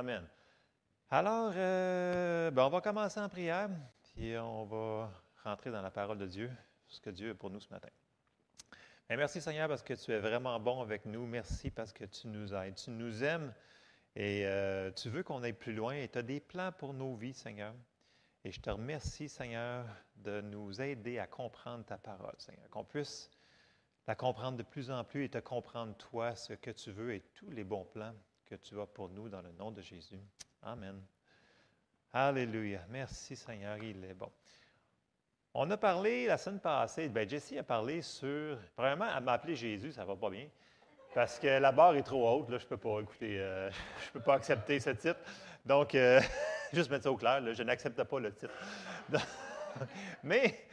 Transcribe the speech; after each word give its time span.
Amen. 0.00 0.26
Alors, 1.10 1.52
euh, 1.54 2.50
ben, 2.50 2.64
on 2.64 2.70
va 2.70 2.80
commencer 2.80 3.20
en 3.20 3.28
prière, 3.28 3.68
puis 4.02 4.34
on 4.38 4.64
va 4.64 5.12
rentrer 5.44 5.70
dans 5.70 5.82
la 5.82 5.90
parole 5.90 6.16
de 6.16 6.24
Dieu, 6.24 6.50
ce 6.88 7.02
que 7.02 7.10
Dieu 7.10 7.32
a 7.32 7.34
pour 7.34 7.50
nous 7.50 7.60
ce 7.60 7.68
matin. 7.68 7.90
Ben, 9.10 9.18
merci 9.18 9.42
Seigneur 9.42 9.68
parce 9.68 9.82
que 9.82 9.92
tu 9.92 10.10
es 10.12 10.18
vraiment 10.18 10.58
bon 10.58 10.80
avec 10.80 11.04
nous. 11.04 11.26
Merci 11.26 11.70
parce 11.70 11.92
que 11.92 12.06
tu 12.06 12.28
nous 12.28 12.54
aides. 12.54 12.76
Tu 12.76 12.92
nous 12.92 13.22
aimes 13.22 13.52
et 14.16 14.46
euh, 14.46 14.90
tu 14.90 15.10
veux 15.10 15.22
qu'on 15.22 15.42
aille 15.42 15.52
plus 15.52 15.74
loin 15.74 15.92
et 15.92 16.08
tu 16.08 16.16
as 16.16 16.22
des 16.22 16.40
plans 16.40 16.72
pour 16.72 16.94
nos 16.94 17.14
vies, 17.14 17.34
Seigneur. 17.34 17.74
Et 18.42 18.52
je 18.52 18.60
te 18.62 18.70
remercie, 18.70 19.28
Seigneur, 19.28 19.84
de 20.16 20.40
nous 20.40 20.80
aider 20.80 21.18
à 21.18 21.26
comprendre 21.26 21.84
ta 21.84 21.98
parole, 21.98 22.36
Seigneur, 22.38 22.70
qu'on 22.70 22.84
puisse 22.84 23.30
la 24.06 24.14
comprendre 24.14 24.56
de 24.56 24.62
plus 24.62 24.90
en 24.90 25.04
plus 25.04 25.24
et 25.24 25.28
te 25.28 25.36
comprendre, 25.36 25.94
toi, 25.98 26.34
ce 26.34 26.54
que 26.54 26.70
tu 26.70 26.90
veux 26.90 27.12
et 27.12 27.20
tous 27.34 27.50
les 27.50 27.64
bons 27.64 27.84
plans 27.84 28.14
que 28.50 28.56
tu 28.56 28.80
as 28.80 28.86
pour 28.86 29.08
nous 29.08 29.28
dans 29.28 29.42
le 29.42 29.52
nom 29.52 29.70
de 29.70 29.80
Jésus. 29.80 30.18
Amen. 30.62 31.00
Alléluia. 32.12 32.80
Merci 32.88 33.36
Seigneur, 33.36 33.78
il 33.78 34.04
est 34.04 34.14
bon. 34.14 34.28
On 35.54 35.70
a 35.70 35.76
parlé 35.76 36.26
la 36.26 36.36
semaine 36.36 36.58
passée, 36.58 37.08
ben 37.08 37.28
Jessie 37.28 37.58
a 37.58 37.62
parlé 37.62 38.02
sur, 38.02 38.58
premièrement, 38.74 39.06
elle 39.16 39.22
m'a 39.22 39.34
appelé 39.34 39.54
Jésus, 39.54 39.92
ça 39.92 40.04
va 40.04 40.16
pas 40.16 40.30
bien, 40.30 40.48
parce 41.14 41.38
que 41.38 41.46
la 41.46 41.70
barre 41.70 41.94
est 41.94 42.02
trop 42.02 42.28
haute, 42.28 42.50
là, 42.50 42.58
je 42.58 42.66
peux 42.66 42.76
pas, 42.76 43.00
écouter, 43.00 43.38
euh, 43.38 43.70
je 44.06 44.10
peux 44.10 44.20
pas 44.20 44.34
accepter 44.34 44.80
ce 44.80 44.90
titre. 44.90 45.20
Donc, 45.64 45.94
euh, 45.94 46.20
juste 46.72 46.90
mettre 46.90 47.04
ça 47.04 47.12
au 47.12 47.16
clair, 47.16 47.40
je 47.54 47.62
n'accepte 47.62 48.02
pas 48.02 48.18
le 48.18 48.34
titre. 48.34 48.54
Mais 50.24 50.66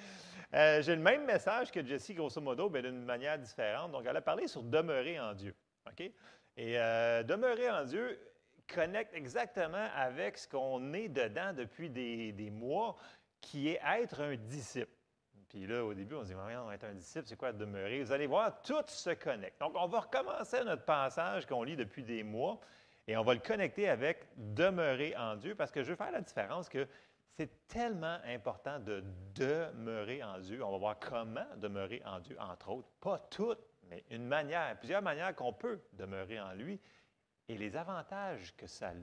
euh, 0.55 0.81
j'ai 0.81 0.95
le 0.95 1.01
même 1.01 1.25
message 1.25 1.71
que 1.71 1.85
Jessie, 1.85 2.15
grosso 2.15 2.41
modo, 2.41 2.71
mais 2.71 2.81
d'une 2.81 3.03
manière 3.03 3.37
différente. 3.37 3.91
Donc, 3.91 4.03
elle 4.07 4.17
a 4.17 4.21
parlé 4.21 4.47
sur 4.47 4.63
demeurer 4.63 5.19
en 5.19 5.33
Dieu. 5.33 5.53
OK? 5.87 6.11
Et 6.57 6.73
demeurer 7.23 7.69
en 7.69 7.85
Dieu, 7.85 8.19
connecte 8.67 9.13
exactement 9.13 9.87
avec 9.95 10.37
ce 10.37 10.47
qu'on 10.47 10.93
est 10.93 11.07
dedans 11.07 11.53
depuis 11.53 11.89
des, 11.89 12.49
mois, 12.51 12.95
qui 13.41 13.69
est 13.69 13.79
être 13.99 14.21
un 14.21 14.35
disciple. 14.35 14.91
Puis 15.49 15.65
là, 15.65 15.83
au 15.83 15.93
début, 15.93 16.15
on 16.15 16.23
se 16.23 16.27
dit, 16.27 16.35
on 16.35 16.71
être 16.71 16.83
un 16.83 16.93
disciple, 16.93 17.25
c'est 17.25 17.37
quoi 17.37 17.53
demeurer? 17.53 18.03
Vous 18.03 18.11
allez 18.11 18.27
voir, 18.27 18.61
tout 18.61 18.83
se 18.87 19.11
connecte. 19.11 19.59
Donc, 19.61 19.73
on 19.75 19.87
va 19.87 20.01
recommencer 20.01 20.63
notre 20.65 20.83
passage 20.83 21.45
qu'on 21.45 21.63
lit 21.63 21.77
depuis 21.77 22.03
des 22.03 22.23
mois 22.23 22.59
et 23.07 23.15
on 23.15 23.23
va 23.23 23.33
le 23.33 23.39
connecter 23.39 23.87
avec 23.87 24.27
demeurer 24.35 25.15
en 25.15 25.37
Dieu 25.37 25.55
parce 25.55 25.71
que 25.71 25.83
je 25.83 25.91
veux 25.91 25.95
faire 25.95 26.11
la 26.11 26.21
différence 26.21 26.67
que 26.67 26.85
c'est 27.37 27.67
tellement 27.67 28.17
important 28.25 28.79
de 28.79 29.03
demeurer 29.35 30.21
en 30.23 30.39
Dieu. 30.39 30.61
On 30.63 30.71
va 30.71 30.77
voir 30.77 30.99
comment 30.99 31.45
demeurer 31.57 32.01
en 32.05 32.19
Dieu, 32.19 32.35
entre 32.39 32.69
autres. 32.69 32.89
Pas 32.99 33.19
toutes, 33.29 33.61
mais 33.89 34.03
une 34.09 34.25
manière, 34.25 34.77
plusieurs 34.77 35.01
manières 35.01 35.35
qu'on 35.35 35.53
peut 35.53 35.79
demeurer 35.93 36.39
en 36.39 36.53
lui 36.53 36.79
et 37.47 37.57
les 37.57 37.75
avantages 37.75 38.55
que 38.55 38.67
ça 38.67 38.89
a. 38.89 38.93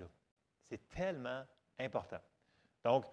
C'est 0.69 0.89
tellement 0.89 1.45
important. 1.79 2.21
Donc, 2.85 3.05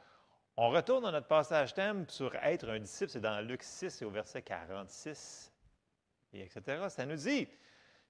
on 0.57 0.69
retourne 0.69 1.03
dans 1.03 1.11
notre 1.11 1.27
passage 1.27 1.73
thème 1.73 2.07
sur 2.09 2.35
être 2.35 2.69
un 2.69 2.79
disciple, 2.79 3.09
c'est 3.09 3.21
dans 3.21 3.39
Luc 3.41 3.63
6 3.63 4.01
et 4.01 4.05
au 4.05 4.09
verset 4.09 4.41
46, 4.41 5.51
et 6.33 6.41
etc. 6.41 6.85
Ça 6.89 7.05
nous 7.05 7.15
dit, 7.15 7.47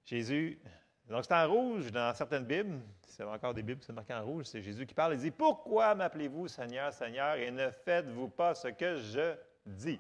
Jésus, 0.04 0.60
donc 1.08 1.24
c'est 1.26 1.34
en 1.34 1.48
rouge 1.48 1.92
dans 1.92 2.14
certaines 2.16 2.46
Bibles, 2.46 2.80
c'est 3.08 3.24
encore 3.24 3.54
des 3.54 3.64
Bibles 3.64 3.80
qui 3.80 3.88
sont 3.88 3.94
marquées 3.94 4.14
en 4.14 4.26
rouge, 4.26 4.46
c'est 4.46 4.62
Jésus 4.62 4.86
qui 4.86 4.94
parle, 4.94 5.14
il 5.14 5.20
dit, 5.20 5.32
Pourquoi 5.32 5.94
m'appelez-vous 5.94 6.48
Seigneur, 6.48 6.92
Seigneur, 6.94 7.36
et 7.36 7.52
ne 7.52 7.70
faites-vous 7.70 8.30
pas 8.30 8.56
ce 8.56 8.70
que 8.70 8.98
je 8.98 9.36
dis? 9.66 10.00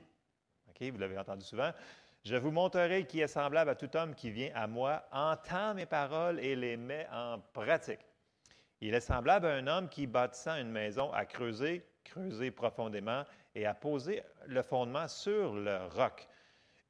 OK, 0.69 0.81
vous 0.89 0.97
l'avez 0.97 1.17
entendu 1.17 1.45
souvent. 1.45 1.71
Je 2.23 2.35
vous 2.35 2.51
montrerai 2.51 3.05
qui 3.05 3.19
est 3.19 3.27
semblable 3.27 3.71
à 3.71 3.75
tout 3.75 3.95
homme 3.97 4.13
qui 4.13 4.29
vient 4.29 4.51
à 4.53 4.67
moi, 4.67 5.03
entend 5.11 5.73
mes 5.73 5.87
paroles 5.87 6.39
et 6.39 6.55
les 6.55 6.77
met 6.77 7.07
en 7.11 7.39
pratique. 7.51 8.05
Il 8.79 8.93
est 8.93 8.99
semblable 8.99 9.47
à 9.47 9.55
un 9.55 9.65
homme 9.65 9.89
qui, 9.89 10.05
bâtissant 10.05 10.55
une 10.57 10.69
maison, 10.69 11.11
a 11.13 11.25
creusé, 11.25 11.83
creusé 12.03 12.51
profondément 12.51 13.23
et 13.55 13.65
a 13.65 13.73
posé 13.73 14.21
le 14.45 14.61
fondement 14.61 15.07
sur 15.07 15.55
le 15.55 15.87
roc. 15.87 16.27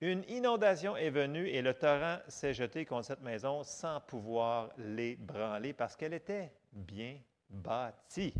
Une 0.01 0.25
inondation 0.27 0.97
est 0.97 1.09
venue 1.09 1.47
et 1.47 1.61
le 1.61 1.75
torrent 1.75 2.17
s'est 2.27 2.53
jeté 2.53 2.85
contre 2.85 3.05
cette 3.05 3.21
maison 3.21 3.63
sans 3.63 4.01
pouvoir 4.01 4.69
l'ébranler 4.77 5.71
parce 5.71 5.95
qu'elle 5.95 6.13
était 6.13 6.51
bien 6.73 7.17
bâtie. 7.49 8.33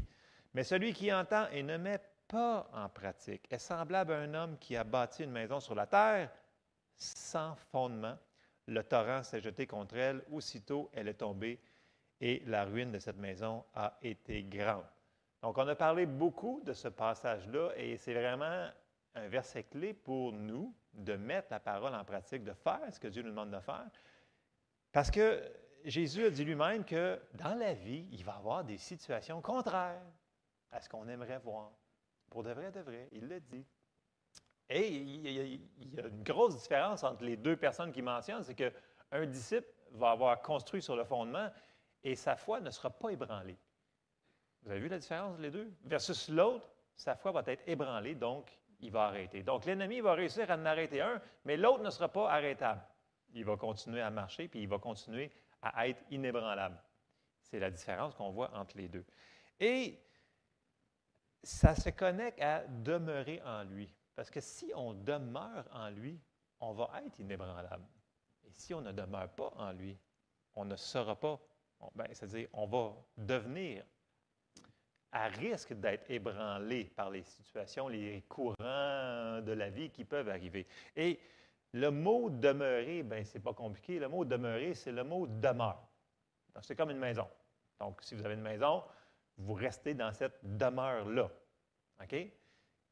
Mais 0.53 0.63
celui 0.65 0.91
qui 0.91 1.13
entend 1.13 1.47
et 1.53 1.63
ne 1.63 1.77
met 1.77 1.99
pas 2.27 2.67
en 2.73 2.89
pratique 2.89 3.47
est 3.49 3.59
semblable 3.59 4.11
à 4.11 4.19
un 4.19 4.33
homme 4.33 4.57
qui 4.57 4.75
a 4.75 4.83
bâti 4.83 5.23
une 5.23 5.31
maison 5.31 5.61
sur 5.61 5.75
la 5.75 5.85
terre 5.85 6.29
sans 7.01 7.55
fondement. 7.55 8.17
Le 8.67 8.83
torrent 8.83 9.23
s'est 9.23 9.41
jeté 9.41 9.65
contre 9.67 9.95
elle. 9.95 10.23
Aussitôt, 10.31 10.89
elle 10.93 11.07
est 11.07 11.15
tombée 11.15 11.59
et 12.19 12.43
la 12.45 12.65
ruine 12.65 12.91
de 12.91 12.99
cette 12.99 13.17
maison 13.17 13.65
a 13.73 13.97
été 14.01 14.43
grande. 14.43 14.85
Donc, 15.41 15.57
on 15.57 15.67
a 15.67 15.75
parlé 15.75 16.05
beaucoup 16.05 16.61
de 16.63 16.73
ce 16.73 16.87
passage-là 16.87 17.71
et 17.75 17.97
c'est 17.97 18.13
vraiment 18.13 18.69
un 19.15 19.27
verset 19.27 19.63
clé 19.63 19.93
pour 19.93 20.31
nous 20.31 20.73
de 20.93 21.15
mettre 21.15 21.47
la 21.51 21.59
parole 21.59 21.95
en 21.95 22.03
pratique, 22.05 22.43
de 22.43 22.53
faire 22.53 22.81
ce 22.91 22.99
que 22.99 23.07
Dieu 23.07 23.23
nous 23.23 23.31
demande 23.31 23.51
de 23.51 23.59
faire. 23.59 23.87
Parce 24.91 25.09
que 25.09 25.41
Jésus 25.83 26.25
a 26.25 26.29
dit 26.29 26.45
lui-même 26.45 26.85
que 26.85 27.19
dans 27.33 27.55
la 27.55 27.73
vie, 27.73 28.07
il 28.11 28.23
va 28.23 28.33
y 28.33 28.37
avoir 28.37 28.63
des 28.63 28.77
situations 28.77 29.41
contraires 29.41 30.05
à 30.71 30.79
ce 30.79 30.87
qu'on 30.87 31.07
aimerait 31.07 31.39
voir. 31.39 31.71
Pour 32.29 32.43
de 32.43 32.51
vrai, 32.51 32.71
de 32.71 32.81
vrai, 32.81 33.09
il 33.11 33.27
le 33.27 33.39
dit. 33.39 33.65
Et 34.73 34.87
il 34.87 35.29
y, 35.29 35.99
a, 35.99 36.07
une 36.07 36.23
grosse 36.23 36.55
différence 36.55 37.03
entre 37.03 37.23
les 37.25 37.35
deux 37.35 37.57
personnes 37.57 37.91
qui 37.91 38.01
mentionnent, 38.01 38.43
c'est 38.43 38.55
qu'un 38.55 39.25
disciple 39.25 39.67
va 39.91 40.11
avoir 40.11 40.41
construit 40.41 40.81
sur 40.81 40.95
le 40.95 41.03
fondement 41.03 41.49
et 42.03 42.15
sa 42.15 42.37
foi 42.37 42.61
ne 42.61 42.69
sera 42.69 42.89
pas 42.89 43.09
ébranlée. 43.09 43.57
Vous 44.63 44.71
avez 44.71 44.79
vu 44.79 44.87
la 44.87 44.97
différence, 44.97 45.37
les 45.39 45.51
deux? 45.51 45.69
Versus 45.83 46.29
l'autre, 46.29 46.69
sa 46.95 47.15
foi 47.15 47.31
va 47.33 47.43
être 47.47 47.63
ébranlée, 47.67 48.15
donc 48.15 48.49
il 48.79 48.91
va 48.91 49.07
arrêter. 49.07 49.43
Donc 49.43 49.65
l'ennemi 49.65 49.99
va 49.99 50.13
réussir 50.13 50.49
à 50.49 50.55
en 50.55 50.65
arrêter 50.65 51.01
un, 51.01 51.21
mais 51.43 51.57
l'autre 51.57 51.83
ne 51.83 51.89
sera 51.89 52.07
pas 52.07 52.31
arrêtable. 52.31 52.81
Il 53.33 53.43
va 53.43 53.57
continuer 53.57 54.01
à 54.01 54.09
marcher, 54.09 54.47
puis 54.47 54.61
il 54.61 54.69
va 54.69 54.79
continuer 54.79 55.31
à 55.61 55.87
être 55.87 56.01
inébranlable. 56.11 56.81
C'est 57.41 57.59
la 57.59 57.71
différence 57.71 58.15
qu'on 58.15 58.31
voit 58.31 58.51
entre 58.55 58.77
les 58.77 58.87
deux. 58.87 59.05
Et 59.59 59.99
ça 61.43 61.75
se 61.75 61.89
connecte 61.89 62.41
à 62.41 62.63
demeurer 62.67 63.41
en 63.45 63.63
lui. 63.63 63.93
Parce 64.15 64.29
que 64.29 64.39
si 64.39 64.71
on 64.75 64.93
demeure 64.93 65.67
en 65.71 65.89
lui, 65.89 66.19
on 66.59 66.73
va 66.73 66.91
être 67.05 67.19
inébranlable. 67.19 67.85
Et 68.45 68.51
si 68.51 68.73
on 68.73 68.81
ne 68.81 68.91
demeure 68.91 69.29
pas 69.29 69.53
en 69.57 69.71
lui, 69.71 69.97
on 70.53 70.65
ne 70.65 70.75
sera 70.75 71.19
pas, 71.19 71.39
ben, 71.95 72.07
c'est-à-dire 72.13 72.47
on 72.53 72.67
va 72.67 72.93
devenir 73.17 73.83
à 75.11 75.27
risque 75.27 75.73
d'être 75.73 76.09
ébranlé 76.09 76.85
par 76.85 77.09
les 77.09 77.23
situations, 77.23 77.87
les 77.87 78.21
courants 78.29 79.41
de 79.41 79.51
la 79.51 79.69
vie 79.69 79.89
qui 79.89 80.05
peuvent 80.05 80.29
arriver. 80.29 80.67
Et 80.95 81.19
le 81.73 81.89
mot 81.89 82.29
demeurer, 82.29 83.03
ben 83.03 83.23
c'est 83.25 83.39
pas 83.39 83.53
compliqué. 83.53 83.99
Le 83.99 84.07
mot 84.07 84.25
demeurer, 84.25 84.73
c'est 84.73 84.91
le 84.91 85.03
mot 85.03 85.27
demeure. 85.27 85.87
C'est 86.61 86.75
comme 86.75 86.91
une 86.91 86.99
maison. 86.99 87.27
Donc, 87.79 88.01
si 88.01 88.15
vous 88.15 88.25
avez 88.25 88.35
une 88.35 88.41
maison, 88.41 88.83
vous 89.37 89.53
restez 89.53 89.93
dans 89.93 90.13
cette 90.13 90.39
demeure-là. 90.57 91.29
OK? 92.01 92.15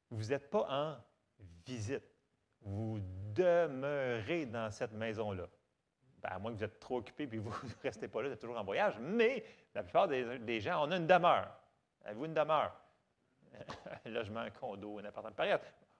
Vous 0.09 0.25
n'êtes 0.25 0.49
pas 0.49 0.65
en 0.69 0.97
visite. 1.65 2.03
Vous 2.61 2.99
demeurez 3.33 4.45
dans 4.45 4.71
cette 4.71 4.91
maison-là. 4.93 5.47
Ben, 6.21 6.29
à 6.31 6.39
moins 6.39 6.51
que 6.51 6.57
vous 6.57 6.63
êtes 6.63 6.79
trop 6.79 6.97
occupé 6.97 7.23
et 7.31 7.37
vous 7.37 7.49
ne 7.49 7.73
restez 7.83 8.07
pas 8.07 8.21
là, 8.21 8.27
vous 8.27 8.33
êtes 8.33 8.41
toujours 8.41 8.57
en 8.57 8.63
voyage. 8.63 8.97
Mais 8.99 9.43
la 9.73 9.83
plupart 9.83 10.07
des, 10.07 10.59
gens, 10.59 10.85
on 10.85 10.91
a 10.91 10.97
une 10.97 11.07
demeure. 11.07 11.49
Avez-vous 12.03 12.25
une 12.25 12.33
demeure? 12.33 12.75
un 14.05 14.09
logement, 14.11 14.41
un 14.41 14.49
condo, 14.49 14.99
un 14.99 15.05
appartement. 15.05 15.33
Pareil, 15.33 15.55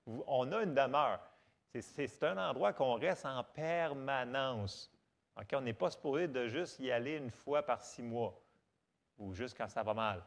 on 0.05 0.51
a 0.51 0.63
une 0.63 0.73
demeure. 0.73 1.19
C'est 1.73 2.23
un 2.23 2.37
endroit 2.49 2.73
qu'on 2.73 2.95
reste 2.95 3.25
en 3.25 3.43
permanence. 3.43 4.91
On 5.53 5.61
n'est 5.61 5.73
pas 5.73 5.89
supposé 5.89 6.27
de 6.27 6.47
juste 6.47 6.79
y 6.79 6.91
aller 6.91 7.15
une 7.15 7.31
fois 7.31 7.63
par 7.63 7.81
six 7.81 8.01
mois, 8.01 8.39
ou 9.17 9.33
juste 9.33 9.55
quand 9.57 9.69
ça 9.69 9.83
va 9.83 9.93
mal, 9.93 10.23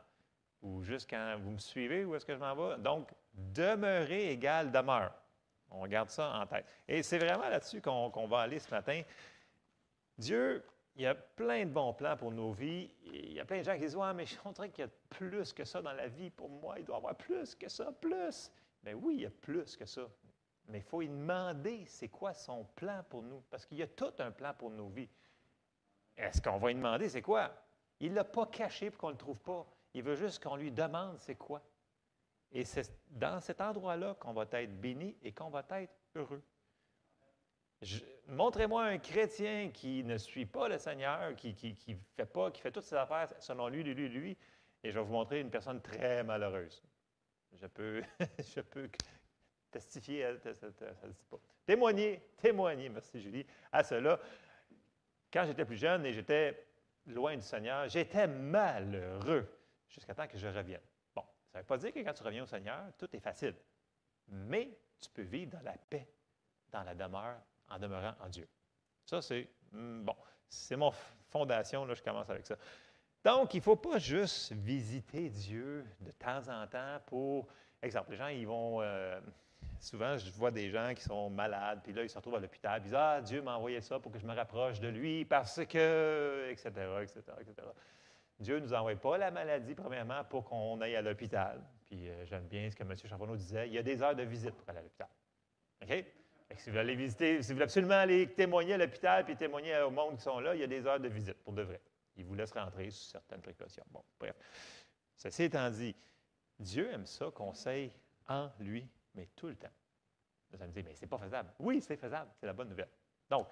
ou 0.63 0.83
juste 0.83 1.09
quand 1.11 1.37
vous 1.41 1.51
me 1.51 1.59
suivez, 1.59 2.05
où 2.05 2.15
est-ce 2.15 2.25
que 2.25 2.35
je 2.35 2.39
m'en 2.39 2.55
vais. 2.55 2.79
Donc, 2.79 3.11
demeurer 3.35 4.33
égale 4.33 4.71
demeure. 4.71 5.13
On 5.71 5.87
garde 5.87 6.11
ça 6.11 6.35
en 6.35 6.47
tête. 6.47 6.67
Et 6.87 7.03
c'est 7.03 7.19
vraiment 7.19 7.49
là-dessus 7.49 7.81
qu'on 7.81 8.27
va 8.27 8.41
aller 8.41 8.59
ce 8.59 8.71
matin. 8.71 9.03
Dieu, 10.19 10.63
il 10.95 11.03
y 11.03 11.07
a 11.07 11.15
plein 11.15 11.65
de 11.65 11.71
bons 11.71 11.95
plans 11.95 12.17
pour 12.17 12.31
nos 12.31 12.53
vies. 12.53 12.91
Il 13.05 13.33
y 13.33 13.41
a 13.41 13.45
plein 13.45 13.59
de 13.59 13.63
gens 13.63 13.75
qui 13.75 13.81
disent 13.81 13.97
mais 14.15 14.27
je 14.27 14.37
dirais 14.37 14.71
qu'il 14.71 14.85
y 14.85 14.89
a 14.89 14.91
plus 15.09 15.53
que 15.53 15.65
ça 15.65 15.81
dans 15.81 15.93
la 15.93 16.09
vie 16.09 16.31
pour 16.31 16.51
moi. 16.51 16.79
Il 16.79 16.85
doit 16.85 16.97
y 16.97 16.99
avoir 16.99 17.15
plus 17.17 17.55
que 17.55 17.69
ça, 17.69 17.91
plus. 17.93 18.53
Mais 18.83 18.93
oui, 18.93 19.15
il 19.15 19.21
y 19.23 19.27
a 19.27 19.31
plus 19.31 19.77
que 19.77 19.87
ça. 19.87 20.03
Mais 20.69 20.79
il 20.79 20.85
faut 20.85 21.01
lui 21.01 21.09
demander 21.09 21.85
c'est 21.87 22.09
quoi 22.09 22.35
son 22.35 22.65
plan 22.77 23.03
pour 23.09 23.23
nous? 23.23 23.43
Parce 23.51 23.65
qu'il 23.65 23.79
y 23.79 23.83
a 23.83 23.87
tout 23.87 24.13
un 24.19 24.31
plan 24.31 24.53
pour 24.55 24.71
nos 24.71 24.89
vies. 24.89 25.09
Est-ce 26.17 26.43
qu'on 26.43 26.59
va 26.59 26.69
lui 26.69 26.75
demander 26.75 27.09
c'est 27.09 27.23
quoi? 27.23 27.51
Il 28.01 28.11
ne 28.11 28.17
l'a 28.17 28.25
pas 28.25 28.47
caché 28.47 28.91
pour 28.91 29.01
qu'on 29.01 29.09
ne 29.09 29.13
le 29.13 29.19
trouve 29.19 29.41
pas. 29.41 29.67
Il 29.95 30.03
veut 30.03 30.17
juste 30.17 30.43
qu'on 30.43 30.57
lui 30.57 30.71
demande 30.71 31.19
c'est 31.19 31.37
quoi? 31.37 31.63
Et 32.53 32.65
c'est 32.65 32.93
dans 33.11 33.41
cet 33.41 33.61
endroit-là 33.61 34.15
qu'on 34.21 34.33
va 34.33 34.47
être 34.53 34.81
béni 34.81 35.17
et 35.23 35.33
qu'on 35.33 35.49
va 35.49 35.65
être 35.71 35.93
heureux. 36.15 36.43
Montrez-moi 38.29 38.85
un 38.85 38.99
chrétien 38.99 39.71
qui 39.73 40.05
ne 40.05 40.17
suit 40.17 40.47
pas 40.47 40.69
le 40.69 40.79
Seigneur, 40.79 41.35
qui 41.35 41.57
ne 41.89 41.95
fait 42.17 42.27
pas, 42.27 42.51
qui 42.51 42.61
fait 42.61 42.71
toutes 42.71 42.85
ses 42.85 42.95
affaires 42.95 43.33
selon 43.41 43.69
lui, 43.69 43.83
lui, 43.83 44.09
lui, 44.09 44.37
et 44.85 44.91
je 44.91 44.99
vais 44.99 45.05
vous 45.05 45.13
montrer 45.13 45.41
une 45.41 45.51
personne 45.51 45.81
très 45.81 46.23
malheureuse. 46.23 46.83
Je 47.55 47.67
peux, 47.67 48.03
je 48.39 48.61
peux 48.61 48.89
testifier. 49.71 50.37
Témoigner, 51.67 52.21
témoigner, 52.41 52.89
merci 52.89 53.21
Julie, 53.21 53.47
à 53.73 53.83
cela. 53.83 54.21
Quand 55.33 55.45
j'étais 55.47 55.65
plus 55.65 55.77
jeune 55.77 56.05
et 56.07 56.13
j'étais 56.13 56.67
loin 57.07 57.35
du 57.35 57.43
Seigneur, 57.43 57.89
j'étais 57.89 58.27
malheureux 58.27 59.49
jusqu'à 59.89 60.15
temps 60.15 60.29
que 60.29 60.39
je 60.39 60.47
revienne. 60.47 60.81
Ça 61.53 61.59
ne 61.59 61.63
veut 61.63 61.67
pas 61.67 61.79
dire 61.79 61.93
que 61.93 61.99
quand 62.01 62.15
tu 62.15 62.23
reviens 62.23 62.45
au 62.45 62.47
Seigneur, 62.47 62.83
tout 62.97 63.15
est 63.15 63.21
facile. 63.21 63.55
Mais 64.29 64.71
tu 64.99 65.11
peux 65.11 65.23
vivre 65.23 65.53
dans 65.53 65.63
la 65.63 65.77
paix, 65.91 66.09
dans 66.71 66.83
la 66.83 66.95
demeure, 66.95 67.37
en 67.69 67.79
demeurant 67.79 68.15
en 68.21 68.29
Dieu. 68.29 68.49
Ça, 69.05 69.21
c'est 69.21 69.51
hmm, 69.73 70.03
bon. 70.03 70.17
C'est 70.49 70.77
mon 70.77 70.93
fondation, 71.29 71.85
là, 71.85 71.95
je 71.95 72.03
commence 72.03 72.31
avec 72.31 72.47
ça. 72.47 72.57
Donc, 73.25 73.53
il 73.55 73.59
ne 73.59 73.63
faut 73.63 73.77
pas 73.77 73.99
juste 73.99 74.53
visiter 74.53 75.29
Dieu 75.29 75.85
de 76.01 76.11
temps 76.13 76.49
en 76.49 76.67
temps 76.67 77.01
pour. 77.07 77.47
Exemple, 77.83 78.13
les 78.13 78.17
gens, 78.17 78.29
ils 78.29 78.47
vont. 78.47 78.81
Euh, 78.81 79.21
souvent, 79.79 80.17
je 80.17 80.31
vois 80.31 80.51
des 80.51 80.71
gens 80.71 80.93
qui 80.95 81.03
sont 81.03 81.29
malades, 81.31 81.81
puis 81.83 81.93
là, 81.93 82.03
ils 82.03 82.11
se 82.11 82.17
retrouvent 82.17 82.37
à 82.37 82.41
l'hôpital, 82.41 82.81
ils 82.81 82.85
disent 82.85 82.95
Ah, 82.95 83.21
Dieu 83.21 83.43
m'a 83.43 83.57
envoyé 83.57 83.81
ça 83.81 83.99
pour 84.01 84.11
que 84.11 84.19
je 84.19 84.27
me 84.27 84.35
rapproche 84.35 84.81
de 84.81 84.89
lui 84.89 85.25
parce 85.25 85.65
que. 85.67 86.49
etc., 86.51 86.71
etc., 87.03 87.21
etc. 87.41 87.69
Dieu 88.43 88.57
ne 88.57 88.65
nous 88.67 88.75
envoie 88.75 88.97
pas 88.97 89.19
la 89.19 89.31
maladie, 89.31 89.75
premièrement, 89.75 90.25
pour 90.25 90.45
qu'on 90.45 90.81
aille 90.81 90.97
à 90.97 91.03
l'hôpital. 91.03 91.63
Puis 91.87 92.09
euh, 92.09 92.25
j'aime 92.27 92.47
bien 92.47 92.71
ce 92.71 92.77
que 92.77 92.83
M. 92.83 92.95
Charbonneau 92.97 93.37
disait 93.37 93.67
il 93.69 93.73
y 93.73 93.79
a 93.79 93.83
des 93.83 94.03
heures 94.03 94.15
de 94.15 94.23
visite 94.23 94.53
pour 94.53 94.69
aller 94.69 94.79
à 94.79 94.83
l'hôpital. 94.83 95.09
OK? 95.83 96.05
si 96.59 96.71
vous 96.71 96.77
allez 96.77 96.95
visiter, 96.95 97.43
si 97.43 97.49
vous 97.49 97.55
voulez 97.55 97.65
absolument 97.65 97.95
aller 97.95 98.29
témoigner 98.29 98.75
à 98.75 98.79
l'hôpital 98.79 99.25
puis 99.25 99.37
témoigner 99.37 99.79
au 99.81 99.91
monde 99.91 100.17
qui 100.17 100.23
sont 100.23 100.39
là, 100.41 100.55
il 100.55 100.61
y 100.61 100.65
a 100.65 100.67
des 100.67 100.87
heures 100.87 101.01
de 101.01 101.09
visite 101.09 101.43
pour 101.43 101.53
de 101.53 101.63
vrai. 101.63 101.81
Il 102.17 102.25
vous 102.27 102.35
laisse 102.35 102.53
rentrer 102.53 102.91
sous 102.91 103.05
certaines 103.05 103.41
précautions. 103.41 103.85
Bon, 103.91 104.03
bref. 104.19 104.37
Ceci 105.17 105.45
étant 105.45 105.71
dit, 105.71 105.97
Dieu 106.59 106.91
aime 106.93 107.07
ça, 107.07 107.31
conseille 107.31 107.93
en 108.29 108.51
lui, 108.61 108.87
mais 109.15 109.29
tout 109.35 109.47
le 109.47 109.57
temps. 109.57 109.71
Vous 110.51 110.57
allez 110.63 110.69
me 110.69 110.75
dire, 110.75 110.85
mais 110.87 110.95
c'est 110.95 111.07
pas 111.07 111.19
faisable. 111.19 111.51
Oui, 111.59 111.81
c'est 111.81 111.97
faisable. 111.97 112.31
C'est 112.39 112.47
la 112.47 112.53
bonne 112.53 112.69
nouvelle. 112.69 112.91
Donc, 113.31 113.49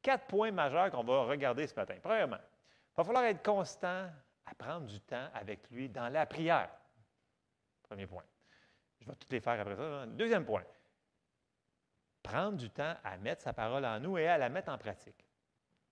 quatre 0.00 0.26
points 0.26 0.50
majeurs 0.50 0.90
qu'on 0.90 1.04
va 1.04 1.24
regarder 1.24 1.66
ce 1.66 1.74
matin. 1.74 1.96
Premièrement, 2.02 2.38
il 2.38 2.96
va 2.96 3.04
falloir 3.04 3.24
être 3.24 3.42
constant 3.42 4.08
à 4.48 4.54
prendre 4.54 4.86
du 4.86 5.00
temps 5.00 5.28
avec 5.34 5.68
lui 5.70 5.88
dans 5.88 6.08
la 6.08 6.26
prière. 6.26 6.70
Premier 7.82 8.06
point. 8.06 8.24
Je 9.00 9.06
vais 9.06 9.14
toutes 9.16 9.32
les 9.32 9.40
faire 9.40 9.60
après 9.60 9.76
ça. 9.76 10.06
Deuxième 10.06 10.44
point. 10.44 10.64
Prendre 12.22 12.56
du 12.56 12.70
temps 12.70 12.96
à 13.04 13.16
mettre 13.18 13.42
sa 13.42 13.52
parole 13.52 13.84
en 13.84 14.00
nous 14.00 14.18
et 14.18 14.26
à 14.26 14.38
la 14.38 14.48
mettre 14.48 14.70
en 14.70 14.78
pratique. 14.78 15.24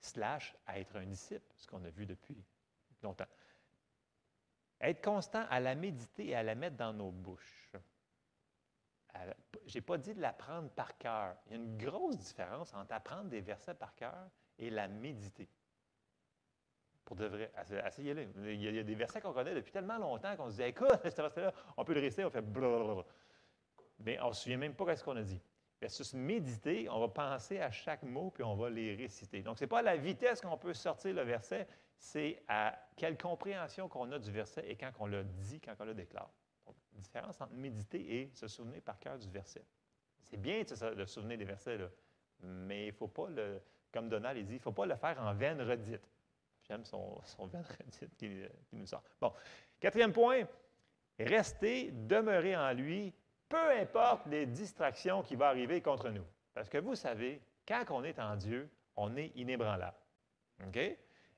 Slash 0.00 0.55
à 0.67 0.79
être 0.79 0.97
un 0.97 1.06
disciple, 1.06 1.47
ce 1.56 1.67
qu'on 1.67 1.85
a 1.85 1.91
vu 1.91 2.06
depuis 2.06 2.44
longtemps. 3.03 3.26
Être 4.81 5.03
constant 5.03 5.47
à 5.49 5.61
la 5.61 5.75
méditer 5.75 6.29
et 6.29 6.35
à 6.35 6.43
la 6.43 6.55
mettre 6.55 6.76
dans 6.76 6.93
nos 6.93 7.11
bouches. 7.11 7.73
Je 9.67 9.75
n'ai 9.75 9.81
pas 9.81 9.97
dit 9.97 10.14
de 10.14 10.20
l'apprendre 10.20 10.69
par 10.70 10.99
cœur. 10.99 11.37
Il 11.47 11.53
y 11.53 11.55
a 11.55 11.58
une 11.58 11.79
grosse 11.79 12.19
différence 12.19 12.75
entre 12.75 12.93
apprendre 12.93 13.31
des 13.31 13.41
versets 13.41 13.75
par 13.75 13.94
cœur 13.94 14.29
et 14.58 14.69
la 14.69 14.88
méditer. 14.88 15.49
Pour 17.06 17.14
de 17.14 17.26
vrai. 17.26 17.53
Il, 17.99 18.62
y 18.62 18.79
a 18.79 18.82
des 18.82 18.94
versets 18.97 19.20
qu'on 19.20 19.32
connaît 19.32 19.55
depuis 19.55 19.70
tellement 19.70 19.97
longtemps 19.97 20.37
qu'on 20.37 20.50
se 20.50 20.56
dit 20.56 20.62
écoute, 20.64 20.91
ce 21.05 21.23
verset-là, 21.23 21.55
on 21.76 21.85
peut 21.85 21.94
le 21.94 22.00
réciter, 22.00 22.25
on 22.25 22.31
fait 22.31 22.43
blablabla. 22.43 23.05
Mais 24.00 24.20
on 24.20 24.29
ne 24.29 24.32
se 24.32 24.43
souvient 24.43 24.58
même 24.58 24.75
pas 24.75 24.85
de 24.87 24.97
ce 24.97 25.05
qu'on 25.05 25.17
a 25.17 25.23
dit. 25.23 25.41
Versus 25.81 26.14
méditer, 26.14 26.88
on 26.91 26.99
va 26.99 27.08
penser 27.08 27.61
à 27.61 27.70
chaque 27.70 28.03
mot 28.03 28.31
puis 28.31 28.43
on 28.43 28.56
va 28.56 28.69
les 28.70 28.97
réciter. 28.97 29.41
Donc, 29.43 29.56
ce 29.56 29.64
n'est 29.64 29.69
pas 29.69 29.79
à 29.79 29.82
la 29.82 29.97
vitesse 29.97 30.41
qu'on 30.41 30.58
peut 30.58 30.75
sortir 30.75 31.14
le 31.14 31.23
verset, 31.23 31.69
c'est 31.97 32.43
à 32.49 32.76
quelle 32.97 33.17
compréhension 33.17 33.88
qu'on 33.88 34.11
a 34.11 34.19
du 34.19 34.32
verset 34.32 34.64
et 34.69 34.75
quand 34.76 34.91
on 34.99 35.06
le 35.06 35.23
dit, 35.23 35.61
quand 35.61 35.75
on 35.79 35.85
le 35.85 35.94
déclare. 35.94 36.31
Donc, 36.67 36.75
différence 36.93 37.41
entre 37.41 37.55
méditer 37.55 38.20
et 38.20 38.31
se 38.35 38.49
souvenir 38.49 38.82
par 38.82 38.99
cœur 38.99 39.17
du 39.17 39.31
verset. 39.31 39.64
C'est 40.23 40.38
bien 40.38 40.62
de 40.62 40.75
se 41.05 41.05
souvenir 41.06 41.38
des 41.38 41.44
versets, 41.44 41.79
mais 42.41 42.87
il 42.87 42.88
ne 42.88 42.97
faut 42.97 43.06
pas 43.06 43.29
le, 43.29 43.62
comme 43.93 44.08
Donald 44.08 44.44
dit, 44.44 44.55
il 44.55 44.56
ne 44.56 44.61
faut 44.61 44.73
pas 44.73 44.87
le 44.87 44.97
faire 44.97 45.23
en 45.23 45.32
veine 45.35 45.62
redite. 45.62 46.11
J'aime 46.68 46.84
son, 46.84 47.20
son 47.24 47.48
qui, 48.18 48.42
qui 48.68 48.76
nous 48.76 48.86
sort. 48.86 49.02
Bon, 49.20 49.32
quatrième 49.78 50.12
point, 50.12 50.44
rester, 51.18 51.90
demeurer 51.92 52.56
en 52.56 52.72
lui, 52.72 53.12
peu 53.48 53.70
importe 53.78 54.26
les 54.26 54.46
distractions 54.46 55.22
qui 55.22 55.36
vont 55.36 55.44
arriver 55.44 55.80
contre 55.80 56.10
nous. 56.10 56.24
Parce 56.52 56.68
que 56.68 56.78
vous 56.78 56.94
savez, 56.94 57.40
quand 57.66 57.84
on 57.90 58.02
est 58.04 58.18
en 58.18 58.36
Dieu, 58.36 58.68
on 58.96 59.16
est 59.16 59.32
inébranlable. 59.36 59.96
OK? 60.66 60.78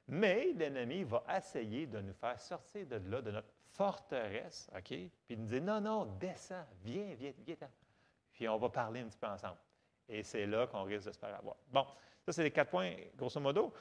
Mais 0.08 0.52
l'ennemi 0.54 1.04
va 1.04 1.22
essayer 1.36 1.86
de 1.86 2.00
nous 2.00 2.14
faire 2.14 2.40
sortir 2.40 2.86
de 2.86 2.96
là, 3.10 3.20
de 3.20 3.30
notre 3.30 3.48
forteresse, 3.72 4.70
OK? 4.74 4.94
Puis 5.26 5.36
nous 5.36 5.46
dire 5.46 5.62
non, 5.62 5.80
non, 5.80 6.04
descends, 6.18 6.64
viens, 6.82 7.14
viens, 7.14 7.32
viens. 7.44 7.56
Puis 8.32 8.48
on 8.48 8.56
va 8.56 8.70
parler 8.70 9.00
un 9.00 9.08
petit 9.08 9.18
peu 9.18 9.26
ensemble. 9.26 9.58
Et 10.08 10.22
c'est 10.22 10.46
là 10.46 10.66
qu'on 10.66 10.84
risque 10.84 11.08
de 11.08 11.12
se 11.12 11.18
faire 11.18 11.34
avoir. 11.36 11.56
Bon, 11.70 11.86
ça, 12.24 12.32
c'est 12.32 12.42
les 12.42 12.50
quatre 12.50 12.70
points, 12.70 12.94
grosso 13.16 13.38
modo. 13.40 13.72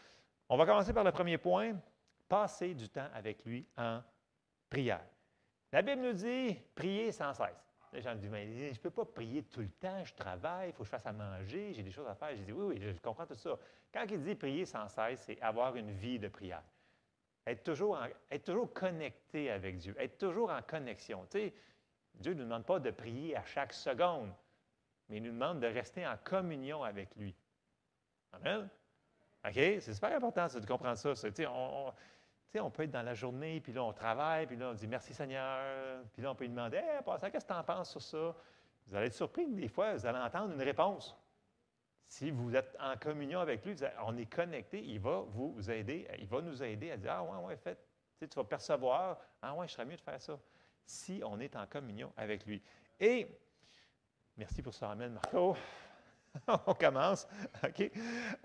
On 0.49 0.57
va 0.57 0.65
commencer 0.65 0.93
par 0.93 1.03
le 1.03 1.11
premier 1.11 1.37
point 1.37 1.75
passer 2.27 2.73
du 2.73 2.89
temps 2.89 3.09
avec 3.13 3.43
lui 3.45 3.65
en 3.77 4.01
prière. 4.69 5.05
La 5.71 5.81
Bible 5.81 6.01
nous 6.01 6.13
dit 6.13 6.57
prier 6.73 7.11
sans 7.11 7.33
cesse. 7.33 7.67
Les 7.93 8.01
gens 8.01 8.15
me 8.15 8.19
disent, 8.19 8.73
je 8.73 8.79
ne 8.79 8.83
peux 8.83 8.91
pas 8.91 9.05
prier 9.05 9.43
tout 9.43 9.61
le 9.61 9.69
temps, 9.69 10.03
je 10.03 10.13
travaille, 10.13 10.69
il 10.69 10.73
faut 10.73 10.79
que 10.79 10.85
je 10.85 10.89
fasse 10.89 11.05
à 11.05 11.13
manger, 11.13 11.73
j'ai 11.73 11.83
des 11.83 11.91
choses 11.91 12.07
à 12.07 12.15
faire. 12.15 12.35
Je 12.35 12.43
dis, 12.43 12.51
oui, 12.51 12.75
oui, 12.75 12.81
je 12.81 12.99
comprends 13.01 13.25
tout 13.25 13.35
ça. 13.35 13.57
Quand 13.93 14.05
il 14.09 14.21
dit 14.21 14.35
prier 14.35 14.65
sans 14.65 14.87
cesse, 14.89 15.21
c'est 15.21 15.41
avoir 15.41 15.75
une 15.75 15.91
vie 15.91 16.19
de 16.19 16.27
prière. 16.27 16.63
Être 17.45 17.63
toujours, 17.63 18.73
connecté 18.73 19.49
avec 19.49 19.77
Dieu, 19.77 19.95
être 19.97 20.17
toujours 20.17 20.51
en 20.51 20.61
connexion. 20.61 21.25
Dieu 21.31 22.33
ne 22.33 22.39
nous 22.39 22.43
demande 22.43 22.65
pas 22.65 22.79
de 22.79 22.91
prier 22.91 23.37
à 23.37 23.45
chaque 23.45 23.71
seconde, 23.71 24.33
mais 25.07 25.17
il 25.17 25.23
nous 25.23 25.31
demande 25.31 25.61
de 25.61 25.67
rester 25.67 26.05
en 26.05 26.17
communion 26.17 26.83
avec 26.83 27.15
lui. 27.15 27.33
Amen? 28.33 28.69
OK? 29.45 29.53
C'est 29.53 29.93
super 29.93 30.15
important 30.15 30.47
de 30.47 30.65
comprendre 30.65 30.97
ça. 30.97 31.13
On, 31.49 31.91
on 32.59 32.71
peut 32.71 32.83
être 32.83 32.91
dans 32.91 33.03
la 33.03 33.13
journée, 33.13 33.59
puis 33.61 33.73
là, 33.73 33.83
on 33.83 33.93
travaille, 33.93 34.47
puis 34.47 34.55
là, 34.55 34.69
on 34.69 34.73
dit 34.73 34.87
merci 34.87 35.13
Seigneur. 35.13 36.03
Puis 36.13 36.21
là, 36.21 36.31
on 36.31 36.35
peut 36.35 36.45
lui 36.45 36.49
demander 36.49 36.77
hey, 36.77 37.31
qu'est-ce 37.31 37.45
que 37.45 37.53
tu 37.53 37.57
en 37.57 37.63
penses 37.63 37.91
sur 37.91 38.01
ça? 38.01 38.35
Vous 38.87 38.95
allez 38.95 39.07
être 39.07 39.13
surpris 39.13 39.47
des 39.47 39.67
fois, 39.67 39.93
vous 39.93 40.05
allez 40.05 40.19
entendre 40.19 40.53
une 40.53 40.61
réponse. 40.61 41.15
Si 42.07 42.31
vous 42.31 42.55
êtes 42.55 42.75
en 42.79 42.95
communion 42.95 43.41
avec 43.41 43.65
lui, 43.65 43.75
on 44.05 44.15
est 44.17 44.25
connecté, 44.25 44.81
il 44.81 44.99
va 44.99 45.25
vous 45.27 45.69
aider, 45.69 46.07
il 46.19 46.27
va 46.27 46.41
nous 46.41 46.63
aider 46.63 46.91
à 46.91 46.97
dire 46.97 47.11
Ah, 47.11 47.23
ouais, 47.23 47.45
ouais, 47.47 47.57
fait. 47.57 47.77
Tu, 48.19 48.27
vas 48.35 48.45
percevoir 48.45 49.19
Ah, 49.41 49.53
ouais, 49.53 49.67
je 49.67 49.73
serais 49.73 49.85
mieux 49.85 49.97
de 49.97 50.01
faire 50.01 50.21
ça. 50.21 50.39
Si 50.85 51.21
on 51.25 51.39
est 51.39 51.55
en 51.55 51.67
communion 51.67 52.13
avec 52.15 52.45
lui. 52.45 52.63
Et, 52.99 53.27
merci 54.37 54.61
pour 54.61 54.73
ça, 54.73 54.91
Amen, 54.91 55.11
Marco. 55.11 55.57
on 56.65 56.73
commence. 56.73 57.27
OK? 57.61 57.91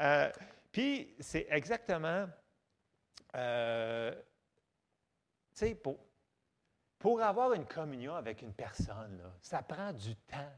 Euh, 0.00 0.30
puis, 0.72 1.14
c'est 1.20 1.46
exactement 1.50 2.26
euh, 3.34 4.12
tu 5.54 5.66
sais, 5.66 5.74
pour, 5.74 5.98
pour 6.98 7.22
avoir 7.22 7.52
une 7.54 7.66
communion 7.66 8.14
avec 8.14 8.42
une 8.42 8.52
personne, 8.52 9.20
ça 9.40 9.62
prend 9.62 9.92
du 9.92 10.14
temps. 10.16 10.52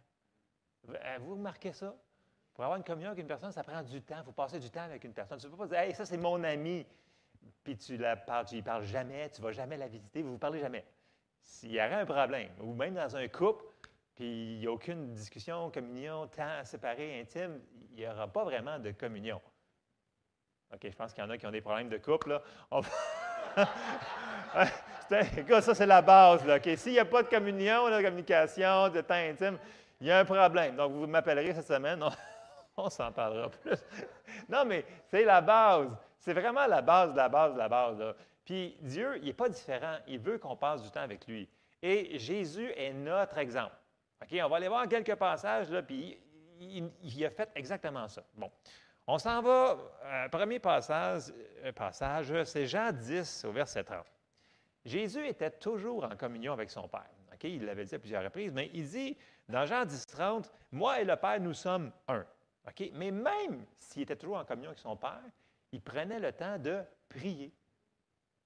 Euh, 0.88 1.18
vous 1.21 1.35
remarquez 1.35 1.73
ça? 1.73 1.94
Pour 2.52 2.64
avoir 2.64 2.76
une 2.76 2.85
communion 2.85 3.11
avec 3.11 3.23
une 3.23 3.28
personne, 3.28 3.50
ça 3.50 3.64
prend 3.64 3.83
du 3.83 4.00
temps. 4.02 4.18
Il 4.18 4.25
faut 4.25 4.33
passer 4.33 4.61
du 4.61 4.71
temps 4.71 4.83
avec 4.83 5.02
une 5.04 5.12
personne. 5.12 5.38
Tu 5.38 5.47
ne 5.47 5.50
peux 5.50 5.56
pas 5.56 5.66
dire, 5.66 5.78
hey, 5.78 5.94
ça, 5.94 6.04
c'est 6.04 6.16
mon 6.16 6.42
ami, 6.44 6.87
puis 7.64 7.76
tu 7.76 7.97
la 7.97 8.16
parles, 8.16 8.47
tu 8.47 8.54
n'y 8.54 8.62
parles 8.62 8.85
jamais, 8.85 9.28
tu 9.30 9.40
ne 9.40 9.47
vas 9.47 9.52
jamais 9.52 9.76
la 9.76 9.88
visiter, 9.88 10.23
vous 10.23 10.28
ne 10.28 10.33
vous 10.35 10.38
parlez 10.38 10.61
jamais. 10.61 10.85
S'il 11.40 11.73
y 11.73 11.78
aurait 11.78 11.94
un 11.94 12.06
problème, 12.06 12.50
ou 12.61 12.73
même 12.73 12.94
dans 12.94 13.16
un 13.16 13.26
couple, 13.28 13.64
puis 14.14 14.54
il 14.54 14.59
n'y 14.61 14.66
a 14.66 14.71
aucune 14.71 15.12
discussion, 15.14 15.71
communion, 15.71 16.28
temps 16.28 16.64
séparé, 16.64 17.21
intime, 17.21 17.61
il 17.90 17.97
n'y 17.97 18.06
aura 18.06 18.28
pas 18.28 18.44
vraiment 18.44 18.78
de 18.78 18.92
communion. 18.92 19.40
OK, 20.75 20.90
je 20.90 20.97
pense 20.97 21.12
qu'il 21.12 21.23
y 21.23 21.26
en 21.26 21.31
a 21.31 21.38
qui 21.38 21.47
ont 21.47 21.52
des 21.52 21.61
problèmes 21.61 21.88
de 21.88 21.99
couple. 21.99 22.40
Ça, 25.09 25.75
c'est 25.75 25.87
la 25.87 26.02
base. 26.02 26.45
Là. 26.45 26.59
S'il 26.76 26.93
n'y 26.93 26.99
a 26.99 27.04
pas 27.04 27.23
de 27.23 27.28
communion, 27.28 27.88
de 27.88 28.02
communication, 28.02 28.88
de 28.88 29.00
temps 29.00 29.14
intime, 29.14 29.57
il 30.00 30.09
y 30.09 30.11
a 30.11 30.19
un 30.19 30.25
problème. 30.25 30.75
Donc, 30.75 30.93
vous 30.93 31.07
m'appellerez 31.07 31.54
cette 31.54 31.66
semaine. 31.66 32.04
On, 32.76 32.90
s'en 32.90 33.12
parlera 33.12 33.50
plus. 33.50 33.78
non, 34.49 34.64
mais 34.64 34.85
c'est 35.07 35.25
la 35.25 35.40
base. 35.40 35.90
C'est 36.19 36.33
vraiment 36.33 36.66
la 36.66 36.83
base 36.83 37.14
la 37.14 37.28
base 37.28 37.57
la 37.57 37.69
base. 37.69 38.02
Puis 38.45 38.76
Dieu, 38.81 39.19
il 39.19 39.26
n'est 39.26 39.33
pas 39.33 39.49
différent. 39.49 39.99
Il 40.09 40.19
veut 40.19 40.38
qu'on 40.38 40.57
passe 40.57 40.83
du 40.83 40.90
temps 40.90 41.02
avec 41.02 41.26
lui. 41.28 41.49
Et 41.83 42.19
Jésus 42.19 42.73
est 42.76 42.93
notre 42.93 43.38
exemple. 43.38 43.76
OK, 44.23 44.40
on 44.43 44.49
va 44.49 44.57
aller 44.57 44.69
voir 44.69 44.88
quelques 44.88 45.14
passages, 45.14 45.69
puis 45.87 46.19
il 46.59 47.25
a 47.25 47.31
fait 47.31 47.50
exactement 47.54 48.09
ça. 48.09 48.25
Bon. 48.35 48.50
On 49.06 49.18
s'en 49.18 49.42
va, 49.42 49.76
euh, 50.04 50.28
premier 50.30 50.58
passage, 50.58 51.32
euh, 51.62 51.73
passage 51.73 52.44
c'est 52.44 52.66
Jean 52.66 52.90
10 52.90 53.44
au 53.44 53.52
verset 53.52 53.84
30. 53.84 54.04
Jésus 54.84 55.26
était 55.26 55.50
toujours 55.50 56.04
en 56.04 56.16
communion 56.16 56.52
avec 56.52 56.70
son 56.70 56.88
Père. 56.88 57.11
Il 57.42 57.66
l'avait 57.66 57.84
dit 57.84 57.94
à 57.94 57.99
plusieurs 57.99 58.25
reprises, 58.25 58.52
mais 58.52 58.70
il 58.73 58.88
dit 58.88 59.18
dans 59.50 59.66
Jean 59.66 59.84
10, 59.84 60.06
30, 60.06 60.50
Moi 60.73 61.02
et 61.02 61.04
le 61.04 61.16
Père, 61.16 61.38
nous 61.40 61.52
sommes 61.52 61.92
un. 62.08 62.25
OK? 62.66 62.90
Mais 62.94 63.11
même 63.11 63.66
s'il 63.76 64.02
était 64.02 64.16
toujours 64.16 64.38
en 64.38 64.44
communion 64.46 64.70
avec 64.70 64.78
son 64.78 64.96
Père, 64.96 65.20
il 65.70 65.82
prenait 65.82 66.20
le 66.20 66.32
temps 66.32 66.58
de 66.58 66.82
prier. 67.08 67.52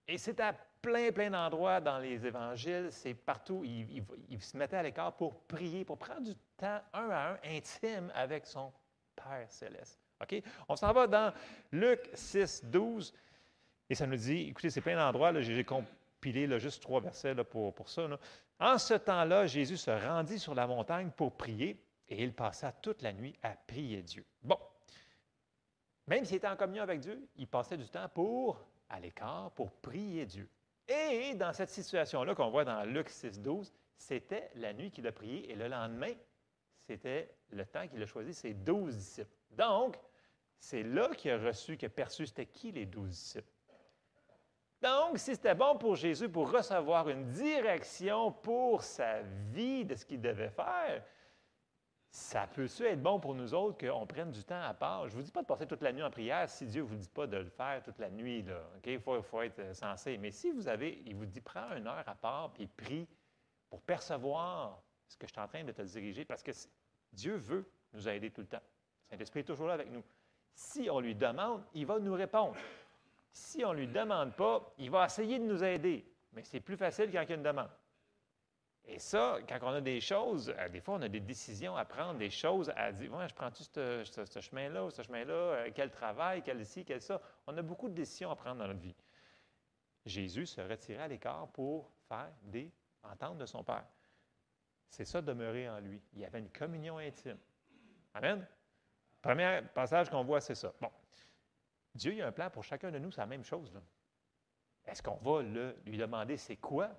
Et 0.09 0.19
c'est 0.19 0.41
à 0.41 0.53
plein, 0.83 1.13
plein 1.13 1.31
d'endroits 1.31 1.81
dans 1.81 1.99
les 1.99 2.27
évangiles, 2.27 2.89
c'est 2.91 3.15
partout, 3.15 3.63
il, 3.65 4.43
se 4.43 4.57
mettait 4.57 4.79
à 4.79 4.83
l'écart 4.83 5.15
pour 5.15 5.43
prier, 5.43 5.85
pour 5.85 5.99
prendre 5.99 6.23
du 6.23 6.35
temps 6.57 6.81
un 6.93 7.11
à 7.11 7.33
un 7.33 7.39
intime 7.45 8.11
avec 8.15 8.47
son 8.47 8.73
Père 9.15 9.47
céleste. 9.49 10.08
OK? 10.23 10.43
On 10.69 10.77
s'en 10.77 10.93
va 10.93 11.07
dans 11.07 11.33
Luc 11.73 12.11
6, 12.15 12.65
12, 12.67 13.13
et 13.91 13.95
ça 13.95 14.07
nous 14.07 14.17
dit, 14.17 14.49
écoutez, 14.49 14.71
c'est 14.71 14.81
plein 14.81 14.97
d'endroits, 14.97 15.39
j'ai 15.41 15.65
compilé 15.65 16.47
là, 16.47 16.59
juste 16.59 16.83
trois 16.83 17.01
versets 17.01 17.35
là, 17.35 17.45
pour, 17.45 17.75
pour 17.75 17.89
ça. 17.89 18.09
En 18.59 18.79
ce 18.79 18.95
temps-là, 18.95 19.47
Jésus 19.47 19.77
se 19.77 19.91
rendit 19.91 20.39
sur 20.39 20.55
la 20.55 20.67
montagne 20.67 21.11
pour 21.11 21.37
prier, 21.37 21.83
et 22.09 22.23
il 22.23 22.33
passa 22.33 22.73
toute 22.73 23.03
la 23.03 23.13
nuit 23.13 23.37
à 23.43 23.51
prier 23.51 24.03
Dieu. 24.03 24.25
Bon, 24.43 24.59
même 26.07 26.25
s'il 26.25 26.37
était 26.37 26.49
en 26.49 26.57
communion 26.57 26.83
avec 26.83 27.01
Dieu, 27.01 27.29
il 27.37 27.47
passait 27.47 27.77
du 27.77 27.89
temps 27.89 28.09
pour, 28.09 28.65
à 28.89 28.99
l'écart, 28.99 29.51
pour 29.53 29.71
prier 29.71 30.25
Dieu. 30.27 30.49
Et 30.89 31.35
dans 31.35 31.53
cette 31.53 31.69
situation-là 31.69 32.35
qu'on 32.35 32.51
voit 32.51 32.65
dans 32.65 32.83
Luc 32.85 33.11
6, 33.11 33.41
12, 33.41 33.73
c'était 33.99 34.51
la 34.55 34.73
nuit 34.73 34.91
qu'il 34.91 35.07
a 35.07 35.13
prié 35.13 35.51
et 35.53 35.55
le 35.55 35.69
lendemain, 35.69 36.13
c'était 36.87 37.35
le 37.51 37.67
temps 37.67 37.87
qu'il 37.87 38.03
a 38.03 38.07
choisi 38.07 38.33
ses 38.33 38.55
douze 38.55 38.97
disciples. 38.97 39.29
Donc, 39.51 39.99
c'est 40.59 40.83
là 40.83 41.09
qu'il 41.15 41.31
a 41.31 41.39
reçu, 41.39 41.77
qu'il 41.77 41.87
a 41.87 41.91
perçu 41.91 42.27
c'était 42.27 42.47
qui 42.47 42.73
les 42.73 42.87
douze 42.87 43.11
disciples. 43.11 43.53
Donc, 44.81 45.19
si 45.19 45.35
c'était 45.35 45.55
bon 45.55 45.77
pour 45.77 45.97
Jésus 45.97 46.29
pour 46.29 46.51
recevoir 46.51 47.09
une 47.09 47.29
direction 47.31 48.31
pour 48.31 48.83
sa 48.83 49.23
vie 49.51 49.85
de 49.85 49.97
ce 49.97 50.05
qu'il 50.05 50.21
devait 50.21 50.51
faire, 50.51 51.05
ça 52.11 52.47
peut-tu 52.47 52.85
être 52.85 53.03
bon 53.03 53.21
pour 53.21 53.35
nous 53.35 53.53
autres 53.55 53.77
qu'on 53.87 54.07
prenne 54.07 54.31
du 54.31 54.43
temps 54.45 54.63
à 54.63 54.73
part? 54.75 55.09
Je 55.09 55.13
ne 55.13 55.17
vous 55.17 55.23
dis 55.23 55.33
pas 55.33 55.43
de 55.43 55.47
passer 55.47 55.67
toute 55.67 55.83
la 55.83 55.93
nuit 55.93 56.03
en 56.03 56.11
prière 56.11 56.49
si 56.49 56.65
Dieu 56.67 56.83
ne 56.83 56.87
vous 56.87 56.97
dit 56.97 57.09
pas 57.09 57.27
de 57.27 57.37
le 57.37 57.51
faire 57.51 57.83
toute 57.83 57.99
la 57.99 58.09
nuit. 58.09 58.45
Il 58.87 59.01
faut, 59.01 59.21
faut, 59.23 59.43
être 59.43 59.75
sensé. 59.75 60.17
Mais 60.17 60.31
si 60.31 60.51
vous 60.51 60.69
avez, 60.69 61.03
il 61.05 61.15
vous 61.17 61.27
dit, 61.27 61.41
prends 61.41 61.75
une 61.77 61.87
heure 61.87 62.09
à 62.09 62.15
part 62.15 62.53
puis 62.53 62.67
prie 62.67 63.07
pour 63.69 63.83
percevoir 63.83 64.81
ce 65.09 65.17
que 65.17 65.27
je 65.27 65.33
suis 65.33 65.41
en 65.41 65.49
train 65.49 65.65
de 65.65 65.73
te 65.73 65.83
diriger, 65.83 66.25
parce 66.25 66.43
que 66.43 66.53
Dieu 67.13 67.37
veut 67.37 67.71
nous 67.93 68.09
aider 68.09 68.31
tout 68.31 68.43
le 68.43 68.47
temps. 68.47 68.63
Saint-Esprit 69.11 69.41
est 69.41 69.45
toujours 69.45 69.67
là 69.67 69.75
avec 69.75 69.91
nous. 69.91 70.05
Si 70.59 70.91
on 70.91 70.99
lui 70.99 71.15
demande, 71.15 71.63
il 71.73 71.87
va 71.87 72.01
nous 72.01 72.15
répondre. 72.15 72.57
Si 73.31 73.65
on 73.65 73.73
ne 73.73 73.79
lui 73.79 73.87
demande 73.87 74.35
pas, 74.35 74.75
il 74.77 74.91
va 74.91 75.07
essayer 75.07 75.39
de 75.39 75.45
nous 75.45 75.63
aider. 75.63 76.05
Mais 76.33 76.43
c'est 76.43 76.59
plus 76.59 76.77
facile 76.77 77.13
quand 77.13 77.23
il 77.23 77.29
y 77.29 77.33
a 77.33 77.37
une 77.37 77.45
demande. 77.45 77.71
Et 78.85 78.99
ça, 78.99 79.39
quand 79.49 79.61
on 79.63 79.75
a 79.75 79.81
des 79.81 80.01
choses, 80.01 80.53
euh, 80.59 80.69
des 80.69 80.81
fois, 80.81 80.95
on 80.95 81.03
a 81.03 81.09
des 81.09 81.21
décisions 81.21 81.77
à 81.77 81.85
prendre, 81.85 82.19
des 82.19 82.29
choses 82.29 82.73
à 82.75 82.91
dire, 82.91 83.15
ouais, 83.15 83.29
je 83.29 83.35
prends-tu 83.35 83.63
ce, 83.63 84.41
chemin-là 84.41 84.91
ce 84.91 85.03
chemin-là, 85.03 85.33
euh, 85.33 85.71
quel 85.73 85.93
travail, 85.93 86.43
quel 86.43 86.67
ci, 86.67 86.85
quel 86.85 87.01
ça? 87.01 87.21
On 87.47 87.57
a 87.57 87.63
beaucoup 87.63 87.89
de 87.89 87.95
décisions 87.95 88.33
à 88.33 88.35
prendre 88.35 88.57
dans 88.57 88.67
notre 88.67 88.81
vie. 88.81 88.97
Jésus 90.07 90.47
se 90.47 90.61
retirait 90.61 91.05
à 91.05 91.09
l'écart 91.09 91.47
pour 91.53 91.93
faire 92.09 92.33
des 92.43 92.73
ententes 93.05 93.39
de 93.39 93.47
son 93.47 93.63
Père. 93.63 93.85
C'est 94.91 95.05
ça, 95.05 95.23
demeurer 95.23 95.69
en 95.69 95.79
lui. 95.79 96.03
Il 96.15 96.19
y 96.19 96.25
avait 96.25 96.41
une 96.41 96.51
communion 96.51 96.99
intime. 96.99 97.39
Amen? 98.13 98.45
Premier 99.23 99.61
passage 99.75 100.11
qu'on 100.11 100.25
voit, 100.25 100.41
c'est 100.41 100.55
ça. 100.55 100.73
Bon. 100.81 100.91
Dieu, 101.95 102.15
il 102.15 102.23
a 102.23 102.29
un 102.29 102.33
plan 102.33 102.51
pour 102.51 102.65
chacun 102.65 102.91
de 102.91 102.99
nous, 102.99 103.11
c'est 103.11 103.21
la 103.21 103.27
même 103.27 103.45
chose. 103.45 103.73
Est-ce 104.87 105.03
qu'on 105.03 105.17
va 105.17 105.43
lui 105.43 105.99
demander 105.99 106.37
c'est 106.37 106.57
quoi? 106.57 106.91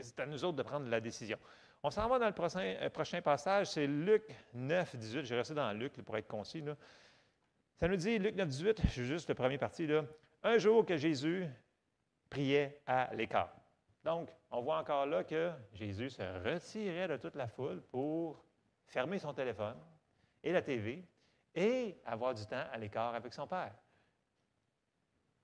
c'est 0.00 0.20
à 0.20 0.26
nous 0.26 0.44
autres 0.44 0.56
de 0.56 0.62
prendre 0.62 0.88
la 0.88 1.00
décision. 1.00 1.38
On 1.82 1.90
s'en 1.90 2.08
va 2.08 2.18
dans 2.18 2.26
le 2.26 2.32
prochain, 2.32 2.76
euh, 2.80 3.20
passage, 3.20 3.68
c'est 3.68 3.86
Luc 3.86 4.22
9, 4.54 4.96
18. 4.96 5.24
J'ai 5.24 5.36
resté 5.36 5.54
dans 5.54 5.72
Luc 5.72 5.92
pour 6.02 6.16
être 6.16 6.28
concis. 6.28 6.62
Ça 7.78 7.88
nous 7.88 7.96
dit, 7.96 8.18
Luc 8.18 8.34
9, 8.34 8.48
18, 8.48 8.82
je 8.88 9.02
juste 9.02 9.28
le 9.28 9.34
premier 9.34 9.58
parti, 9.58 9.88
un 10.42 10.58
jour 10.58 10.84
que 10.84 10.96
Jésus 10.96 11.46
priait 12.28 12.80
à 12.86 13.12
l'écart. 13.14 13.54
Donc, 14.04 14.30
on 14.50 14.60
voit 14.60 14.78
encore 14.78 15.06
là 15.06 15.24
que 15.24 15.52
Jésus 15.72 16.10
se 16.10 16.22
retirait 16.22 17.08
de 17.08 17.16
toute 17.16 17.34
la 17.34 17.48
foule 17.48 17.82
pour 17.90 18.44
fermer 18.86 19.18
son 19.18 19.32
téléphone 19.32 19.76
et 20.42 20.52
la 20.52 20.62
TV 20.62 21.04
et 21.54 21.96
avoir 22.04 22.34
du 22.34 22.46
temps 22.46 22.64
à 22.72 22.78
l'écart 22.78 23.14
avec 23.14 23.32
son 23.32 23.46
Père. 23.46 23.74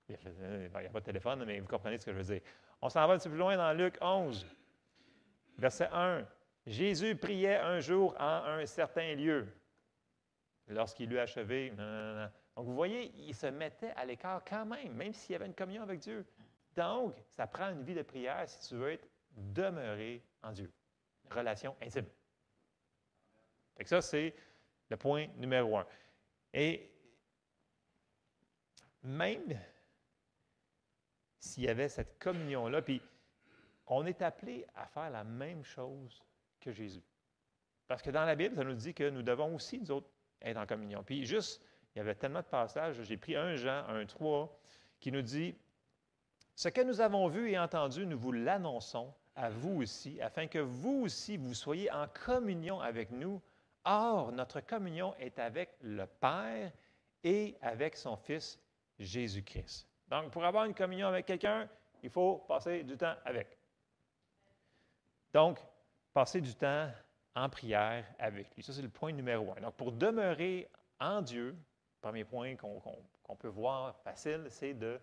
Il 0.09 0.15
n'y 0.15 0.65
a, 0.67 0.89
pas 0.89 0.99
de 0.99 1.05
téléphone, 1.05 1.43
mais 1.45 1.59
vous 1.59 1.67
comprenez 1.67 1.97
ce 1.97 2.05
que 2.05 2.13
je 2.13 2.17
veux 2.17 2.23
dire. 2.23 2.41
On 2.81 2.89
s'en 2.89 3.05
va 3.05 3.13
un 3.13 3.17
petit 3.17 3.27
peu 3.27 3.31
plus 3.31 3.39
loin 3.39 3.57
dans 3.57 3.73
Luc 3.73 3.97
11, 3.99 4.47
verset 5.57 5.89
1. 5.91 6.25
Jésus 6.65 7.15
priait 7.15 7.57
un 7.57 7.79
jour 7.79 8.15
en 8.19 8.43
un 8.45 8.65
certain 8.65 9.15
lieu. 9.15 9.47
Lorsqu'il 10.67 11.11
eut 11.11 11.19
achevé, 11.19 11.71
donc 11.71 12.65
vous 12.65 12.75
voyez, 12.75 13.11
il 13.15 13.33
se 13.33 13.47
mettait 13.47 13.91
à 13.95 14.05
l'écart 14.05 14.43
quand 14.43 14.65
même, 14.65 14.93
même 14.93 15.13
s'il 15.13 15.33
y 15.33 15.35
avait 15.35 15.45
une 15.45 15.53
communion 15.53 15.83
avec 15.83 15.99
Dieu. 15.99 16.25
Donc, 16.75 17.15
ça 17.29 17.47
prend 17.47 17.69
une 17.69 17.83
vie 17.83 17.95
de 17.95 18.01
prière 18.01 18.47
si 18.47 18.69
tu 18.69 18.75
veux 18.75 18.91
être 18.91 19.07
demeuré 19.31 20.23
en 20.43 20.51
Dieu. 20.51 20.71
Relation 21.29 21.75
intime. 21.81 22.05
Fait 23.75 23.87
ça, 23.87 24.01
c'est 24.01 24.33
le 24.89 24.97
point 24.97 25.27
numéro 25.37 25.77
un. 25.77 25.85
Et 26.53 26.91
même 29.03 29.57
s'il 31.39 31.63
y 31.63 31.69
avait 31.69 31.89
cette 31.89 32.19
communion-là. 32.19 32.81
Puis 32.81 33.01
on 33.87 34.05
est 34.05 34.21
appelé 34.21 34.65
à 34.75 34.85
faire 34.87 35.09
la 35.09 35.23
même 35.23 35.63
chose 35.63 36.21
que 36.59 36.71
Jésus. 36.71 37.03
Parce 37.87 38.01
que 38.01 38.11
dans 38.11 38.25
la 38.25 38.35
Bible, 38.35 38.55
ça 38.55 38.63
nous 38.63 38.73
dit 38.73 38.93
que 38.93 39.09
nous 39.09 39.21
devons 39.21 39.55
aussi, 39.55 39.79
nous 39.79 39.91
autres, 39.91 40.09
être 40.41 40.57
en 40.57 40.65
communion. 40.65 41.03
Puis 41.03 41.25
juste, 41.25 41.61
il 41.95 41.99
y 41.99 42.01
avait 42.01 42.15
tellement 42.15 42.41
de 42.41 42.45
passages, 42.45 43.01
j'ai 43.01 43.17
pris 43.17 43.35
un 43.35 43.55
Jean, 43.55 43.87
un 43.87 44.05
3, 44.05 44.59
qui 44.99 45.11
nous 45.11 45.21
dit 45.21 45.55
Ce 46.55 46.67
que 46.67 46.81
nous 46.81 46.99
avons 46.99 47.27
vu 47.27 47.49
et 47.49 47.57
entendu, 47.57 48.05
nous 48.05 48.19
vous 48.19 48.33
l'annonçons 48.33 49.13
à 49.35 49.49
vous 49.49 49.81
aussi, 49.81 50.19
afin 50.21 50.47
que 50.47 50.59
vous 50.59 51.03
aussi, 51.05 51.37
vous 51.37 51.53
soyez 51.53 51.91
en 51.91 52.07
communion 52.07 52.81
avec 52.81 53.11
nous. 53.11 53.41
Or, 53.89 54.33
notre 54.33 54.59
communion 54.59 55.15
est 55.15 55.39
avec 55.39 55.77
le 55.81 56.05
Père 56.05 56.73
et 57.23 57.55
avec 57.61 57.95
son 57.95 58.17
Fils 58.17 58.59
Jésus-Christ. 58.99 59.87
Donc, 60.09 60.29
pour 60.31 60.43
avoir 60.43 60.65
une 60.65 60.73
communion 60.73 61.07
avec 61.07 61.25
quelqu'un, 61.25 61.69
il 62.03 62.09
faut 62.09 62.39
passer 62.49 62.83
du 62.83 62.97
temps 62.97 63.15
avec. 63.23 63.57
Donc, 65.31 65.59
passer 66.13 66.41
du 66.41 66.53
temps 66.53 66.91
en 67.33 67.47
prière 67.47 68.03
avec 68.19 68.53
lui. 68.55 68.61
Ça, 68.61 68.73
c'est 68.73 68.81
le 68.81 68.89
point 68.89 69.13
numéro 69.13 69.53
un. 69.55 69.61
Donc, 69.61 69.75
pour 69.75 69.93
demeurer 69.93 70.69
en 70.99 71.21
Dieu, 71.21 71.55
premier 72.01 72.25
point 72.25 72.57
qu'on 72.57 73.35
peut 73.37 73.47
voir 73.47 73.95
facile, 73.99 74.47
c'est 74.49 74.73
de 74.73 74.99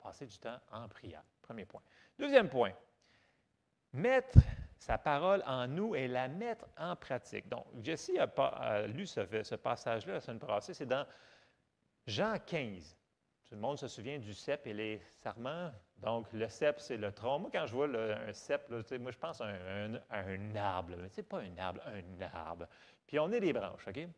passer 0.00 0.26
du 0.26 0.38
temps 0.38 0.60
en 0.70 0.86
prière. 0.86 1.24
Premier 1.42 1.64
point. 1.64 1.82
Deuxième 2.16 2.48
point, 2.48 2.72
mettre 3.92 4.38
sa 4.78 4.96
parole 4.96 5.42
en 5.46 5.66
nous 5.66 5.94
et 5.94 6.06
la 6.06 6.28
mettre 6.28 6.66
en 6.78 6.94
pratique. 6.94 7.48
Donc, 7.48 7.66
Jesse 7.82 8.12
a, 8.18 8.86
lu 8.86 9.06
ce, 9.06 9.54
passage-là 9.54 10.14
la 10.14 10.20
semaine 10.20 10.38
passée, 10.38 10.72
c'est 10.72 10.86
dans 10.86 11.06
Jean 12.06 12.36
15. 12.44 12.96
Tout 13.44 13.54
le 13.54 13.60
monde 13.60 13.78
se 13.78 13.88
souvient 13.88 14.18
du 14.18 14.34
cep 14.34 14.66
et 14.66 14.74
les 14.74 15.00
sarments. 15.22 15.72
Donc, 15.96 16.32
le 16.32 16.48
cep, 16.48 16.78
c'est 16.80 16.96
le 16.96 17.12
tronc. 17.12 17.40
Moi, 17.40 17.50
quand 17.52 17.66
je 17.66 17.74
vois 17.74 17.88
un 17.88 18.32
cep, 18.32 18.68
moi, 18.68 19.10
je 19.10 19.18
pense 19.18 19.40
à 19.40 19.46
un, 19.46 20.54
arbre. 20.54 20.94
Mais 20.98 21.08
c'est 21.08 21.22
pas 21.22 21.40
un 21.40 21.56
arbre, 21.56 21.80
un 21.86 22.22
arbre. 22.34 22.66
Puis, 23.06 23.18
on 23.18 23.32
est 23.32 23.40
des 23.40 23.52
branches, 23.52 23.88
OK? 23.88 23.96
Il 23.96 24.08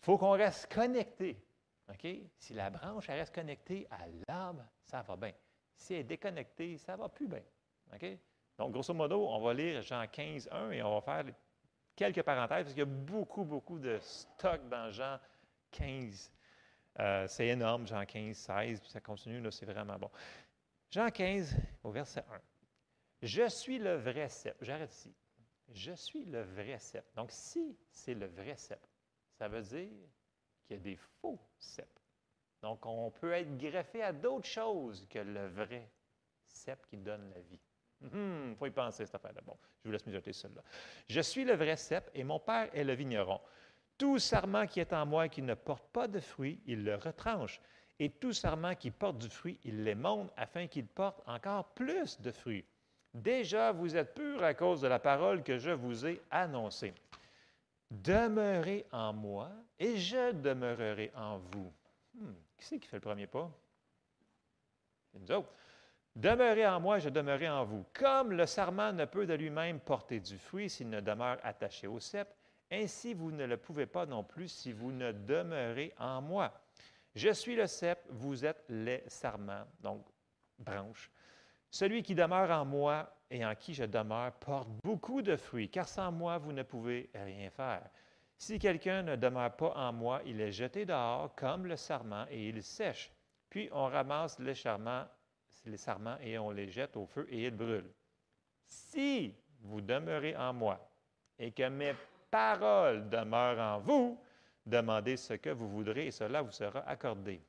faut 0.00 0.16
qu'on 0.16 0.32
reste 0.32 0.72
connecté. 0.72 1.44
OK? 1.90 2.06
Si 2.38 2.54
la 2.54 2.70
branche 2.70 3.06
reste 3.06 3.34
connectée 3.34 3.86
à 3.90 4.06
l'arbre, 4.26 4.64
ça 4.82 5.02
va 5.02 5.16
bien. 5.16 5.32
Si 5.76 5.94
elle 5.94 6.00
est 6.00 6.04
déconnectée, 6.04 6.76
ça 6.78 6.94
ne 6.96 7.02
va 7.02 7.08
plus 7.08 7.28
bien. 7.28 7.42
OK? 7.94 8.18
Donc, 8.58 8.72
grosso 8.72 8.92
modo, 8.92 9.28
on 9.28 9.40
va 9.40 9.54
lire 9.54 9.80
Jean 9.82 10.06
15, 10.06 10.48
1 10.50 10.70
et 10.72 10.82
on 10.82 10.98
va 10.98 11.00
faire 11.00 11.32
quelques 11.94 12.22
parenthèses 12.22 12.64
parce 12.64 12.74
qu'il 12.74 12.80
y 12.80 12.82
a 12.82 12.84
beaucoup, 12.84 13.44
beaucoup 13.44 13.78
de 13.78 13.98
stock 14.00 14.68
dans 14.68 14.90
Jean 14.90 15.18
15. 15.70 16.32
Euh, 16.98 17.26
c'est 17.28 17.46
énorme, 17.46 17.86
Jean 17.86 18.04
15, 18.04 18.36
16, 18.36 18.80
puis 18.80 18.90
ça 18.90 19.00
continue, 19.00 19.40
là, 19.40 19.52
c'est 19.52 19.66
vraiment 19.66 19.96
bon. 19.96 20.10
Jean 20.90 21.08
15, 21.08 21.56
au 21.84 21.92
verset 21.92 22.24
1. 22.28 22.40
Je 23.22 23.48
suis 23.48 23.78
le 23.78 23.96
vrai 23.96 24.28
cep. 24.28 24.56
J'arrête 24.60 24.92
ici. 24.92 25.14
Je 25.68 25.92
suis 25.92 26.24
le 26.24 26.42
vrai 26.42 26.78
cep. 26.78 27.04
Donc, 27.14 27.30
si 27.30 27.76
c'est 27.90 28.14
le 28.14 28.26
vrai 28.26 28.56
cep, 28.56 28.80
ça 29.38 29.48
veut 29.48 29.62
dire 29.62 29.90
qu'il 30.66 30.76
y 30.76 30.80
a 30.80 30.82
des 30.82 30.96
faux 30.96 31.38
cep. 31.58 31.88
Donc, 32.62 32.84
on 32.86 33.10
peut 33.10 33.32
être 33.32 33.56
greffé 33.56 34.02
à 34.02 34.12
d'autres 34.12 34.48
choses 34.48 35.06
que 35.08 35.18
le 35.18 35.46
vrai 35.48 35.88
cep 36.44 36.84
qui 36.86 36.96
donne 36.96 37.30
la 37.30 37.40
vie. 37.40 37.60
Il 38.00 38.08
hum, 38.14 38.54
faut 38.56 38.66
y 38.66 38.70
penser, 38.70 39.04
cette 39.06 39.14
affaire-là. 39.14 39.40
Bon, 39.44 39.56
je 39.82 39.88
vous 39.88 39.92
laisse 39.92 40.06
mijoter 40.06 40.32
celle-là. 40.32 40.62
Je 41.08 41.20
suis 41.20 41.44
le 41.44 41.54
vrai 41.54 41.76
cep 41.76 42.10
et 42.14 42.24
mon 42.24 42.38
père 42.38 42.68
est 42.72 42.84
le 42.84 42.92
vigneron. 42.92 43.40
Tout 43.96 44.18
sarment 44.18 44.66
qui 44.66 44.78
est 44.78 44.92
en 44.92 45.04
moi 45.04 45.26
et 45.26 45.28
qui 45.28 45.42
ne 45.42 45.54
porte 45.54 45.88
pas 45.92 46.06
de 46.06 46.20
fruit, 46.20 46.60
il 46.66 46.84
le 46.84 46.94
retranche. 46.94 47.60
Et 47.98 48.10
tout 48.10 48.32
sarment 48.32 48.76
qui 48.76 48.92
porte 48.92 49.18
du 49.18 49.28
fruit, 49.28 49.58
il 49.64 49.82
l'émonde 49.82 50.30
afin 50.36 50.68
qu'il 50.68 50.86
porte 50.86 51.20
encore 51.26 51.64
plus 51.74 52.20
de 52.20 52.30
fruits. 52.30 52.64
Déjà, 53.12 53.72
vous 53.72 53.96
êtes 53.96 54.14
purs 54.14 54.44
à 54.44 54.54
cause 54.54 54.80
de 54.80 54.86
la 54.86 55.00
parole 55.00 55.42
que 55.42 55.58
je 55.58 55.70
vous 55.70 56.06
ai 56.06 56.22
annoncée. 56.30 56.94
Demeurez 57.90 58.86
en 58.92 59.12
moi 59.12 59.50
et 59.78 59.96
je 59.96 60.32
demeurerai 60.32 61.10
en 61.16 61.38
vous. 61.38 61.72
Hmm, 62.14 62.34
qui 62.56 62.64
c'est 62.64 62.78
qui 62.78 62.86
fait 62.86 62.98
le 62.98 63.00
premier 63.00 63.26
pas? 63.26 63.50
C'est 65.10 65.18
nous 65.18 65.32
autres. 65.32 65.48
Demeurez 66.18 66.66
en 66.66 66.80
moi, 66.80 66.98
je 66.98 67.10
demeurerai 67.10 67.48
en 67.48 67.64
vous. 67.64 67.86
Comme 67.92 68.32
le 68.32 68.44
sarment 68.44 68.92
ne 68.92 69.04
peut 69.04 69.24
de 69.24 69.34
lui-même 69.34 69.78
porter 69.78 70.18
du 70.18 70.36
fruit 70.36 70.68
s'il 70.68 70.90
ne 70.90 70.98
demeure 70.98 71.38
attaché 71.44 71.86
au 71.86 72.00
cep, 72.00 72.28
ainsi 72.72 73.14
vous 73.14 73.30
ne 73.30 73.44
le 73.44 73.56
pouvez 73.56 73.86
pas 73.86 74.04
non 74.04 74.24
plus 74.24 74.48
si 74.48 74.72
vous 74.72 74.90
ne 74.90 75.12
demeurez 75.12 75.94
en 75.96 76.20
moi. 76.20 76.52
Je 77.14 77.30
suis 77.30 77.54
le 77.54 77.68
cep, 77.68 78.00
vous 78.08 78.44
êtes 78.44 78.64
les 78.68 79.04
sarments, 79.06 79.62
donc 79.78 80.04
branches. 80.58 81.08
Celui 81.70 82.02
qui 82.02 82.16
demeure 82.16 82.50
en 82.50 82.64
moi 82.64 83.08
et 83.30 83.46
en 83.46 83.54
qui 83.54 83.72
je 83.72 83.84
demeure 83.84 84.32
porte 84.40 84.68
beaucoup 84.82 85.22
de 85.22 85.36
fruits, 85.36 85.70
car 85.70 85.86
sans 85.86 86.10
moi, 86.10 86.36
vous 86.38 86.52
ne 86.52 86.64
pouvez 86.64 87.10
rien 87.14 87.48
faire. 87.48 87.88
Si 88.36 88.58
quelqu'un 88.58 89.04
ne 89.04 89.14
demeure 89.14 89.54
pas 89.54 89.72
en 89.76 89.92
moi, 89.92 90.20
il 90.26 90.40
est 90.40 90.50
jeté 90.50 90.84
dehors 90.84 91.32
comme 91.36 91.66
le 91.66 91.76
sarment 91.76 92.26
et 92.28 92.48
il 92.48 92.60
sèche. 92.60 93.12
Puis 93.48 93.68
on 93.70 93.86
ramasse 93.86 94.40
les, 94.40 94.56
charmants, 94.56 95.06
les 95.68 95.76
sarments 95.76 96.16
et 96.20 96.38
on 96.38 96.50
les 96.50 96.68
jette 96.68 96.96
au 96.96 97.06
feu 97.06 97.26
et 97.30 97.44
ils 97.44 97.54
brûlent. 97.54 97.92
Si 98.64 99.34
vous 99.60 99.80
demeurez 99.80 100.36
en 100.36 100.52
moi 100.52 100.90
et 101.38 101.52
que 101.52 101.68
mes 101.68 101.94
paroles 102.30 103.08
demeurent 103.08 103.58
en 103.58 103.78
vous, 103.78 104.18
demandez 104.66 105.16
ce 105.16 105.34
que 105.34 105.50
vous 105.50 105.68
voudrez 105.68 106.06
et 106.08 106.10
cela 106.10 106.42
vous 106.42 106.52
sera 106.52 106.80
accordé. 106.80 107.40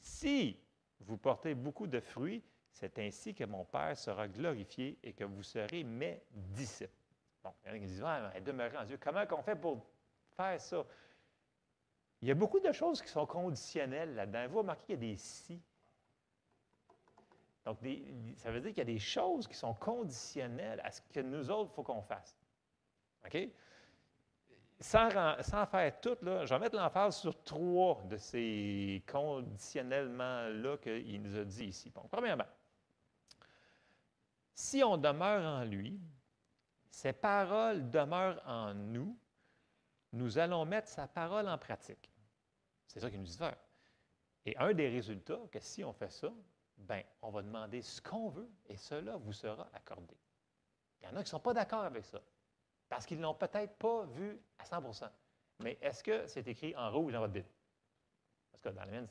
Si 0.00 0.58
vous 1.00 1.16
portez 1.16 1.54
beaucoup 1.54 1.86
de 1.86 2.00
fruits, 2.00 2.42
c'est 2.72 2.98
ainsi 2.98 3.34
que 3.34 3.44
mon 3.44 3.64
Père 3.64 3.96
sera 3.96 4.28
glorifié 4.28 4.98
et 5.02 5.12
que 5.12 5.24
vous 5.24 5.42
serez 5.42 5.84
mes 5.84 6.22
disciples. 6.32 6.92
Bon, 7.42 7.52
il 7.64 7.68
y 7.68 7.72
en 7.72 7.74
a 7.74 7.78
qui 7.78 7.86
disent, 7.86 8.02
ah, 8.04 8.32
demeurer 8.40 8.76
en 8.76 8.84
Dieu. 8.84 8.98
Comment 9.00 9.24
on 9.30 9.42
fait 9.42 9.56
pour 9.56 9.84
faire 10.36 10.60
ça? 10.60 10.84
Il 12.22 12.28
y 12.28 12.30
a 12.30 12.34
beaucoup 12.34 12.60
de 12.60 12.70
choses 12.72 13.00
qui 13.00 13.08
sont 13.08 13.26
conditionnelles 13.26 14.14
là-dedans. 14.14 14.46
Vous 14.48 14.58
remarquez 14.58 14.84
qu'il 14.84 14.94
y 14.94 15.10
a 15.10 15.12
des 15.12 15.16
si. 15.16 15.60
Donc, 17.64 17.78
ça 18.36 18.50
veut 18.50 18.60
dire 18.60 18.70
qu'il 18.70 18.78
y 18.78 18.80
a 18.80 18.84
des 18.84 18.98
choses 18.98 19.46
qui 19.46 19.54
sont 19.54 19.74
conditionnelles 19.74 20.80
à 20.82 20.90
ce 20.90 21.02
que 21.12 21.20
nous 21.20 21.50
autres, 21.50 21.70
il 21.72 21.74
faut 21.74 21.82
qu'on 21.82 22.02
fasse. 22.02 22.36
OK? 23.24 23.38
Sans, 24.80 25.10
sans, 25.42 25.66
faire 25.66 26.00
tout, 26.00 26.16
là, 26.22 26.46
je 26.46 26.54
vais 26.54 26.60
mettre 26.60 26.76
l'emphase 26.76 27.18
sur 27.18 27.42
trois 27.42 28.02
de 28.04 28.16
ces 28.16 29.04
conditionnellement-là 29.06 30.78
qu'il 30.78 31.20
nous 31.20 31.36
a 31.36 31.44
dit 31.44 31.66
ici. 31.66 31.92
Premièrement, 32.10 32.46
si 34.54 34.82
on 34.82 34.96
demeure 34.96 35.44
en 35.44 35.64
lui, 35.64 36.00
ses 36.90 37.12
paroles 37.12 37.90
demeurent 37.90 38.42
en 38.46 38.72
nous, 38.72 39.18
nous 40.12 40.38
allons 40.38 40.64
mettre 40.64 40.88
sa 40.88 41.06
parole 41.06 41.48
en 41.48 41.58
pratique. 41.58 42.10
C'est 42.86 43.00
ça 43.00 43.10
qu'il 43.10 43.20
nous 43.20 43.26
dit 43.26 43.32
de 43.32 43.38
faire. 43.38 43.56
Et 44.46 44.56
un 44.56 44.72
des 44.72 44.88
résultats, 44.88 45.40
que 45.52 45.60
si 45.60 45.84
on 45.84 45.92
fait 45.92 46.10
ça, 46.10 46.32
ben, 46.80 47.02
on 47.22 47.30
va 47.30 47.42
demander 47.42 47.82
ce 47.82 48.00
qu'on 48.00 48.28
veut 48.28 48.50
et 48.66 48.76
cela 48.76 49.16
vous 49.16 49.32
sera 49.32 49.68
accordé. 49.72 50.16
Il 51.00 51.06
y 51.06 51.08
en 51.08 51.12
a 51.12 51.22
qui 51.22 51.26
ne 51.26 51.28
sont 51.28 51.40
pas 51.40 51.54
d'accord 51.54 51.84
avec 51.84 52.04
ça, 52.04 52.20
parce 52.88 53.06
qu'ils 53.06 53.18
ne 53.18 53.22
l'ont 53.22 53.34
peut-être 53.34 53.76
pas 53.76 54.04
vu 54.04 54.40
à 54.58 54.64
100% 54.64 55.08
Mais 55.60 55.78
est-ce 55.80 56.02
que 56.02 56.26
c'est 56.26 56.46
écrit 56.48 56.74
en 56.76 56.90
rouge 56.90 57.12
dans 57.12 57.20
votre 57.20 57.32
Bible? 57.32 57.48
Parce 58.50 58.62
que 58.62 58.68
dans 58.70 58.84
la 58.84 58.86
mienne, 58.86 59.06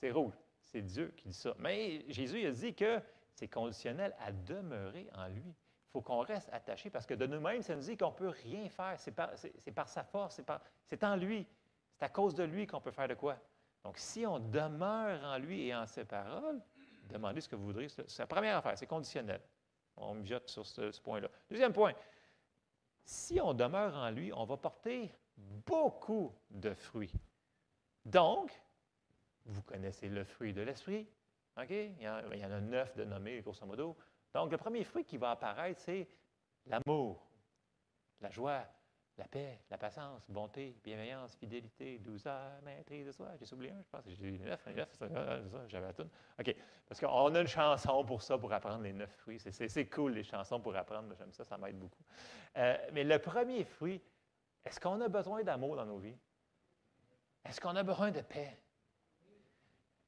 c'est 0.00 0.10
rouge. 0.10 0.34
C'est 0.60 0.82
Dieu 0.82 1.12
qui 1.16 1.28
dit 1.28 1.34
ça. 1.34 1.54
Mais 1.58 2.04
Jésus 2.08 2.46
a 2.46 2.50
dit 2.50 2.74
que 2.74 3.00
c'est 3.34 3.48
conditionnel 3.48 4.14
à 4.20 4.32
demeurer 4.32 5.08
en 5.14 5.28
lui. 5.28 5.44
Il 5.44 5.90
faut 5.92 6.00
qu'on 6.00 6.20
reste 6.20 6.48
attaché 6.52 6.88
parce 6.88 7.04
que 7.04 7.14
de 7.14 7.26
nous-mêmes, 7.26 7.62
ça 7.62 7.74
nous 7.74 7.82
dit 7.82 7.96
qu'on 7.96 8.10
ne 8.10 8.16
peut 8.16 8.28
rien 8.28 8.68
faire. 8.68 8.98
C'est 8.98 9.12
par, 9.12 9.88
sa 9.88 10.04
force, 10.04 10.40
c'est 10.86 11.04
en 11.04 11.16
lui. 11.16 11.46
C'est 11.94 12.04
à 12.04 12.08
cause 12.08 12.34
de 12.34 12.44
lui 12.44 12.66
qu'on 12.66 12.80
peut 12.80 12.90
faire 12.90 13.08
de 13.08 13.14
quoi? 13.14 13.36
Donc, 13.84 13.98
si 13.98 14.24
on 14.26 14.38
demeure 14.38 15.22
en 15.24 15.38
lui 15.38 15.66
et 15.66 15.74
en 15.74 15.86
ses 15.86 16.04
paroles, 16.04 16.62
demandez 17.12 17.40
ce 17.40 17.48
que 17.48 17.56
vous 17.56 17.66
voudrez. 17.66 17.88
C'est 17.88 18.18
la 18.18 18.26
première 18.26 18.56
affaire, 18.56 18.76
c'est 18.76 18.86
conditionnel. 18.86 19.40
On 19.96 20.14
mijote 20.14 20.48
sur 20.48 20.66
ce, 20.66 21.00
point-là. 21.00 21.28
Deuxième 21.50 21.72
point, 21.72 21.94
si 23.04 23.40
on 23.40 23.52
demeure 23.52 23.94
en 23.94 24.10
lui, 24.10 24.32
on 24.32 24.44
va 24.44 24.56
porter 24.56 25.14
beaucoup 25.36 26.34
de 26.50 26.74
fruits. 26.74 27.12
Donc, 28.04 28.50
vous 29.44 29.62
connaissez 29.62 30.08
le 30.08 30.24
fruit 30.24 30.52
de 30.52 30.62
l'esprit, 30.62 31.06
OK? 31.56 31.70
Il 31.70 32.02
y, 32.02 32.08
en, 32.08 32.52
a 32.52 32.60
neuf 32.60 32.94
de 32.96 33.04
nommés, 33.04 33.40
grosso 33.40 33.66
modo. 33.66 33.96
Donc, 34.34 34.50
le 34.50 34.56
premier 34.56 34.84
fruit 34.84 35.04
qui 35.04 35.18
va 35.18 35.32
apparaître, 35.32 35.80
c'est 35.80 36.08
l'amour, 36.66 37.26
la 38.20 38.30
joie, 38.30 38.66
la 39.18 39.26
paix, 39.26 39.60
la 39.70 39.78
patience, 39.78 40.22
bonté, 40.28 40.76
bienveillance, 40.82 41.34
fidélité, 41.36 41.98
douceur, 41.98 42.60
maîtrise 42.62 43.06
de 43.06 43.12
soi. 43.12 43.28
J'ai 43.40 43.54
oublié 43.54 43.72
un, 43.72 43.82
je 43.82 43.88
pense. 43.90 44.04
J'ai 44.06 44.26
eu 44.26 44.38
neuf, 44.38 44.66
neuf, 44.66 44.88
j'avais 45.68 45.86
la 45.86 45.92
tout. 45.92 46.08
OK. 46.38 46.56
Parce 46.88 47.00
qu'on 47.00 47.34
a 47.34 47.40
une 47.40 47.46
chanson 47.46 48.04
pour 48.04 48.22
ça, 48.22 48.38
pour 48.38 48.52
apprendre 48.52 48.82
les 48.82 48.92
neuf 48.92 49.14
fruits. 49.16 49.38
C'est 49.40 49.86
cool, 49.86 50.12
les 50.12 50.24
chansons 50.24 50.60
pour 50.60 50.74
apprendre. 50.76 51.14
J'aime 51.18 51.32
ça, 51.32 51.44
ça 51.44 51.58
m'aide 51.58 51.78
beaucoup. 51.78 52.02
Euh, 52.56 52.76
mais 52.92 53.04
le 53.04 53.18
premier 53.18 53.64
fruit, 53.64 54.00
est-ce 54.64 54.80
qu'on 54.80 55.00
a 55.00 55.08
besoin 55.08 55.42
d'amour 55.42 55.76
dans 55.76 55.86
nos 55.86 55.98
vies? 55.98 56.16
Est-ce 57.44 57.60
qu'on 57.60 57.76
a 57.76 57.82
besoin 57.82 58.10
de 58.10 58.20
paix? 58.20 58.58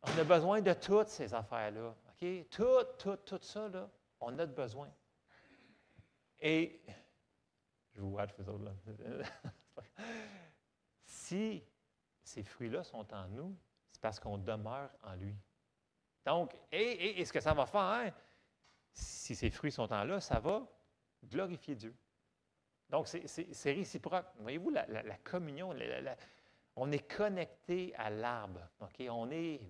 On 0.03 0.19
a 0.19 0.25
besoin 0.25 0.61
de 0.61 0.73
toutes 0.73 1.09
ces 1.09 1.35
affaires-là. 1.35 1.95
OK? 2.09 2.49
Tout, 2.51 2.85
tout, 2.99 3.17
tout 3.17 3.39
ça, 3.43 3.69
là, 3.69 3.89
on 4.21 4.39
a 4.39 4.47
besoin. 4.47 4.91
Et, 6.41 6.81
je 7.95 8.01
vous 8.01 8.09
watch, 8.09 8.31
vous 8.39 8.49
autres, 8.49 8.65
là. 8.65 9.25
si 11.05 11.63
ces 12.23 12.43
fruits-là 12.43 12.83
sont 12.83 13.13
en 13.15 13.29
nous, 13.29 13.57
c'est 13.91 14.01
parce 14.01 14.19
qu'on 14.19 14.39
demeure 14.39 14.91
en 15.03 15.15
lui. 15.15 15.37
Donc, 16.25 16.55
et, 16.73 17.25
ce 17.25 17.33
que 17.33 17.41
ça 17.41 17.55
va 17.55 17.67
faire, 17.67 18.15
si 18.93 19.35
ces 19.35 19.51
fruits 19.51 19.73
sont 19.73 19.93
en 19.93 20.05
là, 20.05 20.21
ça 20.21 20.41
va 20.41 20.67
glorifier 21.23 21.75
Dieu. 21.75 21.95
Donc, 22.89 23.09
c'est 23.09 23.73
réciproque. 23.73 24.27
Voyez-vous, 24.39 24.71
la, 24.71 25.17
communion, 25.19 25.75
on 26.77 26.91
est 26.93 27.11
connecté 27.11 27.95
à 27.97 28.11
l'arbre. 28.11 28.69
On 29.11 29.31
est 29.31 29.61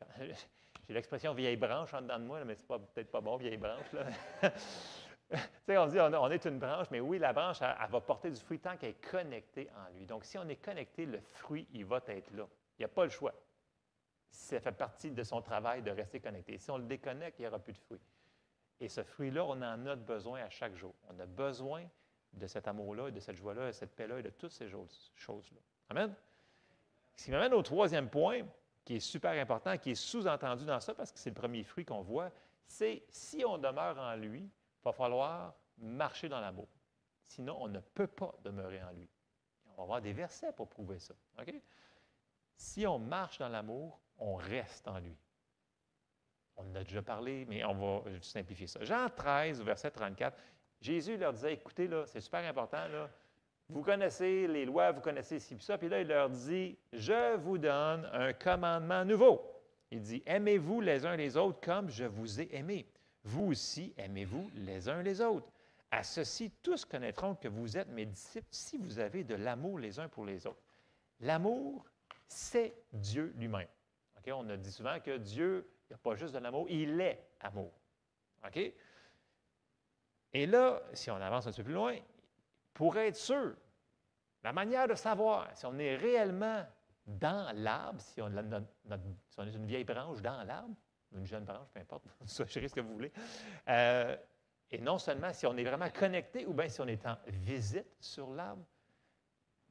J'ai 0.90 0.94
l'expression 0.94 1.34
vieille 1.34 1.56
branche 1.56 1.94
en 1.94 2.02
dedans 2.02 2.18
de 2.18 2.24
moi, 2.24 2.44
mais 2.44 2.56
c'est 2.56 2.66
peut-être 2.66 3.10
pas 3.10 3.20
bon, 3.20 3.36
vieille 3.36 3.56
branche. 3.56 3.86
sais, 3.92 4.50
on 5.68 5.86
dit 5.86 6.00
on, 6.00 6.30
est 6.30 6.44
une 6.44 6.58
branche, 6.58 6.86
mais 6.90 7.00
oui, 7.00 7.18
la 7.18 7.32
branche, 7.32 7.58
elle, 7.62 7.90
va 7.90 8.00
porter 8.00 8.30
du 8.30 8.40
fruit 8.40 8.58
tant 8.58 8.76
qu'elle 8.76 8.90
est 8.90 9.10
connectée 9.10 9.68
en 9.76 9.96
lui. 9.96 10.06
Donc, 10.06 10.24
si 10.24 10.38
on 10.38 10.48
est 10.48 10.56
connecté, 10.56 11.06
le 11.06 11.20
fruit, 11.20 11.66
il 11.72 11.84
va 11.84 12.00
être 12.06 12.30
là. 12.32 12.46
Il 12.78 12.82
n'y 12.82 12.84
a 12.84 12.88
pas 12.88 13.04
le 13.04 13.10
choix. 13.10 13.34
Ça 14.30 14.60
fait 14.60 14.72
partie 14.72 15.10
de 15.10 15.22
son 15.22 15.42
travail 15.42 15.82
de 15.82 15.90
rester 15.90 16.20
connecté. 16.20 16.58
Si 16.58 16.70
on 16.70 16.78
le 16.78 16.84
déconnecte, 16.84 17.38
il 17.38 17.42
n'y 17.42 17.48
aura 17.48 17.58
plus 17.58 17.72
de 17.72 17.78
fruit. 17.78 18.00
Et 18.80 18.88
ce 18.88 19.02
fruit-là, 19.02 19.44
on 19.44 19.60
en 19.62 19.86
a 19.86 19.96
besoin 19.96 20.40
à 20.40 20.48
chaque 20.48 20.74
jour. 20.74 20.94
On 21.08 21.18
a 21.20 21.26
besoin 21.26 21.84
de 22.32 22.46
cet 22.46 22.66
amour-là, 22.68 23.10
de 23.10 23.20
cette 23.20 23.36
joie-là, 23.36 23.66
de 23.68 23.72
cette 23.72 23.94
paix-là 23.94 24.18
et 24.18 24.22
de 24.22 24.30
toutes 24.30 24.52
ces 24.52 24.68
choses-là. 24.68 25.60
Amen? 25.90 26.14
Ce 27.16 27.24
qui 27.24 27.30
m'amène 27.30 27.52
au 27.52 27.62
troisième 27.62 28.08
point, 28.08 28.42
qui 28.84 28.96
est 28.96 29.00
super 29.00 29.32
important, 29.32 29.76
qui 29.76 29.90
est 29.90 29.94
sous-entendu 29.94 30.64
dans 30.64 30.80
ça, 30.80 30.94
parce 30.94 31.12
que 31.12 31.18
c'est 31.18 31.30
le 31.30 31.34
premier 31.34 31.62
fruit 31.64 31.84
qu'on 31.84 32.00
voit, 32.00 32.30
c'est 32.66 33.02
si 33.10 33.44
on 33.44 33.58
demeure 33.58 33.98
en 33.98 34.14
lui, 34.14 34.48
il 34.80 34.84
va 34.84 34.92
falloir 34.92 35.54
marcher 35.78 36.28
dans 36.28 36.40
l'amour. 36.40 36.68
Sinon, 37.22 37.56
on 37.60 37.68
ne 37.68 37.80
peut 37.80 38.06
pas 38.06 38.34
demeurer 38.42 38.82
en 38.82 38.90
lui. 38.90 39.08
On 39.66 39.76
va 39.76 39.82
avoir 39.82 40.00
des 40.00 40.12
versets 40.12 40.52
pour 40.52 40.68
prouver 40.68 40.98
ça. 40.98 41.14
Si 42.56 42.86
on 42.86 42.98
marche 42.98 43.38
dans 43.38 43.48
l'amour, 43.48 44.00
on 44.18 44.34
reste 44.34 44.88
en 44.88 44.98
lui. 44.98 45.16
On 46.56 46.62
en 46.70 46.74
a 46.74 46.84
déjà 46.84 47.02
parlé, 47.02 47.46
mais 47.46 47.64
on 47.64 47.74
va 47.74 48.10
simplifier 48.20 48.66
ça. 48.66 48.84
Jean 48.84 49.08
13, 49.08 49.62
verset 49.62 49.90
34, 49.90 50.36
Jésus 50.80 51.16
leur 51.16 51.32
disait, 51.32 51.54
écoutez, 51.54 51.88
là, 51.88 52.04
c'est 52.06 52.20
super 52.20 52.44
important, 52.44 52.86
là, 52.88 53.08
vous 53.70 53.82
connaissez 53.82 54.48
les 54.48 54.64
lois, 54.64 54.90
vous 54.90 55.00
connaissez 55.00 55.38
ci 55.38 55.54
et 55.54 55.58
ça. 55.60 55.78
Puis 55.78 55.88
là, 55.88 56.00
il 56.00 56.08
leur 56.08 56.28
dit, 56.28 56.76
je 56.92 57.36
vous 57.36 57.56
donne 57.56 58.04
un 58.12 58.32
commandement 58.32 59.04
nouveau. 59.04 59.40
Il 59.92 60.00
dit, 60.00 60.22
aimez-vous 60.26 60.80
les 60.80 61.06
uns 61.06 61.14
les 61.14 61.36
autres 61.36 61.60
comme 61.60 61.88
je 61.88 62.04
vous 62.04 62.40
ai 62.40 62.54
aimé. 62.54 62.89
Vous 63.24 63.46
aussi, 63.46 63.92
aimez-vous 63.96 64.50
les 64.54 64.88
uns 64.88 65.02
les 65.02 65.20
autres. 65.20 65.50
À 65.90 66.02
ceci, 66.02 66.50
tous 66.62 66.84
connaîtront 66.84 67.34
que 67.34 67.48
vous 67.48 67.76
êtes 67.76 67.88
mes 67.88 68.06
disciples 68.06 68.46
si 68.50 68.78
vous 68.78 68.98
avez 68.98 69.24
de 69.24 69.34
l'amour 69.34 69.78
les 69.78 69.98
uns 69.98 70.08
pour 70.08 70.24
les 70.24 70.46
autres. 70.46 70.62
L'amour, 71.20 71.84
c'est 72.28 72.74
Dieu 72.92 73.32
lui-même. 73.36 73.68
On 74.28 74.48
a 74.48 74.56
dit 74.56 74.70
souvent 74.70 75.00
que 75.00 75.16
Dieu, 75.16 75.68
il 75.88 75.94
a 75.94 75.98
pas 75.98 76.14
juste 76.14 76.34
de 76.34 76.38
l'amour, 76.38 76.66
il 76.68 77.00
est 77.00 77.30
amour. 77.40 77.72
Et 80.32 80.46
là, 80.46 80.80
si 80.92 81.10
on 81.10 81.16
avance 81.16 81.46
un 81.46 81.52
peu 81.52 81.64
plus 81.64 81.72
loin, 81.72 81.96
pour 82.72 82.96
être 82.96 83.16
sûr, 83.16 83.54
la 84.42 84.52
manière 84.52 84.86
de 84.86 84.94
savoir 84.94 85.48
si 85.56 85.66
on 85.66 85.78
est 85.78 85.96
réellement 85.96 86.64
dans 87.06 87.54
l'arbre, 87.56 88.00
si, 88.00 88.22
on, 88.22 88.30
est 88.30 89.52
une 89.52 89.66
vieille 89.66 89.84
branche 89.84 90.22
dans 90.22 90.42
l'arbre, 90.44 90.74
une 91.12 91.26
jeune 91.26 91.44
branche, 91.44 91.68
peu 91.72 91.80
importe, 91.80 92.04
ça, 92.26 92.46
ce 92.46 92.58
que 92.58 92.80
vous 92.80 92.92
voulez, 92.92 93.12
euh, 93.68 94.16
Et 94.70 94.78
non 94.78 94.98
seulement 94.98 95.32
si 95.32 95.46
on 95.46 95.56
est 95.56 95.64
vraiment 95.64 95.90
connecté 95.90 96.46
ou 96.46 96.54
bien 96.54 96.68
si 96.68 96.80
on 96.80 96.86
est 96.86 97.04
en 97.06 97.16
visite 97.26 97.88
sur 98.00 98.30
l'arbre. 98.30 98.64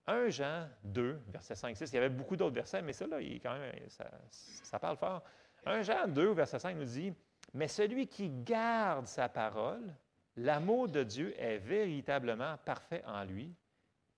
1 0.07 0.29
Jean 0.29 0.67
2, 0.83 1.21
verset 1.27 1.55
5, 1.55 1.77
6, 1.77 1.91
il 1.91 1.95
y 1.95 1.97
avait 1.97 2.09
beaucoup 2.09 2.35
d'autres 2.35 2.55
versets, 2.55 2.81
mais 2.81 2.93
ça, 2.93 3.05
là, 3.05 3.21
il, 3.21 3.39
quand 3.39 3.57
même, 3.57 3.71
ça, 3.89 4.09
ça 4.31 4.79
parle 4.79 4.97
fort. 4.97 5.23
1 5.65 5.83
Jean 5.83 6.07
2, 6.07 6.31
verset 6.31 6.59
5 6.59 6.75
nous 6.75 6.85
dit 6.85 7.13
Mais 7.53 7.67
celui 7.67 8.07
qui 8.07 8.29
garde 8.29 9.05
sa 9.05 9.29
parole, 9.29 9.93
l'amour 10.35 10.89
de 10.89 11.03
Dieu 11.03 11.39
est 11.39 11.59
véritablement 11.59 12.57
parfait 12.65 13.03
en 13.05 13.23
lui. 13.23 13.53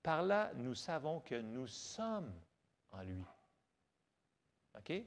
Par 0.02 0.24
là, 0.24 0.52
nous 0.56 0.74
savons 0.74 1.20
que 1.20 1.36
nous 1.36 1.68
sommes 1.68 2.34
en 2.92 3.04
lui. 3.04 3.24
OK? 4.78 5.04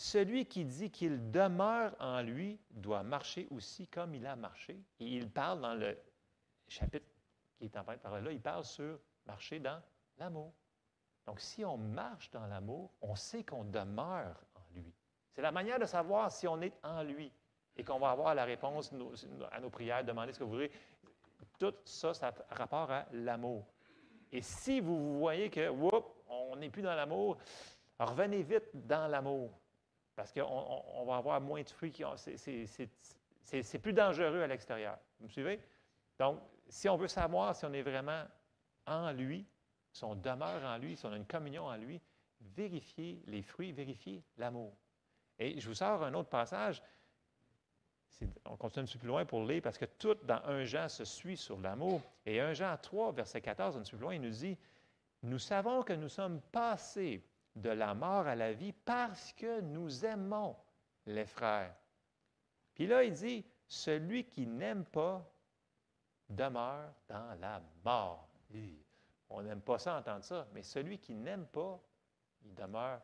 Celui 0.00 0.46
qui 0.46 0.64
dit 0.64 0.92
qu'il 0.92 1.32
demeure 1.32 1.92
en 1.98 2.22
lui 2.22 2.60
doit 2.70 3.02
marcher 3.02 3.48
aussi 3.50 3.88
comme 3.88 4.14
il 4.14 4.24
a 4.26 4.36
marché. 4.36 4.80
Et 5.00 5.06
il 5.06 5.28
parle 5.28 5.60
dans 5.60 5.74
le 5.74 5.98
chapitre 6.68 7.04
qui 7.56 7.64
est 7.64 7.76
en 7.76 7.82
par 7.82 8.20
là, 8.20 8.30
il 8.30 8.40
parle 8.40 8.64
sur 8.64 9.00
marcher 9.26 9.58
dans 9.58 9.82
l'amour. 10.18 10.52
Donc, 11.26 11.40
si 11.40 11.64
on 11.64 11.76
marche 11.76 12.30
dans 12.30 12.46
l'amour, 12.46 12.92
on 13.02 13.16
sait 13.16 13.42
qu'on 13.42 13.64
demeure 13.64 14.40
en 14.54 14.72
lui. 14.72 14.94
C'est 15.32 15.42
la 15.42 15.50
manière 15.50 15.80
de 15.80 15.84
savoir 15.84 16.30
si 16.30 16.46
on 16.46 16.60
est 16.60 16.78
en 16.84 17.02
lui 17.02 17.32
et 17.76 17.82
qu'on 17.82 17.98
va 17.98 18.10
avoir 18.10 18.36
la 18.36 18.44
réponse 18.44 18.92
à 19.50 19.58
nos 19.58 19.70
prières, 19.70 20.04
demander 20.04 20.32
ce 20.32 20.38
que 20.38 20.44
vous 20.44 20.52
voulez. 20.52 20.70
Tout 21.58 21.74
ça, 21.84 22.14
ça 22.14 22.28
a 22.28 22.54
rapport 22.54 22.88
à 22.92 23.06
l'amour. 23.10 23.66
Et 24.30 24.42
si 24.42 24.78
vous 24.78 25.18
voyez 25.18 25.50
que, 25.50 25.70
on 26.28 26.54
n'est 26.54 26.70
plus 26.70 26.82
dans 26.82 26.94
l'amour, 26.94 27.36
revenez 27.98 28.44
vite 28.44 28.70
dans 28.74 29.08
l'amour. 29.08 29.50
Parce 30.18 30.32
qu'on 30.32 31.04
va 31.06 31.16
avoir 31.18 31.40
moins 31.40 31.62
de 31.62 31.70
fruits. 31.70 31.94
C'est 33.44 33.78
plus 33.78 33.92
dangereux 33.92 34.42
à 34.42 34.48
l'extérieur. 34.48 34.98
Vous 35.20 35.26
me 35.26 35.30
suivez? 35.30 35.60
Donc, 36.18 36.40
si 36.68 36.88
on 36.88 36.96
veut 36.96 37.06
savoir 37.06 37.54
si 37.54 37.64
on 37.64 37.72
est 37.72 37.82
vraiment 37.82 38.24
en 38.84 39.12
lui, 39.12 39.46
si 39.92 40.02
on 40.02 40.16
demeure 40.16 40.64
en 40.64 40.76
lui, 40.76 40.96
si 40.96 41.06
on 41.06 41.12
a 41.12 41.16
une 41.16 41.24
communion 41.24 41.66
en 41.66 41.76
lui, 41.76 42.00
vérifiez 42.40 43.22
les 43.26 43.42
fruits, 43.42 43.70
vérifiez 43.70 44.24
l'amour. 44.38 44.76
Et 45.38 45.60
je 45.60 45.68
vous 45.68 45.74
sors 45.74 46.02
un 46.02 46.12
autre 46.14 46.30
passage. 46.30 46.82
On 48.44 48.56
continue 48.56 48.82
un 48.82 48.86
petit 48.86 48.94
peu 48.94 49.02
plus 49.02 49.08
loin 49.08 49.24
pour 49.24 49.44
lire 49.44 49.62
parce 49.62 49.78
que 49.78 49.84
tout 49.84 50.16
dans 50.24 50.42
un 50.46 50.64
Jean 50.64 50.88
se 50.88 51.04
suit 51.04 51.36
sur 51.36 51.60
l'amour. 51.60 52.02
Et 52.26 52.40
un 52.40 52.54
Jean 52.54 52.76
3, 52.76 53.12
verset 53.12 53.40
14, 53.40 53.76
un 53.76 53.82
petit 53.82 53.92
peu 53.92 53.98
plus 53.98 54.02
loin, 54.02 54.14
il 54.14 54.20
nous 54.20 54.30
dit 54.30 54.58
Nous 55.22 55.38
savons 55.38 55.84
que 55.84 55.92
nous 55.92 56.08
sommes 56.08 56.40
passés 56.50 57.22
de 57.60 57.70
la 57.70 57.94
mort 57.94 58.26
à 58.26 58.34
la 58.34 58.52
vie 58.52 58.72
parce 58.72 59.32
que 59.32 59.60
nous 59.60 60.04
aimons 60.04 60.56
les 61.06 61.26
frères. 61.26 61.74
Puis 62.74 62.86
là, 62.86 63.02
il 63.02 63.12
dit, 63.12 63.44
celui 63.66 64.24
qui 64.24 64.46
n'aime 64.46 64.84
pas 64.84 65.28
demeure 66.28 66.92
dans 67.08 67.38
la 67.40 67.60
mort. 67.84 68.28
On 69.30 69.42
n'aime 69.42 69.60
pas 69.60 69.78
ça 69.78 69.98
entendre 69.98 70.24
ça, 70.24 70.46
mais 70.52 70.62
celui 70.62 70.98
qui 70.98 71.14
n'aime 71.14 71.46
pas, 71.46 71.80
il 72.44 72.54
demeure 72.54 73.00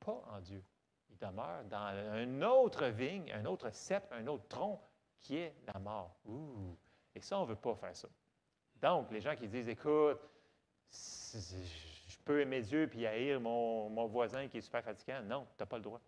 pas 0.00 0.24
en 0.30 0.40
Dieu. 0.40 0.64
Il 1.10 1.18
demeure 1.18 1.64
dans 1.64 1.78
un 1.78 2.42
autre 2.42 2.86
vigne, 2.86 3.32
un 3.32 3.44
autre 3.44 3.70
cep, 3.70 4.04
un 4.12 4.26
autre 4.26 4.48
tronc 4.48 4.80
qui 5.20 5.36
est 5.36 5.54
la 5.72 5.78
mort. 5.80 6.16
Et 7.14 7.20
ça, 7.20 7.38
on 7.38 7.42
ne 7.42 7.48
veut 7.48 7.56
pas 7.56 7.74
faire 7.74 7.96
ça. 7.96 8.08
Donc, 8.80 9.10
les 9.10 9.20
gens 9.20 9.34
qui 9.34 9.48
disent, 9.48 9.68
écoute, 9.68 10.18
peux 12.28 12.42
aimer 12.42 12.60
Dieu 12.60 12.86
puis 12.86 13.06
haïr 13.06 13.40
mon, 13.40 14.06
voisin 14.06 14.48
qui 14.48 14.58
est 14.58 14.60
super 14.60 14.84
fatigant. 14.84 15.22
Non, 15.22 15.46
tu 15.56 15.62
n'as 15.62 15.66
pas 15.66 15.78
le 15.78 15.82
droit. 15.82 16.00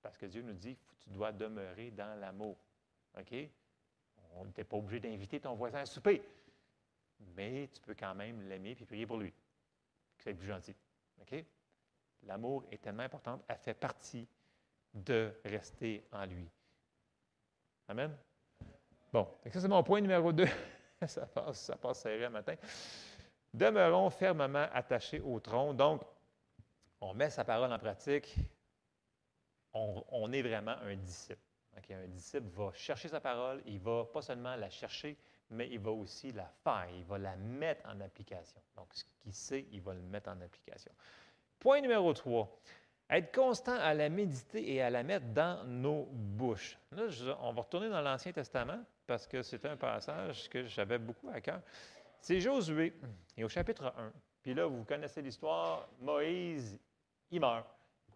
Parce 0.00 0.16
que 0.16 0.24
Dieu 0.24 0.40
nous 0.40 0.54
dit 0.54 0.76
que 0.76 0.94
tu 1.04 1.10
dois 1.10 1.30
demeurer 1.30 1.90
dans 1.90 2.18
l'amour. 2.18 2.56
OK? 3.18 3.34
On 4.34 4.46
n'était 4.46 4.64
pas 4.64 4.78
obligé 4.78 4.98
d'inviter 4.98 5.38
ton 5.38 5.54
voisin 5.54 5.80
à 5.80 5.86
souper. 5.86 6.22
Mais 7.34 7.68
tu 7.70 7.82
peux 7.82 7.94
quand 7.94 8.14
même 8.14 8.48
l'aimer 8.48 8.74
puis 8.74 8.86
prier 8.86 9.06
pour 9.06 9.18
lui. 9.18 9.32
C'est 10.16 10.32
plus 10.32 10.46
gentil. 10.46 10.74
OK? 11.20 11.44
L'amour 12.22 12.64
est 12.70 12.80
tellement 12.80 13.02
important, 13.02 13.38
elle 13.46 13.58
fait 13.58 13.74
partie 13.74 14.26
de 14.94 15.34
rester 15.44 16.02
en 16.12 16.24
lui. 16.24 16.48
Amen? 17.88 18.16
Bon, 19.12 19.28
ça 19.52 19.60
c'est 19.60 19.68
mon 19.68 19.82
point 19.82 20.00
numéro 20.00 20.32
2. 20.32 20.46
ça 21.06 21.26
passe, 21.26 21.60
ça 21.60 21.76
passe 21.76 22.00
serré 22.00 22.26
matin 22.30 22.54
demeurons 23.52 24.10
fermement 24.10 24.66
attachés 24.72 25.20
au 25.20 25.40
tronc. 25.40 25.74
Donc, 25.74 26.02
on 27.00 27.14
met 27.14 27.30
sa 27.30 27.44
parole 27.44 27.72
en 27.72 27.78
pratique, 27.78 28.36
on, 29.72 30.32
est 30.32 30.42
vraiment 30.42 30.76
un 30.82 30.96
disciple. 30.96 31.40
Un 31.90 32.06
disciple 32.08 32.48
va 32.54 32.72
chercher 32.72 33.08
sa 33.08 33.20
parole, 33.20 33.62
il 33.66 33.78
va 33.78 34.04
pas 34.06 34.22
seulement 34.22 34.56
la 34.56 34.70
chercher, 34.70 35.16
mais 35.50 35.68
il 35.70 35.78
va 35.78 35.90
aussi 35.90 36.32
la 36.32 36.50
faire, 36.64 36.88
il 36.96 37.04
va 37.04 37.18
la 37.18 37.36
mettre 37.36 37.86
en 37.86 38.00
application. 38.00 38.60
Donc, 38.76 38.88
ce 38.92 39.04
qu'il 39.04 39.34
sait, 39.34 39.66
il 39.70 39.82
va 39.82 39.92
le 39.92 40.00
mettre 40.00 40.30
en 40.30 40.40
application. 40.40 40.90
Point 41.58 41.82
numéro 41.82 42.12
3. 42.12 42.48
Être 43.10 43.32
constant 43.32 43.76
à 43.78 43.94
la 43.94 44.08
méditer 44.08 44.74
et 44.74 44.82
à 44.82 44.90
la 44.90 45.02
mettre 45.02 45.26
dans 45.26 45.64
nos 45.64 46.08
bouches. 46.10 46.76
Là, 46.90 47.04
on 47.40 47.52
va 47.52 47.62
retourner 47.62 47.88
dans 47.88 48.00
l'Ancien 48.00 48.32
Testament 48.32 48.80
parce 49.06 49.26
que 49.26 49.42
c'est 49.42 49.64
un 49.64 49.76
passage 49.76 50.48
que 50.48 50.64
j'avais 50.64 50.98
beaucoup 50.98 51.28
à 51.28 51.40
cœur. 51.40 51.60
C'est 52.20 52.40
Josué, 52.40 52.92
et 53.36 53.44
au 53.44 53.48
chapitre 53.48 53.92
1. 53.96 54.12
Puis 54.42 54.54
là, 54.54 54.66
vous 54.66 54.84
connaissez 54.84 55.22
l'histoire, 55.22 55.88
Moïse, 56.00 56.78
il 57.30 57.40
meurt. 57.40 57.66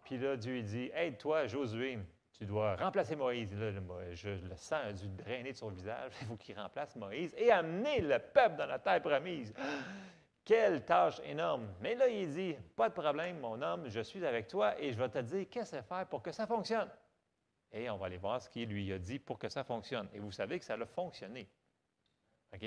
Puis 0.04 0.18
là, 0.18 0.36
Dieu 0.36 0.62
dit 0.62 0.90
Hey, 0.94 1.16
toi, 1.16 1.46
Josué, 1.46 1.98
tu 2.32 2.44
dois 2.46 2.76
remplacer 2.76 3.16
Moïse. 3.16 3.54
Là, 3.54 3.70
le 3.70 4.56
sens 4.56 4.72
a 4.72 4.92
dû 4.92 5.08
drainer 5.08 5.52
de 5.52 5.56
son 5.56 5.68
visage. 5.68 6.12
Il 6.22 6.26
faut 6.26 6.36
qu'il 6.36 6.58
remplace 6.58 6.96
Moïse 6.96 7.34
et 7.36 7.50
amener 7.50 8.00
le 8.00 8.18
peuple 8.18 8.56
dans 8.56 8.66
la 8.66 8.78
terre 8.78 9.02
promise. 9.02 9.52
Quelle 10.44 10.84
tâche 10.84 11.20
énorme. 11.24 11.68
Mais 11.80 11.94
là, 11.94 12.08
il 12.08 12.28
dit 12.30 12.56
Pas 12.74 12.88
de 12.88 12.94
problème, 12.94 13.38
mon 13.40 13.60
homme, 13.60 13.88
je 13.88 14.00
suis 14.00 14.24
avec 14.24 14.48
toi 14.48 14.80
et 14.80 14.92
je 14.92 14.98
vais 14.98 15.08
te 15.08 15.18
dire 15.18 15.46
qu'est-ce 15.50 15.76
à 15.76 15.82
faire 15.82 16.06
pour 16.06 16.22
que 16.22 16.32
ça 16.32 16.46
fonctionne. 16.46 16.88
Et 17.72 17.88
on 17.90 17.96
va 17.96 18.06
aller 18.06 18.16
voir 18.16 18.40
ce 18.40 18.48
qu'il 18.48 18.68
lui 18.68 18.92
a 18.92 18.98
dit 18.98 19.18
pour 19.18 19.38
que 19.38 19.48
ça 19.48 19.62
fonctionne. 19.62 20.08
Et 20.12 20.18
vous 20.18 20.32
savez 20.32 20.58
que 20.58 20.64
ça 20.64 20.74
a 20.74 20.86
fonctionné. 20.86 21.48
OK? 22.52 22.64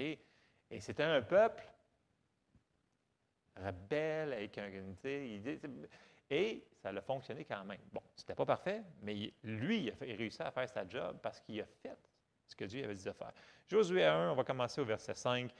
Et 0.73 0.79
c'était 0.79 1.03
un 1.03 1.21
peuple 1.21 1.63
rebelle, 3.55 4.33
avec 4.33 4.57
un. 4.57 4.71
Et 6.31 6.65
ça 6.81 6.89
a 6.89 7.01
fonctionné 7.01 7.45
quand 7.45 7.63
même. 7.63 7.79
Bon, 7.91 8.01
c'était 8.15 8.33
pas 8.33 8.45
parfait, 8.45 8.81
mais 9.03 9.31
lui, 9.43 9.83
il 9.83 9.91
a, 9.91 10.17
réussi 10.17 10.41
à 10.41 10.49
faire 10.49 10.67
sa 10.67 10.87
job 10.87 11.19
parce 11.21 11.39
qu'il 11.41 11.61
a 11.61 11.65
fait 11.65 11.97
ce 12.47 12.55
que 12.55 12.65
Dieu 12.65 12.83
avait 12.83 12.95
dit 12.95 13.03
de 13.03 13.11
faire. 13.11 13.31
Josué 13.67 14.03
1, 14.03 14.31
on 14.31 14.35
va 14.35 14.43
commencer 14.43 14.81
au 14.81 14.85
verset 14.85 15.13
5. 15.13 15.51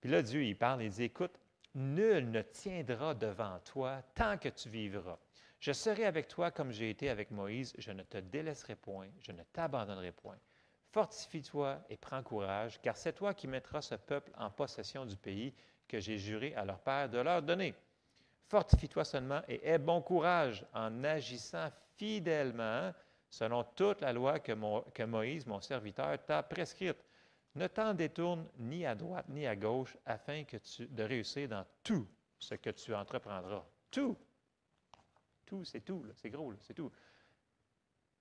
Puis 0.00 0.08
là, 0.08 0.22
Dieu, 0.22 0.44
il 0.44 0.56
parle, 0.56 0.84
il 0.84 0.90
dit 0.90 1.04
Écoute, 1.04 1.40
nul 1.74 2.30
ne 2.30 2.42
tiendra 2.42 3.14
devant 3.14 3.58
toi 3.64 4.00
tant 4.14 4.38
que 4.38 4.48
tu 4.48 4.68
vivras. 4.68 5.18
Je 5.58 5.72
serai 5.72 6.04
avec 6.04 6.28
toi 6.28 6.52
comme 6.52 6.70
j'ai 6.70 6.90
été 6.90 7.08
avec 7.08 7.32
Moïse, 7.32 7.74
je 7.78 7.90
ne 7.90 8.04
te 8.04 8.18
délaisserai 8.18 8.76
point, 8.76 9.08
je 9.20 9.32
ne 9.32 9.42
t'abandonnerai 9.42 10.12
point. 10.12 10.38
Fortifie-toi 10.92 11.80
et 11.88 11.96
prends 11.96 12.22
courage, 12.22 12.78
car 12.82 12.98
c'est 12.98 13.14
toi 13.14 13.32
qui 13.32 13.48
mettras 13.48 13.80
ce 13.80 13.94
peuple 13.94 14.30
en 14.36 14.50
possession 14.50 15.06
du 15.06 15.16
pays 15.16 15.54
que 15.88 15.98
j'ai 15.98 16.18
juré 16.18 16.54
à 16.54 16.66
leur 16.66 16.78
père 16.80 17.08
de 17.08 17.16
leur 17.16 17.40
donner. 17.40 17.74
Fortifie-toi 18.48 19.02
seulement 19.04 19.40
et 19.48 19.66
aie 19.66 19.78
bon 19.78 20.02
courage 20.02 20.66
en 20.74 21.02
agissant 21.02 21.70
fidèlement 21.96 22.92
selon 23.30 23.64
toute 23.64 24.02
la 24.02 24.12
loi 24.12 24.38
que, 24.38 25.04
Moïse, 25.04 25.46
mon 25.46 25.62
serviteur, 25.62 26.22
t'a 26.26 26.42
prescrite. 26.42 27.02
Ne 27.54 27.66
t'en 27.68 27.94
détourne 27.94 28.46
ni 28.58 28.84
à 28.84 28.94
droite 28.94 29.26
ni 29.30 29.46
à 29.46 29.56
gauche 29.56 29.96
afin 30.04 30.44
que 30.44 30.58
tu, 30.58 30.86
de 30.86 31.02
réussir 31.02 31.48
dans 31.48 31.64
tout 31.82 32.06
ce 32.38 32.54
que 32.54 32.68
tu 32.68 32.94
entreprendras. 32.94 33.64
Tout. 33.90 34.16
Tout, 35.46 35.64
c'est 35.64 35.80
tout. 35.80 36.04
C'est 36.16 36.28
gros, 36.28 36.52
c'est 36.60 36.74
tout. 36.74 36.92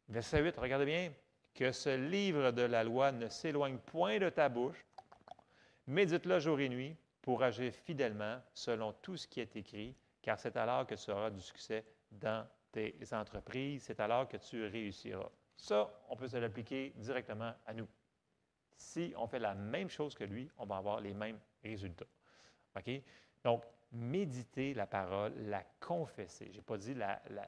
Verset 0.08 0.42
8, 0.42 0.58
regardez 0.58 0.86
bien 0.86 1.12
que 1.54 1.72
ce 1.72 1.96
livre 1.96 2.52
de 2.52 2.62
la 2.62 2.84
loi 2.84 3.12
ne 3.12 3.28
s'éloigne 3.28 3.78
point 3.78 4.20
de 4.20 4.30
ta 4.30 4.50
bouche. 4.50 4.86
Médite-le 5.88 6.40
jour 6.40 6.60
et 6.60 6.70
nuit 6.70 6.96
pour 7.22 7.44
agir 7.44 7.74
fidèlement 7.74 8.42
selon 8.54 8.94
tout 8.94 9.18
ce 9.18 9.28
qui 9.28 9.40
est 9.40 9.56
écrit, 9.56 9.96
car 10.22 10.40
c'est 10.40 10.56
alors 10.58 10.88
que 10.88 10.96
tu 10.96 11.12
auras 11.12 11.30
du 11.30 11.42
succès 11.42 11.86
dans 12.12 12.48
tes 12.72 12.96
entreprises, 13.12 13.84
c'est 13.84 14.00
alors 14.00 14.28
que 14.28 14.38
tu 14.38 14.66
réussiras. 14.66 15.30
Ça, 15.58 15.92
on 16.10 16.16
peut 16.16 16.28
se 16.28 16.38
l'appliquer 16.38 16.94
directement 16.96 17.54
à 17.66 17.74
nous. 17.74 17.88
Si 18.76 19.14
on 19.18 19.28
fait 19.28 19.40
la 19.40 19.54
même 19.54 19.90
chose 19.90 20.16
que 20.16 20.24
lui, 20.24 20.50
on 20.58 20.66
va 20.66 20.78
avoir 20.78 21.02
les 21.02 21.14
mêmes 21.14 21.40
résultats. 21.64 22.08
OK? 22.76 22.90
Donc, 23.44 23.64
méditer 23.92 24.74
la 24.74 24.88
parole, 24.88 25.34
la 25.38 25.64
confesser. 25.80 26.48
Je 26.52 26.58
n'ai 26.58 26.64
pas 26.64 26.78
dit 26.78 26.94
la, 26.94 27.22
la 27.30 27.48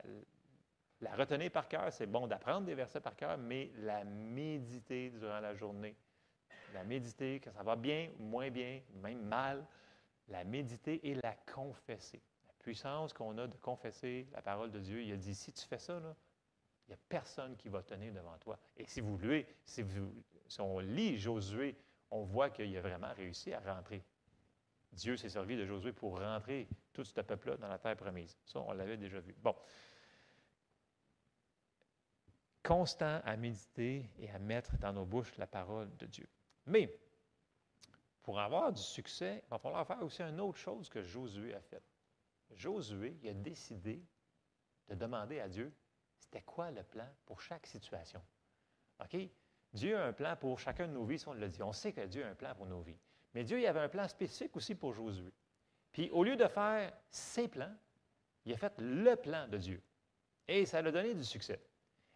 retenir 1.11 1.51
par 1.51 1.67
cœur, 1.67 1.91
c'est 1.91 2.05
bon 2.05 2.27
d'apprendre 2.27 2.65
des 2.65 2.75
versets 2.75 2.99
par 2.99 3.15
cœur, 3.15 3.37
mais 3.37 3.71
la 3.77 4.03
méditer 4.03 5.09
durant 5.11 5.39
la 5.39 5.53
journée. 5.53 5.95
La 6.73 6.83
méditer, 6.83 7.39
que 7.39 7.51
ça 7.51 7.63
va 7.63 7.75
bien, 7.75 8.09
moins 8.19 8.49
bien, 8.49 8.81
même 8.95 9.21
mal. 9.21 9.65
La 10.27 10.43
méditer 10.43 11.07
et 11.07 11.15
la 11.15 11.35
confesser. 11.53 12.21
La 12.47 12.53
puissance 12.59 13.13
qu'on 13.13 13.37
a 13.37 13.47
de 13.47 13.55
confesser 13.57 14.27
la 14.31 14.41
parole 14.41 14.71
de 14.71 14.79
Dieu. 14.79 15.01
Il 15.01 15.13
a 15.13 15.17
dit, 15.17 15.35
si 15.35 15.51
tu 15.51 15.65
fais 15.65 15.77
ça, 15.77 15.99
il 15.99 16.89
n'y 16.89 16.93
a 16.93 16.97
personne 17.09 17.55
qui 17.57 17.69
va 17.69 17.83
tenir 17.83 18.13
devant 18.13 18.37
toi. 18.39 18.57
Et 18.77 18.85
si 18.87 19.01
vous 19.01 19.15
voulez, 19.17 19.45
si, 19.65 19.83
si 20.47 20.61
on 20.61 20.79
lit 20.79 21.17
Josué 21.17 21.75
on 22.13 22.23
voit 22.23 22.51
qu'il 22.51 22.75
a 22.77 22.81
vraiment 22.81 23.11
réussi 23.13 23.53
à 23.53 23.59
rentrer. 23.59 24.03
Dieu 24.91 25.17
s'est 25.17 25.29
servi 25.29 25.57
de 25.57 25.65
Josué 25.65 25.91
pour 25.91 26.19
rentrer 26.19 26.67
tout 26.93 27.03
ce 27.03 27.19
peuple-là 27.19 27.57
dans 27.57 27.67
la 27.67 27.79
terre 27.79 27.97
promise. 27.97 28.37
Ça, 28.45 28.59
on 28.59 28.71
l'avait 28.71 28.97
déjà 28.97 29.19
vu. 29.19 29.35
Bon. 29.41 29.55
Constant 32.63 33.21
à 33.25 33.35
méditer 33.35 34.09
et 34.19 34.29
à 34.31 34.39
mettre 34.39 34.77
dans 34.77 34.93
nos 34.93 35.05
bouches 35.05 35.35
la 35.37 35.47
parole 35.47 35.95
de 35.97 36.05
Dieu. 36.05 36.27
Mais, 36.65 36.97
pour 38.21 38.39
avoir 38.39 38.71
du 38.71 38.81
succès, 38.81 39.43
il 39.45 39.49
va 39.49 39.59
falloir 39.59 39.85
faire 39.85 40.01
aussi 40.01 40.21
une 40.21 40.39
autre 40.39 40.57
chose 40.57 40.89
que 40.89 41.03
Josué 41.03 41.53
a 41.53 41.61
fait. 41.61 41.83
Josué, 42.51 43.17
il 43.21 43.29
a 43.29 43.33
décidé 43.33 44.01
de 44.87 44.95
demander 44.95 45.41
à 45.41 45.49
Dieu, 45.49 45.73
c'était 46.17 46.41
quoi 46.41 46.71
le 46.71 46.83
plan 46.83 47.07
pour 47.25 47.41
chaque 47.41 47.67
situation? 47.67 48.21
OK? 49.03 49.17
Dieu 49.73 49.97
a 49.97 50.05
un 50.05 50.13
plan 50.13 50.35
pour 50.37 50.59
chacun 50.59 50.87
de 50.87 50.93
nos 50.93 51.03
vies, 51.03 51.19
si 51.19 51.27
on 51.27 51.33
le 51.33 51.49
dit. 51.49 51.61
On 51.63 51.73
sait 51.73 51.91
que 51.91 52.05
Dieu 52.05 52.23
a 52.23 52.29
un 52.29 52.35
plan 52.35 52.53
pour 52.55 52.67
nos 52.67 52.81
vies. 52.81 52.99
Mais 53.33 53.43
Dieu, 53.43 53.59
il 53.59 53.65
avait 53.65 53.79
un 53.79 53.89
plan 53.89 54.07
spécifique 54.07 54.55
aussi 54.55 54.75
pour 54.75 54.93
Josué. 54.93 55.33
Puis 55.91 56.09
au 56.11 56.23
lieu 56.23 56.35
de 56.35 56.47
faire 56.47 56.93
ses 57.09 57.47
plans, 57.47 57.75
il 58.45 58.53
a 58.53 58.57
fait 58.57 58.73
le 58.79 59.15
plan 59.15 59.47
de 59.47 59.57
Dieu. 59.57 59.81
Et 60.47 60.65
ça 60.65 60.81
lui 60.81 60.89
a 60.89 60.91
donné 60.91 61.13
du 61.13 61.23
succès. 61.23 61.59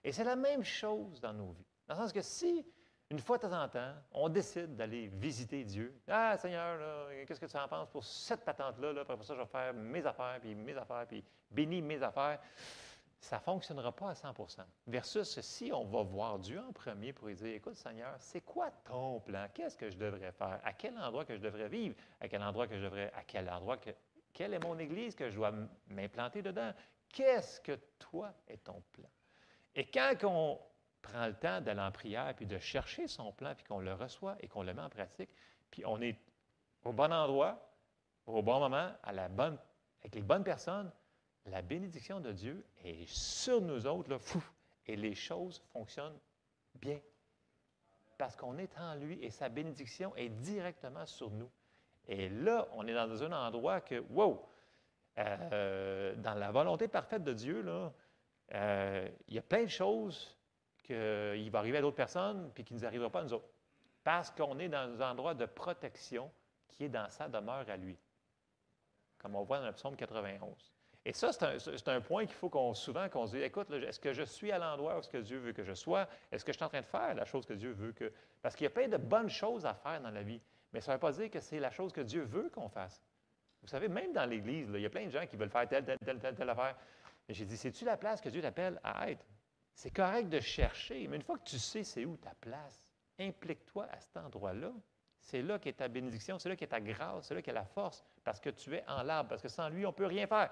Et 0.07 0.13
c'est 0.13 0.23
la 0.23 0.37
même 0.37 0.63
chose 0.63 1.19
dans 1.19 1.33
nos 1.33 1.51
vies. 1.51 1.65
Dans 1.85 1.95
le 1.95 1.99
sens 1.99 2.13
que 2.13 2.21
si, 2.21 2.65
une 3.09 3.19
fois 3.19 3.37
de 3.37 3.41
temps 3.41 3.61
en 3.61 3.67
temps, 3.67 3.93
on 4.13 4.29
décide 4.29 4.73
d'aller 4.77 5.07
visiter 5.07 5.65
Dieu, 5.65 5.99
Ah, 6.07 6.37
Seigneur, 6.37 7.09
qu'est-ce 7.27 7.41
que 7.41 7.45
tu 7.45 7.57
en 7.57 7.67
penses 7.67 7.89
pour 7.89 8.05
cette 8.05 8.45
patente-là? 8.45 8.93
Là? 8.93 9.01
Après 9.01 9.21
ça, 9.21 9.35
je 9.35 9.41
vais 9.41 9.45
faire 9.45 9.73
mes 9.73 10.05
affaires, 10.05 10.37
puis 10.39 10.55
mes 10.55 10.77
affaires, 10.77 11.05
puis 11.05 11.21
bénis 11.51 11.81
mes 11.81 12.01
affaires 12.01 12.39
ça 13.19 13.37
ne 13.37 13.41
fonctionnera 13.41 13.91
pas 13.91 14.11
à 14.11 14.13
100% 14.13 14.61
Versus 14.85 15.41
si 15.41 15.71
on 15.73 15.83
va 15.83 16.03
voir 16.03 16.39
Dieu 16.39 16.61
en 16.61 16.71
premier 16.71 17.11
pour 17.11 17.27
lui 17.27 17.35
dire, 17.35 17.55
écoute 17.55 17.75
Seigneur, 17.75 18.15
c'est 18.19 18.41
quoi 18.41 18.69
ton 18.85 19.19
plan? 19.19 19.47
Qu'est-ce 19.53 19.75
que 19.75 19.89
je 19.89 19.97
devrais 19.97 20.31
faire? 20.31 20.61
À 20.63 20.71
quel 20.71 20.97
endroit 20.97 21.25
que 21.25 21.35
je 21.35 21.41
devrais 21.41 21.67
vivre? 21.67 21.95
À 22.21 22.27
quel 22.27 22.43
endroit 22.43 22.67
que 22.67 22.77
je 22.77 22.83
devrais, 22.83 23.11
à 23.13 23.23
quel 23.23 23.49
endroit 23.49 23.77
que, 23.77 23.89
quelle 24.31 24.53
est 24.53 24.63
mon 24.63 24.77
Église 24.77 25.15
que 25.15 25.29
je 25.29 25.35
dois 25.35 25.51
m'implanter 25.87 26.41
dedans? 26.43 26.71
Qu'est-ce 27.09 27.59
que 27.59 27.73
toi 27.97 28.31
est 28.47 28.63
ton 28.63 28.83
plan? 28.93 29.09
Et 29.77 29.85
quand 29.85 30.15
on 30.23 30.59
prend 31.03 31.27
le 31.27 31.35
temps 31.35 31.61
d'aller 31.61 31.81
en 31.81 31.91
prière, 31.91 32.33
puis 32.35 32.47
de 32.47 32.57
chercher 32.57 33.07
son 33.07 33.31
plan, 33.31 33.53
puis 33.55 33.63
qu'on 33.63 33.79
le 33.79 33.93
reçoit 33.93 34.35
et 34.41 34.47
qu'on 34.47 34.63
le 34.63 34.73
met 34.73 34.81
en 34.81 34.89
pratique, 34.89 35.29
puis 35.69 35.85
on 35.85 36.01
est 36.01 36.17
au 36.83 36.91
bon 36.91 37.13
endroit, 37.13 37.63
au 38.25 38.41
bon 38.41 38.59
moment, 38.59 38.91
à 39.03 39.11
la 39.13 39.29
bonne, 39.29 39.57
avec 40.01 40.15
les 40.15 40.23
bonnes 40.23 40.43
personnes, 40.43 40.91
la 41.45 41.61
bénédiction 41.61 42.19
de 42.19 42.31
Dieu 42.31 42.65
est 42.83 43.07
sur 43.07 43.61
nous 43.61 43.85
autres, 43.85 44.09
là, 44.09 44.17
fou, 44.17 44.43
et 44.87 44.95
les 44.95 45.13
choses 45.13 45.61
fonctionnent 45.71 46.19
bien. 46.75 46.99
Parce 48.17 48.35
qu'on 48.35 48.57
est 48.57 48.75
en 48.79 48.95
lui 48.95 49.23
et 49.23 49.29
sa 49.29 49.47
bénédiction 49.47 50.15
est 50.15 50.29
directement 50.29 51.05
sur 51.05 51.29
nous. 51.29 51.51
Et 52.07 52.29
là, 52.29 52.67
on 52.73 52.87
est 52.87 52.95
dans 52.95 53.23
un 53.23 53.31
endroit 53.31 53.81
que, 53.81 54.03
wow, 54.09 54.43
euh, 55.19 56.15
dans 56.15 56.33
la 56.33 56.51
volonté 56.51 56.87
parfaite 56.87 57.23
de 57.23 57.33
Dieu, 57.33 57.61
là, 57.61 57.93
euh, 58.53 59.09
il 59.27 59.35
y 59.35 59.37
a 59.37 59.41
plein 59.41 59.63
de 59.63 59.69
choses 59.69 60.37
qu'il 60.83 61.49
va 61.51 61.59
arriver 61.59 61.79
à 61.79 61.81
d'autres 61.81 61.95
personnes 61.95 62.51
puis 62.53 62.63
qui 62.63 62.73
ne 62.73 62.79
nous 62.79 62.85
arriveront 62.85 63.09
pas 63.09 63.19
à 63.19 63.23
nous 63.23 63.33
autres. 63.33 63.49
Parce 64.03 64.31
qu'on 64.31 64.57
est 64.59 64.69
dans 64.69 65.01
un 65.01 65.11
endroit 65.11 65.33
de 65.33 65.45
protection 65.45 66.31
qui 66.67 66.85
est 66.85 66.89
dans 66.89 67.09
sa 67.09 67.27
demeure 67.27 67.69
à 67.69 67.77
lui. 67.77 67.97
Comme 69.17 69.35
on 69.35 69.43
voit 69.43 69.59
dans 69.59 69.65
le 69.65 69.73
psaume 69.73 69.95
91. 69.95 70.73
Et 71.07 71.13
ça, 71.13 71.31
c'est 71.31 71.87
un, 71.87 72.01
point 72.01 72.25
qu'il 72.25 72.35
faut 72.35 72.49
qu'on 72.49 72.73
souvent 72.73 73.07
qu'on 73.07 73.25
se 73.27 73.37
dise, 73.37 73.43
écoute, 73.43 73.71
est-ce 73.71 73.99
que 73.99 74.11
je 74.11 74.23
suis 74.23 74.51
à 74.51 74.59
l'endroit 74.59 74.97
où 74.97 75.01
ce 75.01 75.07
que 75.07 75.17
Dieu 75.17 75.37
veut 75.37 75.53
que 75.53 75.63
je 75.63 75.73
sois? 75.73 76.05
Est-ce 76.33 76.43
que 76.43 76.51
je 76.51 76.57
suis 76.57 76.65
en 76.65 76.69
train 76.69 76.81
de 76.81 76.85
faire 76.85 77.15
la 77.15 77.23
chose 77.23 77.45
que 77.45 77.53
Dieu 77.53 77.71
veut 77.71 77.93
que... 77.93 78.11
Parce 78.41 78.55
qu'il 78.55 78.65
y 78.65 78.67
a 78.67 78.71
plein 78.71 78.89
de 78.89 78.97
bonnes 78.97 79.29
choses 79.29 79.65
à 79.65 79.73
faire 79.73 80.01
dans 80.01 80.11
la 80.11 80.21
vie, 80.21 80.41
mais 80.73 80.81
ça 80.81 80.91
ne 80.91 80.97
veut 80.97 80.99
pas 80.99 81.13
dire 81.13 81.29
que 81.31 81.39
c'est 81.39 81.61
la 81.61 81.71
chose 81.71 81.93
que 81.93 82.01
Dieu 82.01 82.23
veut 82.23 82.49
qu'on 82.49 82.67
fasse. 82.67 83.01
Vous 83.61 83.69
savez, 83.69 83.87
même 83.87 84.11
dans 84.11 84.25
l'Église, 84.25 84.69
il 84.73 84.81
y 84.81 84.85
a 84.85 84.89
plein 84.89 85.05
de 85.05 85.11
gens 85.11 85.25
qui 85.25 85.37
veulent 85.37 85.49
faire 85.49 85.67
telle, 85.69 85.85
telle, 85.85 85.97
telle, 85.99 86.19
telle, 86.19 86.35
telle 86.35 86.49
affaire. 86.49 86.75
Mais 87.27 87.33
j'ai 87.33 87.45
dit, 87.45 87.57
c'est-tu 87.57 87.85
la 87.85 87.97
place 87.97 88.21
que 88.21 88.29
Dieu 88.29 88.41
t'appelle 88.41 88.79
à 88.83 89.09
être? 89.11 89.25
C'est 89.73 89.91
correct 89.91 90.29
de 90.29 90.39
chercher, 90.39 91.07
mais 91.07 91.17
une 91.17 91.21
fois 91.21 91.37
que 91.37 91.43
tu 91.43 91.59
sais 91.59 91.83
c'est 91.83 92.05
où 92.05 92.17
ta 92.17 92.33
place, 92.41 92.89
implique-toi 93.19 93.85
à 93.91 93.99
cet 93.99 94.17
endroit-là. 94.17 94.71
C'est 95.19 95.41
là 95.41 95.59
qu'est 95.59 95.73
ta 95.73 95.87
bénédiction, 95.87 96.39
c'est 96.39 96.49
là 96.49 96.55
qu'est 96.55 96.67
ta 96.67 96.79
grâce, 96.79 97.27
c'est 97.27 97.35
là 97.35 97.41
qu'est 97.41 97.53
la 97.53 97.65
force, 97.65 98.03
parce 98.23 98.39
que 98.39 98.49
tu 98.49 98.73
es 98.75 98.83
en 98.87 99.03
l'arbre, 99.03 99.29
parce 99.29 99.41
que 99.41 99.49
sans 99.49 99.69
lui, 99.69 99.85
on 99.85 99.89
ne 99.89 99.95
peut 99.95 100.05
rien 100.05 100.25
faire 100.25 100.51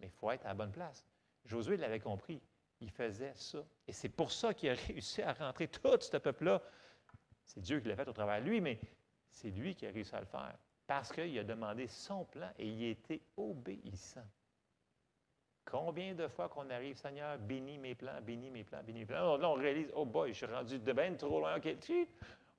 mais 0.00 0.06
il 0.06 0.12
faut 0.12 0.30
être 0.30 0.44
à 0.44 0.48
la 0.48 0.54
bonne 0.54 0.72
place. 0.72 1.06
Josué 1.44 1.76
l'avait 1.76 2.00
compris. 2.00 2.40
Il 2.80 2.90
faisait 2.90 3.32
ça. 3.34 3.62
Et 3.86 3.92
c'est 3.92 4.08
pour 4.08 4.32
ça 4.32 4.54
qu'il 4.54 4.70
a 4.70 4.74
réussi 4.88 5.22
à 5.22 5.32
rentrer 5.34 5.68
tout 5.68 6.00
ce 6.00 6.16
peuple-là. 6.16 6.62
C'est 7.44 7.60
Dieu 7.60 7.80
qui 7.80 7.88
l'a 7.88 7.96
fait 7.96 8.08
au 8.08 8.12
travers 8.12 8.40
de 8.40 8.48
lui, 8.48 8.60
mais 8.60 8.80
c'est 9.28 9.50
lui 9.50 9.74
qui 9.74 9.86
a 9.86 9.90
réussi 9.90 10.14
à 10.14 10.20
le 10.20 10.26
faire. 10.26 10.56
Parce 10.86 11.12
qu'il 11.12 11.38
a 11.38 11.44
demandé 11.44 11.86
son 11.86 12.24
plan 12.24 12.50
et 12.58 12.66
il 12.66 12.84
été 12.84 13.22
obéissant. 13.36 14.26
Combien 15.64 16.14
de 16.14 16.26
fois 16.26 16.48
qu'on 16.48 16.68
arrive, 16.70 16.96
Seigneur, 16.96 17.38
bénis 17.38 17.78
mes 17.78 17.94
plans, 17.94 18.20
bénis 18.22 18.50
mes 18.50 18.64
plans, 18.64 18.82
bénis 18.82 19.00
mes 19.00 19.06
plans. 19.06 19.36
Là, 19.36 19.48
on 19.48 19.54
réalise, 19.54 19.90
oh 19.94 20.04
boy, 20.04 20.32
je 20.32 20.44
suis 20.44 20.46
rendu 20.46 20.78
de 20.78 20.92
bien 20.92 21.14
trop 21.14 21.38
loin. 21.40 21.56
OK, 21.56 21.68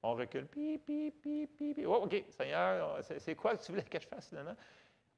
on 0.03 0.13
recule. 0.13 0.47
Pi, 0.47 0.77
pi, 0.77 1.11
pi, 1.11 1.47
pi, 1.47 1.85
Oh, 1.85 2.03
OK, 2.03 2.23
Seigneur, 2.29 2.99
c'est 3.01 3.35
quoi 3.35 3.55
que 3.55 3.63
tu 3.63 3.71
voulais 3.71 3.83
que 3.83 3.99
je 3.99 4.07
fasse 4.07 4.29
finalement? 4.29 4.55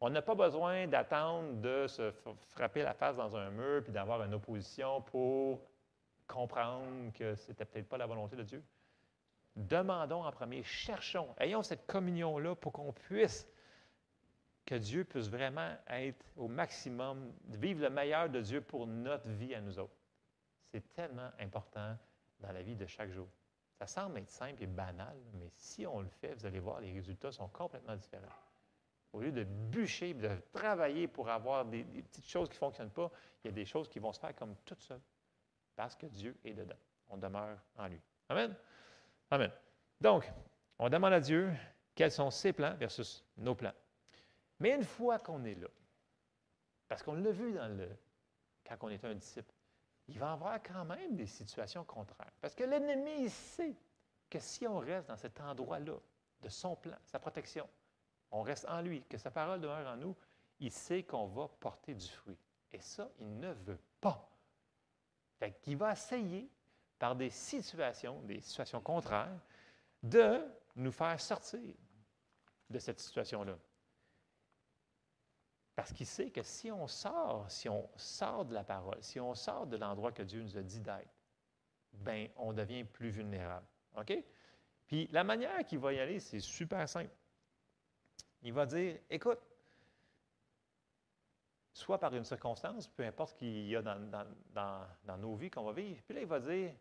On 0.01 0.09
n'a 0.09 0.21
pas 0.21 0.35
besoin 0.35 0.87
d'attendre 0.87 1.61
de 1.61 1.87
se 1.87 2.11
frapper 2.49 2.81
la 2.83 2.93
face 2.93 3.15
dans 3.15 3.37
un 3.37 3.49
mur 3.51 3.83
puis 3.83 3.93
d'avoir 3.93 4.21
une 4.23 4.33
opposition 4.33 5.01
pour 5.01 5.61
comprendre 6.27 7.13
que 7.13 7.35
ce 7.35 7.49
n'était 7.49 7.63
peut-être 7.65 7.87
pas 7.87 7.97
la 7.97 8.05
volonté 8.05 8.35
de 8.35 8.43
Dieu. 8.43 8.63
Demandons 9.55 10.25
en 10.25 10.31
premier, 10.31 10.63
cherchons, 10.63 11.29
ayons 11.39 11.63
cette 11.63 11.85
communion-là 11.85 12.55
pour 12.55 12.73
qu'on 12.73 12.91
puisse, 12.91 13.47
que 14.65 14.75
Dieu 14.75 15.03
puisse 15.03 15.29
vraiment 15.29 15.75
être 15.87 16.25
au 16.37 16.47
maximum, 16.47 17.33
vivre 17.49 17.81
le 17.81 17.89
meilleur 17.89 18.29
de 18.29 18.41
Dieu 18.41 18.61
pour 18.61 18.87
notre 18.87 19.27
vie 19.27 19.53
à 19.53 19.61
nous 19.61 19.77
autres. 19.77 19.95
C'est 20.71 20.93
tellement 20.93 21.29
important 21.39 21.97
dans 22.39 22.51
la 22.51 22.61
vie 22.61 22.75
de 22.75 22.85
chaque 22.85 23.11
jour. 23.11 23.27
Ça 23.77 23.87
semble 23.87 24.19
être 24.19 24.29
simple 24.29 24.63
et 24.63 24.67
banal, 24.67 25.17
mais 25.33 25.49
si 25.55 25.85
on 25.85 25.99
le 25.99 26.07
fait, 26.07 26.33
vous 26.35 26.45
allez 26.45 26.59
voir, 26.59 26.79
les 26.79 26.93
résultats 26.93 27.31
sont 27.31 27.47
complètement 27.49 27.95
différents. 27.95 28.27
Au 29.11 29.19
lieu 29.19 29.31
de 29.31 29.43
bûcher, 29.43 30.13
de 30.13 30.29
travailler 30.51 31.07
pour 31.07 31.29
avoir 31.29 31.65
des, 31.65 31.83
petites 31.83 32.27
choses 32.27 32.49
qui 32.49 32.55
ne 32.55 32.59
fonctionnent 32.59 32.89
pas, 32.89 33.11
il 33.43 33.47
y 33.47 33.49
a 33.49 33.53
des 33.53 33.65
choses 33.65 33.87
qui 33.89 33.99
vont 33.99 34.11
se 34.11 34.19
faire 34.19 34.35
comme 34.35 34.55
toutes 34.65 34.81
seules. 34.81 35.01
Parce 35.75 35.95
que 35.95 36.05
Dieu 36.07 36.35
est 36.43 36.53
dedans. 36.53 36.77
On 37.09 37.17
demeure 37.17 37.59
en 37.77 37.87
lui. 37.87 37.99
Amen? 38.29 38.55
Amen. 39.29 39.51
Donc, 39.99 40.31
on 40.79 40.89
demande 40.89 41.13
à 41.13 41.19
Dieu 41.19 41.51
quels 41.93 42.11
sont 42.11 42.31
ses 42.31 42.53
plans 42.53 42.75
versus 42.75 43.23
nos 43.37 43.53
plans. 43.53 43.73
Mais 44.59 44.75
une 44.75 44.83
fois 44.83 45.19
qu'on 45.19 45.43
est 45.43 45.55
là, 45.55 45.67
parce 46.87 47.03
qu'on 47.03 47.13
l'a 47.13 47.31
vu 47.31 47.53
dans 47.53 47.67
le, 47.75 47.89
quand 48.65 48.77
on 48.81 48.89
est 48.89 49.03
un 49.03 49.15
disciple, 49.15 49.53
il 50.07 50.19
va 50.19 50.29
y 50.29 50.33
avoir 50.33 50.61
quand 50.61 50.85
même 50.85 51.15
des 51.15 51.27
situations 51.27 51.83
contraires. 51.83 52.31
Parce 52.41 52.55
que 52.55 52.63
l'ennemi, 52.63 53.29
sait 53.29 53.75
que 54.29 54.39
si 54.39 54.67
on 54.67 54.79
reste 54.79 55.07
dans 55.07 55.17
cet 55.17 55.39
endroit-là, 55.39 55.95
de 56.41 56.49
son 56.49 56.75
plan, 56.75 56.97
sa 57.05 57.19
protection, 57.19 57.67
on 58.31 58.41
reste 58.41 58.65
en 58.67 58.81
lui, 58.81 59.03
que 59.03 59.17
sa 59.17 59.31
parole 59.31 59.61
demeure 59.61 59.87
en 59.87 59.95
nous, 59.95 60.15
il 60.59 60.71
sait 60.71 61.03
qu'on 61.03 61.27
va 61.27 61.47
porter 61.47 61.93
du 61.93 62.07
fruit. 62.07 62.37
Et 62.71 62.79
ça, 62.79 63.09
il 63.19 63.39
ne 63.39 63.53
veut 63.53 63.79
pas. 64.01 64.29
Fait 65.39 65.53
qu'il 65.61 65.77
va 65.77 65.93
essayer, 65.93 66.49
par 66.99 67.15
des 67.15 67.29
situations, 67.29 68.21
des 68.21 68.41
situations 68.41 68.81
contraires, 68.81 69.39
de 70.01 70.45
nous 70.75 70.91
faire 70.91 71.19
sortir 71.19 71.75
de 72.69 72.79
cette 72.79 72.99
situation-là. 72.99 73.57
Parce 75.75 75.91
qu'il 75.91 76.05
sait 76.05 76.29
que 76.29 76.43
si 76.43 76.71
on 76.71 76.87
sort, 76.87 77.49
si 77.49 77.67
on 77.67 77.89
sort 77.95 78.45
de 78.45 78.53
la 78.53 78.63
parole, 78.63 78.97
si 79.01 79.19
on 79.19 79.33
sort 79.33 79.65
de 79.65 79.77
l'endroit 79.77 80.11
que 80.11 80.21
Dieu 80.21 80.41
nous 80.41 80.57
a 80.57 80.61
dit 80.61 80.79
d'être, 80.79 81.09
ben 81.93 82.29
on 82.35 82.53
devient 82.53 82.83
plus 82.83 83.09
vulnérable. 83.09 83.65
OK? 83.97 84.13
Puis 84.85 85.07
la 85.11 85.23
manière 85.23 85.65
qu'il 85.65 85.79
va 85.79 85.93
y 85.93 85.99
aller, 85.99 86.19
c'est 86.19 86.39
super 86.39 86.87
simple. 86.87 87.13
Il 88.43 88.53
va 88.53 88.65
dire, 88.65 88.99
écoute, 89.09 89.39
soit 91.73 91.97
par 91.97 92.13
une 92.13 92.23
circonstance, 92.23 92.87
peu 92.87 93.03
importe 93.03 93.31
ce 93.31 93.35
qu'il 93.35 93.67
y 93.67 93.75
a 93.75 93.81
dans, 93.81 95.17
nos 95.17 95.35
vies 95.35 95.49
qu'on 95.49 95.63
va 95.63 95.73
vivre, 95.73 96.01
puis 96.03 96.13
là, 96.13 96.21
il 96.21 96.27
va 96.27 96.39
dire, 96.39 96.73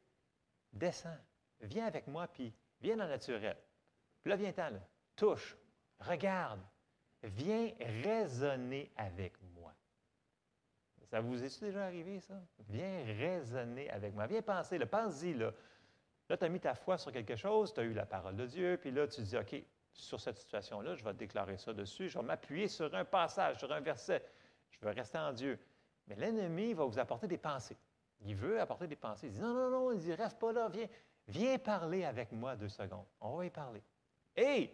descends, 0.72 1.16
viens 1.60 1.86
avec 1.86 2.06
moi, 2.06 2.28
puis 2.28 2.52
viens 2.80 2.96
dans 2.96 3.08
naturel. 3.08 3.56
Puis 4.22 4.30
là, 4.30 4.36
viens-t'en, 4.36 4.70
touche, 5.16 5.56
regarde, 6.00 6.60
viens 7.22 7.70
raisonner 8.02 8.90
avec 8.96 9.34
moi. 9.54 9.72
Ça 11.10 11.20
vous 11.20 11.44
est 11.44 11.60
déjà 11.60 11.84
arrivé, 11.84 12.20
ça? 12.20 12.40
Viens 12.68 13.04
raisonner 13.04 13.90
avec 13.90 14.14
moi. 14.14 14.26
Viens 14.26 14.42
penser, 14.42 14.78
pense-y, 14.86 15.34
là. 15.34 15.52
Là, 16.28 16.36
tu 16.36 16.44
as 16.44 16.48
mis 16.48 16.60
ta 16.60 16.74
foi 16.74 16.96
sur 16.96 17.12
quelque 17.12 17.36
chose, 17.36 17.74
tu 17.74 17.80
as 17.80 17.82
eu 17.82 17.92
la 17.92 18.06
parole 18.06 18.36
de 18.36 18.46
Dieu, 18.46 18.78
puis 18.80 18.90
là, 18.90 19.06
tu 19.06 19.20
dis, 19.20 19.36
OK, 19.36 19.54
sur 19.92 20.20
cette 20.20 20.38
situation-là, 20.38 20.94
je 20.94 21.04
vais 21.04 21.12
déclarer 21.12 21.58
ça 21.58 21.74
dessus, 21.74 22.08
je 22.08 22.18
vais 22.18 22.24
m'appuyer 22.24 22.68
sur 22.68 22.94
un 22.94 23.04
passage, 23.04 23.58
sur 23.58 23.70
un 23.70 23.80
verset, 23.80 24.24
je 24.70 24.80
vais 24.80 24.92
rester 24.92 25.18
en 25.18 25.32
Dieu. 25.32 25.58
Mais 26.06 26.16
l'ennemi 26.16 26.72
va 26.72 26.84
vous 26.84 26.98
apporter 26.98 27.26
des 27.26 27.36
pensées. 27.36 27.76
Il 28.24 28.36
veut 28.36 28.60
apporter 28.60 28.86
des 28.86 28.96
pensées. 28.96 29.26
Il 29.26 29.32
dit 29.32 29.40
non, 29.40 29.52
non, 29.52 29.70
non, 29.70 29.92
il 29.92 29.98
dit 29.98 30.14
reste 30.14 30.38
pas 30.38 30.52
là, 30.52 30.68
viens, 30.68 30.88
Viens 31.28 31.58
parler 31.58 32.04
avec 32.04 32.32
moi 32.32 32.56
deux 32.56 32.68
secondes. 32.68 33.06
On 33.20 33.36
va 33.36 33.46
y 33.46 33.50
parler. 33.50 33.82
Et 34.36 34.70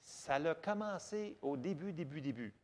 ça 0.00 0.34
a 0.34 0.54
commencé 0.54 1.36
au 1.42 1.56
début, 1.56 1.92
début, 1.92 2.20
début. 2.20 2.54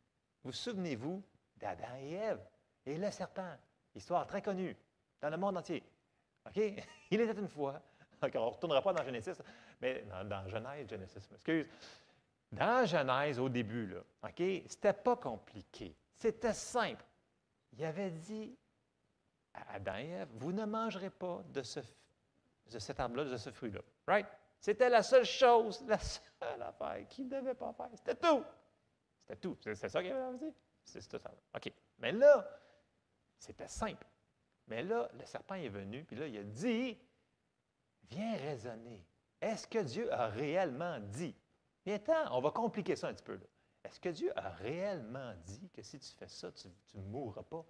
Vous 0.43 0.51
souvenez-vous 0.51 1.23
d'Adam 1.57 1.95
et 2.01 2.13
Ève? 2.13 2.39
Et 2.85 2.97
le 2.97 3.11
serpent. 3.11 3.55
Histoire 3.93 4.25
très 4.25 4.41
connue 4.41 4.75
dans 5.21 5.29
le 5.29 5.37
monde 5.37 5.57
entier. 5.57 5.83
OK? 6.45 6.57
Il 7.11 7.19
était 7.19 7.39
une 7.39 7.47
fois. 7.47 7.81
on 8.21 8.27
ne 8.27 8.37
retournera 8.37 8.81
pas 8.81 8.93
dans 8.93 9.03
Genèse, 9.03 9.41
mais 9.81 10.05
dans, 10.25 10.47
Genèse, 10.47 10.87
Genesis, 10.89 11.29
excuse. 11.33 11.65
Dans 12.51 12.85
Genèse, 12.85 13.39
au 13.39 13.49
début, 13.49 13.87
là, 13.87 13.99
OK? 14.23 14.41
C'était 14.67 14.93
pas 14.93 15.17
compliqué. 15.17 15.95
C'était 16.15 16.53
simple. 16.53 17.03
Il 17.73 17.83
avait 17.83 18.11
dit 18.11 18.57
à 19.53 19.73
Adam 19.75 19.97
et 19.97 20.09
Ève, 20.09 20.29
vous 20.35 20.51
ne 20.51 20.65
mangerez 20.65 21.09
pas 21.09 21.43
de, 21.49 21.61
ce, 21.61 21.79
de 22.71 22.79
cet 22.79 22.99
arbre-là, 22.99 23.25
de 23.25 23.37
ce 23.37 23.51
fruit-là. 23.51 23.81
Right? 24.07 24.27
C'était 24.59 24.89
la 24.89 25.03
seule 25.03 25.25
chose, 25.25 25.83
la 25.87 25.99
seule 25.99 26.61
affaire 26.61 27.07
qu'il 27.07 27.25
ne 27.25 27.39
devait 27.39 27.55
pas 27.55 27.73
faire. 27.73 27.89
C'était 27.93 28.15
tout. 28.15 28.43
C'était 29.21 29.39
tout. 29.39 29.57
C'est 29.61 29.89
ça 29.89 30.01
qu'il 30.01 30.11
avait 30.11 30.37
dit? 30.37 30.53
C'est 30.83 31.07
tout 31.07 31.19
ça. 31.19 31.31
OK. 31.55 31.71
Mais 31.99 32.11
là, 32.11 32.47
c'était 33.37 33.67
simple. 33.67 34.05
Mais 34.67 34.83
là, 34.83 35.09
le 35.17 35.25
serpent 35.25 35.55
est 35.55 35.69
venu, 35.69 36.03
puis 36.03 36.15
là, 36.15 36.27
il 36.27 36.37
a 36.37 36.43
dit 36.43 36.97
Viens 38.09 38.35
raisonner. 38.37 39.05
Est-ce 39.41 39.67
que 39.67 39.79
Dieu 39.79 40.11
a 40.13 40.27
réellement 40.27 40.99
dit? 40.99 41.35
Viens, 41.85 41.99
on 42.31 42.41
va 42.41 42.51
compliquer 42.51 42.95
ça 42.95 43.07
un 43.07 43.13
petit 43.13 43.23
peu. 43.23 43.39
Est-ce 43.83 43.99
que 43.99 44.09
Dieu 44.09 44.31
a 44.35 44.49
réellement 44.49 45.33
dit 45.45 45.69
que 45.69 45.81
si 45.81 45.99
tu 45.99 46.11
fais 46.15 46.27
ça, 46.27 46.51
tu 46.51 46.67
ne 46.95 47.01
mourras 47.03 47.43
pas? 47.43 47.65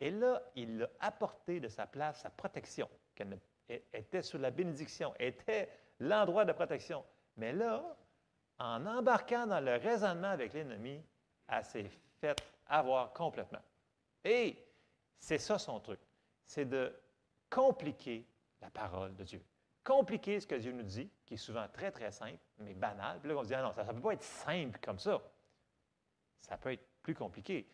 Et 0.00 0.10
là, 0.10 0.42
il 0.56 0.82
a 0.82 0.90
apporté 1.00 1.60
de 1.60 1.68
sa 1.68 1.86
place 1.86 2.20
sa 2.20 2.30
protection, 2.30 2.88
qu'elle 3.14 3.38
était 3.68 4.22
sous 4.22 4.38
la 4.38 4.50
bénédiction, 4.50 5.14
était 5.18 5.70
l'endroit 6.02 6.44
de 6.44 6.52
protection. 6.52 7.04
Mais 7.36 7.52
là, 7.52 7.82
en 8.58 8.84
embarquant 8.86 9.46
dans 9.46 9.60
le 9.60 9.76
raisonnement 9.76 10.28
avec 10.28 10.52
l'ennemi, 10.52 11.02
elle 11.48 11.64
s'est 11.64 11.90
faite 12.20 12.42
avoir 12.66 13.12
complètement. 13.12 13.62
Et 14.24 14.56
c'est 15.18 15.38
ça 15.38 15.58
son 15.58 15.80
truc, 15.80 16.00
c'est 16.44 16.64
de 16.64 16.94
compliquer 17.50 18.26
la 18.60 18.70
parole 18.70 19.14
de 19.14 19.24
Dieu. 19.24 19.42
Compliquer 19.84 20.40
ce 20.40 20.46
que 20.46 20.54
Dieu 20.54 20.72
nous 20.72 20.82
dit, 20.82 21.10
qui 21.26 21.34
est 21.34 21.38
souvent 21.38 21.66
très, 21.72 21.90
très 21.90 22.12
simple, 22.12 22.38
mais 22.58 22.74
banal. 22.74 23.18
Puis 23.18 23.28
là, 23.28 23.36
on 23.36 23.42
se 23.42 23.48
dit, 23.48 23.54
ah 23.54 23.62
non, 23.62 23.72
ça 23.72 23.84
ne 23.84 23.92
peut 23.92 24.00
pas 24.00 24.12
être 24.14 24.22
simple 24.22 24.78
comme 24.80 24.98
ça. 24.98 25.20
Ça 26.40 26.56
peut 26.56 26.72
être 26.72 26.86
plus 27.02 27.14
compliqué. 27.14 27.68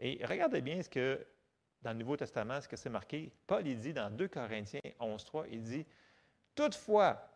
Et 0.00 0.24
regardez 0.26 0.60
bien 0.60 0.82
ce 0.82 0.88
que, 0.88 1.24
dans 1.82 1.92
le 1.92 1.98
Nouveau 1.98 2.16
Testament, 2.16 2.60
ce 2.60 2.66
que 2.66 2.76
c'est 2.76 2.90
marqué. 2.90 3.32
Paul, 3.46 3.66
il 3.66 3.78
dit 3.78 3.92
dans 3.92 4.10
2 4.10 4.26
Corinthiens 4.26 4.80
11, 4.98 5.24
3, 5.24 5.46
il 5.48 5.62
dit, 5.62 5.86
Toutefois, 6.56 7.33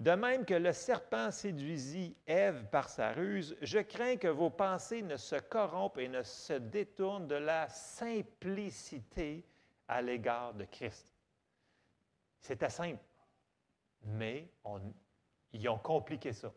de 0.00 0.12
même 0.12 0.44
que 0.44 0.54
le 0.54 0.72
serpent 0.72 1.30
séduisit 1.30 2.16
Ève 2.26 2.66
par 2.70 2.88
sa 2.88 3.12
ruse, 3.12 3.56
je 3.62 3.80
crains 3.80 4.16
que 4.16 4.28
vos 4.28 4.50
pensées 4.50 5.02
ne 5.02 5.16
se 5.16 5.36
corrompent 5.36 5.98
et 5.98 6.08
ne 6.08 6.22
se 6.22 6.52
détournent 6.52 7.26
de 7.26 7.34
la 7.34 7.68
simplicité 7.68 9.44
à 9.88 10.00
l'égard 10.00 10.54
de 10.54 10.64
Christ. 10.64 11.12
C'était 12.40 12.70
simple, 12.70 13.02
mais 14.04 14.48
ils 15.52 15.68
ont 15.68 15.78
compliqué 15.78 16.32
ça. 16.32 16.52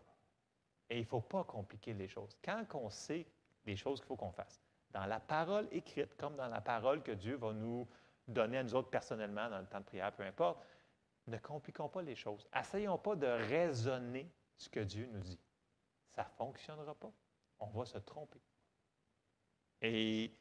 Et 0.90 0.98
il 0.98 1.02
ne 1.02 1.08
faut 1.08 1.22
pas 1.22 1.44
compliquer 1.44 1.94
les 1.94 2.08
choses. 2.08 2.38
Quand 2.44 2.64
on 2.76 2.90
sait 2.90 3.26
les 3.66 3.76
choses 3.76 4.00
qu'il 4.00 4.08
faut 4.08 4.18
qu'on 4.18 4.32
fasse, 4.32 4.62
dans 4.92 5.06
la 5.06 5.20
parole 5.20 5.68
écrite, 5.72 6.16
comme 6.16 6.36
dans 6.36 6.50
la 6.50 6.62
parole 6.62 7.02
que 7.02 7.14
Dieu 7.14 7.38
va 7.38 7.54
nous 7.54 7.88
donner 8.28 8.58
à 8.60 8.64
nous 8.64 8.76
autres 8.76 8.90
personnellement 8.90 9.50
dans 9.50 9.60
le 9.60 9.66
temps 9.66 9.80
de 9.80 9.86
prière, 9.86 10.12
peu 10.12 10.24
importe, 10.24 10.64
ne 11.28 11.38
compliquons 11.38 11.90
pas 11.90 12.02
les 12.02 12.16
choses. 12.16 12.48
Essayons 12.58 12.98
pas 12.98 13.16
de 13.16 13.28
raisonner 13.28 14.32
ce 14.58 14.70
que 14.70 14.80
Dieu 14.80 15.08
nous 15.12 15.20
dit. 15.20 15.40
Ça 16.16 16.24
ne 16.24 16.30
fonctionnera 16.38 16.96
pas. 16.96 17.12
On 17.60 17.68
va 17.68 17.86
se 17.86 17.98
tromper. 18.00 18.42
Et 19.82 20.32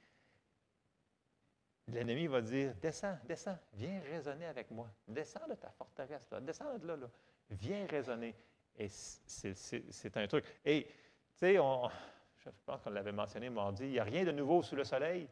l'ennemi 1.89 2.27
va 2.27 2.41
dire, 2.41 2.75
descends, 2.77 3.19
descends, 3.25 3.59
viens 3.73 4.01
raisonner 4.01 4.47
avec 4.47 4.71
moi. 4.71 4.89
Descends 5.07 5.47
de 5.49 5.55
ta 5.55 5.71
forteresse, 5.71 6.29
là. 6.31 6.41
descends 6.41 6.79
de 6.79 6.87
là, 6.87 6.97
là. 6.97 7.11
Viens 7.51 7.87
raisonner. 7.87 8.35
Et 8.77 8.89
c'est 8.89 10.17
un 10.17 10.27
truc. 10.27 10.45
Et, 10.65 10.85
tu 10.85 10.93
sais, 11.35 11.55
je 11.55 12.51
pense 12.65 12.81
qu'on 12.83 12.91
l'avait 12.91 13.13
mentionné 13.13 13.51
mardi, 13.51 13.85
il 13.85 13.91
n'y 13.91 13.99
a 13.99 14.05
rien 14.05 14.25
de 14.25 14.31
nouveau 14.31 14.63
sous 14.63 14.77
le 14.77 14.85
soleil. 14.85 15.29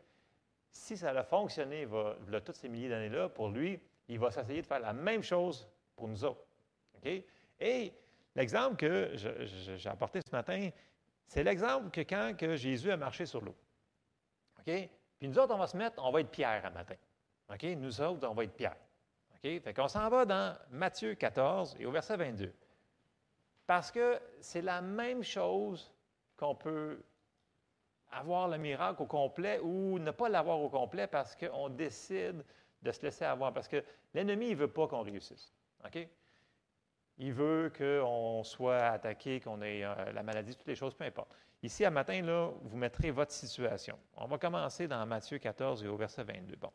Si 0.70 0.96
ça 0.96 1.10
a 1.10 1.22
fonctionné 1.22 1.86
il 2.26 2.34
a 2.34 2.40
toutes 2.40 2.56
ces 2.56 2.68
milliers 2.68 2.90
d'années-là, 2.90 3.30
pour 3.30 3.48
lui, 3.48 3.80
il 4.08 4.18
va 4.18 4.30
s'essayer 4.30 4.62
de 4.62 4.66
faire 4.66 4.80
la 4.80 4.92
même 4.92 5.22
chose 5.22 5.68
pour 5.94 6.08
nous 6.08 6.24
autres. 6.24 6.44
Et 7.60 7.92
l'exemple 8.34 8.76
que 8.76 9.12
j'ai 9.14 9.88
apporté 9.88 10.20
ce 10.20 10.30
matin, 10.32 10.70
c'est 11.26 11.44
l'exemple 11.44 11.90
que 11.90 12.00
quand 12.00 12.34
que 12.36 12.56
Jésus 12.56 12.90
a 12.90 12.96
marché 12.96 13.26
sur 13.26 13.40
l'eau. 13.42 13.54
Puis 14.64 15.28
nous 15.28 15.38
autres, 15.38 15.54
on 15.54 15.58
va 15.58 15.66
se 15.66 15.76
mettre, 15.76 16.02
on 16.04 16.10
va 16.10 16.20
être 16.20 16.30
pierre 16.30 16.64
à 16.64 16.70
matin. 16.70 16.94
Nous 17.76 18.00
autres, 18.00 18.28
on 18.28 18.34
va 18.34 18.44
être 18.44 18.54
pierre. 18.54 18.76
OK? 19.32 19.62
Fait 19.62 19.74
qu'on 19.74 19.88
s'en 19.88 20.08
va 20.08 20.24
dans 20.24 20.56
Matthieu 20.70 21.14
14 21.14 21.76
et 21.78 21.86
au 21.86 21.90
verset 21.90 22.16
22. 22.16 22.52
Parce 23.66 23.90
que 23.90 24.20
c'est 24.40 24.62
la 24.62 24.80
même 24.80 25.22
chose 25.22 25.92
qu'on 26.36 26.54
peut 26.54 27.02
avoir 28.12 28.48
le 28.48 28.58
miracle 28.58 29.02
au 29.02 29.06
complet 29.06 29.60
ou 29.62 29.98
ne 29.98 30.10
pas 30.10 30.28
l'avoir 30.28 30.60
au 30.60 30.68
complet 30.68 31.06
parce 31.06 31.36
qu'on 31.36 31.68
décide 31.68 32.44
de 32.82 32.92
se 32.92 33.02
laisser 33.02 33.24
avoir. 33.24 33.52
Parce 33.52 33.68
que 33.68 33.82
l'ennemi, 34.14 34.46
il 34.46 34.52
ne 34.52 34.60
veut 34.60 34.68
pas 34.68 34.86
qu'on 34.86 35.02
réussisse. 35.02 35.52
Il 37.18 37.32
veut 37.32 37.72
qu'on 37.76 38.44
soit 38.44 38.78
attaqué, 38.78 39.40
qu'on 39.40 39.60
ait 39.62 39.84
euh, 39.84 40.12
la 40.12 40.22
maladie, 40.22 40.54
toutes 40.54 40.68
les 40.68 40.76
choses, 40.76 40.94
peu 40.94 41.04
importe. 41.04 41.30
Ici, 41.62 41.84
à 41.84 41.90
matin, 41.90 42.22
là, 42.22 42.52
vous 42.62 42.76
mettrez 42.76 43.10
votre 43.10 43.32
situation. 43.32 43.98
On 44.16 44.26
va 44.26 44.38
commencer 44.38 44.86
dans 44.86 45.04
Matthieu 45.06 45.38
14 45.38 45.82
et 45.84 45.88
au 45.88 45.96
verset 45.96 46.22
22. 46.22 46.54
Bon. 46.56 46.70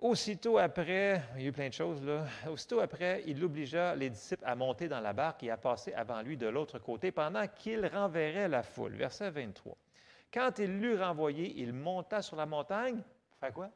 Aussitôt 0.00 0.58
après, 0.58 1.22
il 1.36 1.42
y 1.42 1.44
a 1.44 1.48
eu 1.48 1.52
plein 1.52 1.68
de 1.68 1.72
choses 1.72 2.02
là. 2.02 2.24
Aussitôt 2.50 2.80
après, 2.80 3.22
il 3.24 3.42
obligea 3.44 3.94
les 3.94 4.10
disciples 4.10 4.42
à 4.44 4.56
monter 4.56 4.88
dans 4.88 4.98
la 4.98 5.12
barque 5.12 5.44
et 5.44 5.50
à 5.52 5.56
passer 5.56 5.92
avant 5.92 6.22
lui 6.22 6.36
de 6.36 6.48
l'autre 6.48 6.80
côté 6.80 7.12
pendant 7.12 7.46
qu'il 7.46 7.86
renverrait 7.86 8.48
la 8.48 8.64
foule. 8.64 8.96
Verset 8.96 9.30
23. 9.30 9.76
Quand 10.34 10.58
il 10.58 10.80
l'eut 10.80 10.98
renvoyé, 10.98 11.54
il 11.58 11.72
monta 11.72 12.20
sur 12.20 12.34
la 12.34 12.46
montagne. 12.46 13.00
Faire 13.38 13.52
quoi? 13.52 13.70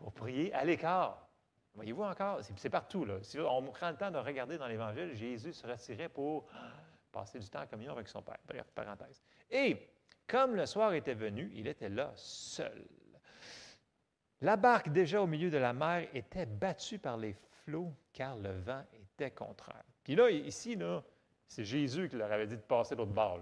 Pour 0.00 0.12
prier 0.12 0.52
à 0.54 0.64
l'écart. 0.64 1.28
Voyez-vous 1.74 2.02
encore, 2.02 2.40
c'est 2.56 2.70
partout. 2.70 3.04
Là. 3.04 3.18
Si 3.22 3.38
on 3.38 3.62
prend 3.62 3.90
le 3.90 3.96
temps 3.96 4.10
de 4.10 4.18
regarder 4.18 4.58
dans 4.58 4.66
l'Évangile, 4.66 5.14
Jésus 5.14 5.52
se 5.52 5.66
retirait 5.66 6.08
pour 6.08 6.46
passer 7.12 7.38
du 7.38 7.48
temps 7.48 7.62
en 7.62 7.66
communion 7.66 7.92
avec 7.92 8.08
son 8.08 8.22
Père. 8.22 8.38
Bref, 8.46 8.66
parenthèse. 8.74 9.22
Et 9.50 9.88
comme 10.26 10.56
le 10.56 10.66
soir 10.66 10.94
était 10.94 11.14
venu, 11.14 11.50
il 11.54 11.68
était 11.68 11.88
là 11.88 12.12
seul. 12.16 12.86
La 14.40 14.56
barque, 14.56 14.88
déjà 14.88 15.20
au 15.20 15.26
milieu 15.26 15.50
de 15.50 15.58
la 15.58 15.72
mer, 15.72 16.08
était 16.14 16.46
battue 16.46 16.98
par 16.98 17.18
les 17.18 17.34
flots 17.64 17.92
car 18.12 18.36
le 18.36 18.52
vent 18.52 18.82
était 18.94 19.30
contraire. 19.30 19.84
Puis 20.02 20.16
là, 20.16 20.30
ici, 20.30 20.76
là, 20.76 21.02
c'est 21.46 21.64
Jésus 21.64 22.08
qui 22.08 22.16
leur 22.16 22.32
avait 22.32 22.46
dit 22.46 22.56
de 22.56 22.62
passer 22.62 22.94
l'autre 22.94 23.12
bord. 23.12 23.40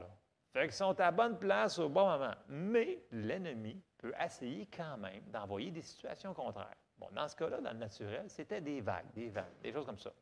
Fait 0.58 0.64
qu'ils 0.64 0.72
sont 0.72 0.98
à 0.98 1.12
bonne 1.12 1.38
place 1.38 1.78
au 1.78 1.88
bon 1.88 2.04
moment. 2.04 2.34
Mais 2.48 3.04
l'ennemi 3.12 3.80
peut 3.96 4.12
essayer 4.20 4.66
quand 4.66 4.96
même 4.96 5.22
d'envoyer 5.30 5.70
des 5.70 5.82
situations 5.82 6.34
contraires. 6.34 6.74
Bon, 6.98 7.06
dans 7.12 7.28
ce 7.28 7.36
cas-là, 7.36 7.60
dans 7.60 7.70
le 7.70 7.78
naturel, 7.78 8.24
c'était 8.26 8.60
des 8.60 8.80
vagues, 8.80 9.06
des 9.14 9.28
vagues, 9.28 9.54
des 9.62 9.72
choses 9.72 9.86
comme 9.86 10.00
ça. 10.00 10.12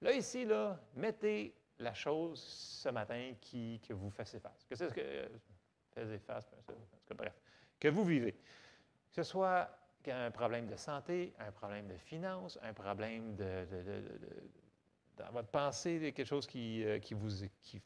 Là, 0.00 0.14
ici, 0.14 0.46
là, 0.46 0.80
mettez 0.94 1.54
la 1.78 1.92
chose 1.92 2.40
ce 2.42 2.88
matin 2.88 3.34
qui, 3.38 3.78
vous 3.90 4.08
fassiez 4.08 4.40
face. 4.40 4.64
Que 4.64 4.74
c'est 4.74 4.88
ce 4.88 4.94
que. 4.94 5.28
Face, 6.26 6.48
bref. 7.14 7.34
Que 7.78 7.88
vous 7.88 8.04
vivez. 8.04 8.32
Que 8.32 9.16
ce 9.16 9.22
soit 9.22 9.68
un 10.06 10.30
problème 10.30 10.68
de 10.68 10.76
santé, 10.76 11.34
un 11.38 11.52
problème 11.52 11.86
de 11.86 11.98
finances, 11.98 12.58
un 12.62 12.72
problème 12.72 13.36
de, 13.36 13.66
dans 15.18 15.30
votre 15.32 15.48
pensée, 15.48 16.00
quelque 16.14 16.24
chose 16.26 16.46
qui, 16.46 16.82
euh, 16.82 16.98
qui 16.98 17.12
vous, 17.12 17.28
qui, 17.60 17.82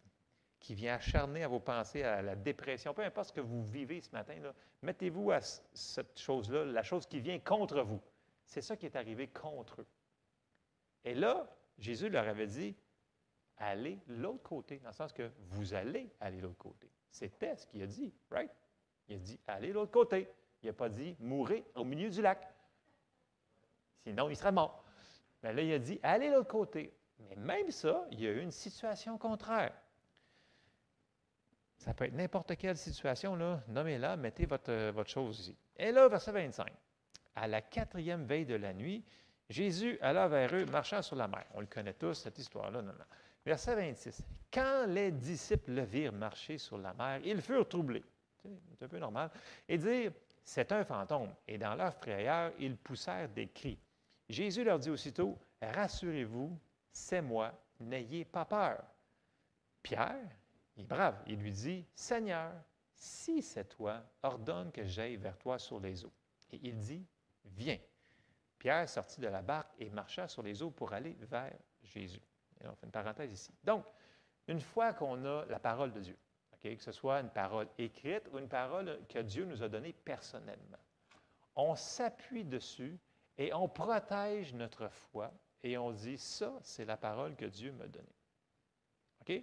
qui 0.65 0.75
vient 0.75 0.95
acharner 0.95 1.45
à 1.45 1.49
vos 1.49 1.61
pensées, 1.61 2.05
à 2.05 2.23
la 2.23 2.35
dépression, 2.35 2.95
peu 2.95 3.03
importe 3.03 3.29
ce 3.29 3.33
que 3.35 3.43
vous 3.43 3.67
vivez 3.67 4.01
ce 4.01 4.11
matin, 4.13 4.35
mettez-vous 4.81 5.31
à 5.31 5.43
cette 5.43 6.19
chose-là, 6.19 6.65
la 6.65 6.83
chose 6.83 7.05
qui 7.05 7.21
vient 7.21 7.39
contre 7.39 7.83
vous. 7.83 8.01
C'est 8.47 8.63
ça 8.63 8.75
qui 8.75 8.87
est 8.87 8.97
arrivé 8.97 9.29
contre 9.29 9.83
eux. 9.83 9.87
Et 11.05 11.13
là, 11.13 11.47
Jésus 11.77 12.09
leur 12.09 12.27
avait 12.27 12.47
dit, 12.47 12.75
allez 13.59 14.01
l'autre 14.07 14.43
côté, 14.43 14.79
dans 14.79 14.89
le 14.89 14.95
sens 14.95 15.13
que 15.13 15.31
vous 15.51 15.75
allez 15.75 16.11
aller 16.19 16.41
l'autre 16.41 16.57
côté. 16.57 16.91
C'était 17.11 17.55
ce 17.57 17.67
qu'il 17.67 17.83
a 17.83 17.87
dit, 17.87 18.15
right? 18.31 18.51
Il 19.09 19.17
a 19.17 19.19
dit, 19.19 19.39
allez 19.47 19.71
l'autre 19.71 19.93
côté. 19.93 20.31
Il 20.63 20.69
n'a 20.69 20.73
pas 20.73 20.89
dit, 20.89 21.15
mourrez 21.21 21.63
au 21.75 21.85
milieu 21.85 22.09
du 22.09 22.23
lac. 22.23 22.51
Sinon, 24.03 24.31
il 24.31 24.37
serait 24.37 24.51
mort. 24.51 24.83
Mais 25.43 25.53
là, 25.53 25.61
il 25.61 25.75
a 25.75 25.79
dit, 25.79 26.01
allez 26.03 26.31
l'autre 26.31 26.49
côté. 26.49 26.97
Mais 27.19 27.37
même 27.37 27.71
ça, 27.71 28.07
il 28.11 28.23
y 28.23 28.27
a 28.27 28.31
eu 28.31 28.41
une 28.41 28.51
situation 28.51 29.19
contraire. 29.19 29.75
Ça 31.85 31.93
peut 31.93 32.07
être 32.07 32.15
n'importe 32.15 32.57
quelle 32.57 32.79
situation, 32.79 33.37
là. 33.37 33.63
Nommez-la, 33.69 34.17
mettez 34.17 34.47
votre, 34.47 34.73
euh, 34.73 34.91
votre 34.91 35.11
chose 35.11 35.39
ici. 35.39 35.57
Et 35.77 35.93
là, 35.93 36.09
verset 36.09 36.33
25. 36.33 36.73
À 37.37 37.47
la 37.47 37.61
quatrième 37.61 38.25
veille 38.25 38.47
de 38.47 38.55
la 38.55 38.73
nuit, 38.73 39.05
Jésus 39.51 39.99
alla 40.01 40.27
vers 40.27 40.55
eux, 40.55 40.65
marchant 40.65 41.03
sur 41.03 41.15
la 41.15 41.29
mer. 41.29 41.45
On 41.53 41.61
le 41.61 41.67
connaît 41.67 41.93
tous, 41.93 42.15
cette 42.15 42.39
histoire-là. 42.39 42.81
Non. 42.81 42.95
Verset 43.45 43.75
26. 43.75 44.23
Quand 44.51 44.87
les 44.89 45.13
disciples 45.13 45.73
le 45.73 45.83
virent 45.83 46.15
marcher 46.15 46.57
sur 46.57 46.79
la 46.79 46.95
mer, 46.95 47.21
ils 47.23 47.43
furent 47.43 47.69
troublés. 47.69 48.03
C'est 48.43 48.87
un 48.87 48.89
peu 48.89 48.99
normal. 48.99 49.31
Et 49.69 49.77
dire, 49.77 50.11
c'est 50.43 50.73
un 50.73 50.85
fantôme. 50.85 51.35
Et 51.47 51.59
dans 51.59 51.75
leur 51.75 51.93
frayeur, 51.93 52.53
ils 52.59 52.79
poussèrent 52.79 53.29
des 53.29 53.49
cris. 53.49 53.79
Jésus 54.27 54.65
leur 54.65 54.79
dit 54.79 54.89
aussitôt, 54.89 55.39
rassurez-vous, 55.61 56.59
c'est 56.91 57.21
moi, 57.21 57.53
n'ayez 57.79 58.25
pas 58.25 58.47
peur. 58.47 58.83
Pierre, 59.83 60.31
il 60.77 60.83
est 60.83 60.87
brave, 60.87 61.23
il 61.27 61.39
lui 61.39 61.53
dit, 61.53 61.87
Seigneur, 61.95 62.53
si 62.95 63.43
c'est 63.43 63.69
toi, 63.69 64.03
ordonne 64.23 64.73
que 64.73 64.85
j'aille 64.85 65.17
vers 65.17 65.39
toi 65.39 65.59
sur 65.59 65.81
les 65.81 66.05
eaux. 66.05 66.13
Et 66.51 66.61
il 66.63 66.79
dit, 66.79 67.07
viens. 67.45 67.79
Pierre 68.59 68.89
sortit 68.89 69.21
de 69.21 69.29
la 69.29 69.43
barque 69.43 69.73
et 69.79 69.91
marcha 69.91 70.27
sur 70.27 70.43
les 70.43 70.63
eaux 70.63 70.71
pour 70.71 70.93
aller 70.93 71.17
vers 71.21 71.53
Jésus. 71.83 72.23
Et 72.61 72.67
on 72.67 72.75
fait 72.75 72.87
une 72.87 72.93
parenthèse 72.93 73.31
ici. 73.31 73.53
Donc, 73.63 73.85
une 74.47 74.61
fois 74.61 74.95
qu'on 74.95 75.25
a 75.25 75.45
la 75.47 75.59
parole 75.59 75.93
de 75.93 76.01
Dieu, 76.01 76.17
que 76.63 76.83
ce 76.83 76.93
soit 76.93 77.21
une 77.21 77.29
parole 77.29 77.69
écrite 77.77 78.27
ou 78.33 78.39
une 78.39 78.49
parole 78.49 78.99
que 79.07 79.19
Dieu 79.19 79.45
nous 79.45 79.63
a 79.63 79.69
donnée 79.69 79.93
personnellement, 79.93 80.79
on 81.57 81.77
s'appuie 81.77 82.45
dessus 82.45 82.99
et 83.37 83.53
on 83.53 83.69
protège 83.69 84.55
notre 84.55 84.89
foi 84.89 85.31
et 85.63 85.77
on 85.77 85.93
dit, 85.93 86.19
ça, 86.19 86.59
c'est 86.63 86.85
la 86.85 86.97
parole 86.97 87.37
que 87.37 87.45
Dieu 87.45 87.73
m'a 87.73 87.87
donnée. 87.87 88.17
OK? 89.21 89.43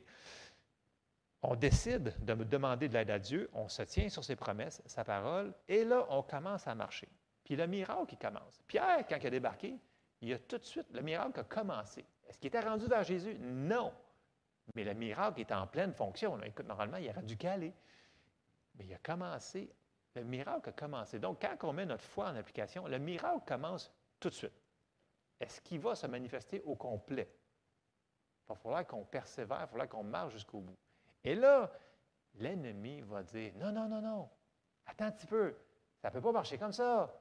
On 1.43 1.55
décide 1.55 2.13
de 2.23 2.33
me 2.33 2.45
demander 2.45 2.87
de 2.87 2.93
l'aide 2.93 3.09
à 3.09 3.17
Dieu, 3.17 3.49
on 3.53 3.67
se 3.67 3.81
tient 3.81 4.09
sur 4.09 4.23
ses 4.23 4.35
promesses, 4.35 4.81
sa 4.85 5.03
parole, 5.03 5.53
et 5.67 5.83
là, 5.83 6.05
on 6.09 6.21
commence 6.21 6.67
à 6.67 6.75
marcher. 6.75 7.09
Puis 7.43 7.55
le 7.55 7.65
miracle 7.65 8.05
qui 8.05 8.17
commence. 8.17 8.61
Pierre, 8.67 9.05
quand 9.07 9.17
il 9.19 9.27
a 9.27 9.29
débarqué, 9.31 9.79
il 10.21 10.33
a 10.33 10.39
tout 10.39 10.59
de 10.59 10.63
suite, 10.63 10.87
le 10.91 11.01
miracle 11.01 11.39
a 11.39 11.43
commencé. 11.43 12.05
Est-ce 12.29 12.37
qu'il 12.37 12.47
était 12.47 12.59
rendu 12.59 12.85
vers 12.85 13.03
Jésus? 13.03 13.35
Non. 13.39 13.91
Mais 14.75 14.83
le 14.83 14.93
miracle 14.93 15.41
est 15.41 15.51
en 15.51 15.65
pleine 15.65 15.93
fonction. 15.93 16.39
Écoute, 16.43 16.67
normalement, 16.67 16.97
il 16.97 17.09
aurait 17.09 17.23
dû 17.23 17.35
caler. 17.35 17.73
Mais 18.75 18.85
il 18.85 18.93
a 18.93 18.99
commencé, 18.99 19.73
le 20.15 20.23
miracle 20.23 20.69
a 20.69 20.71
commencé. 20.73 21.17
Donc, 21.17 21.41
quand 21.41 21.67
on 21.67 21.73
met 21.73 21.85
notre 21.85 22.03
foi 22.03 22.29
en 22.29 22.35
application, 22.35 22.87
le 22.87 22.99
miracle 22.99 23.43
commence 23.47 23.91
tout 24.19 24.29
de 24.29 24.35
suite. 24.35 24.61
Est-ce 25.39 25.59
qu'il 25.61 25.79
va 25.79 25.95
se 25.95 26.05
manifester 26.05 26.61
au 26.61 26.75
complet? 26.75 27.27
Il 28.45 28.49
va 28.49 28.55
falloir 28.55 28.85
qu'on 28.85 29.03
persévère, 29.03 29.57
il 29.57 29.61
va 29.61 29.67
falloir 29.67 29.89
qu'on 29.89 30.03
marche 30.03 30.33
jusqu'au 30.33 30.59
bout. 30.59 30.77
Et 31.23 31.35
là, 31.35 31.71
l'ennemi 32.35 33.01
va 33.01 33.23
dire, 33.23 33.53
non, 33.57 33.71
non, 33.71 33.87
non, 33.87 34.01
non, 34.01 34.29
attends 34.85 35.05
un 35.05 35.11
petit 35.11 35.27
peu, 35.27 35.55
ça 36.01 36.09
ne 36.09 36.13
peut 36.13 36.21
pas 36.21 36.31
marcher 36.31 36.57
comme 36.57 36.71
ça. 36.71 37.13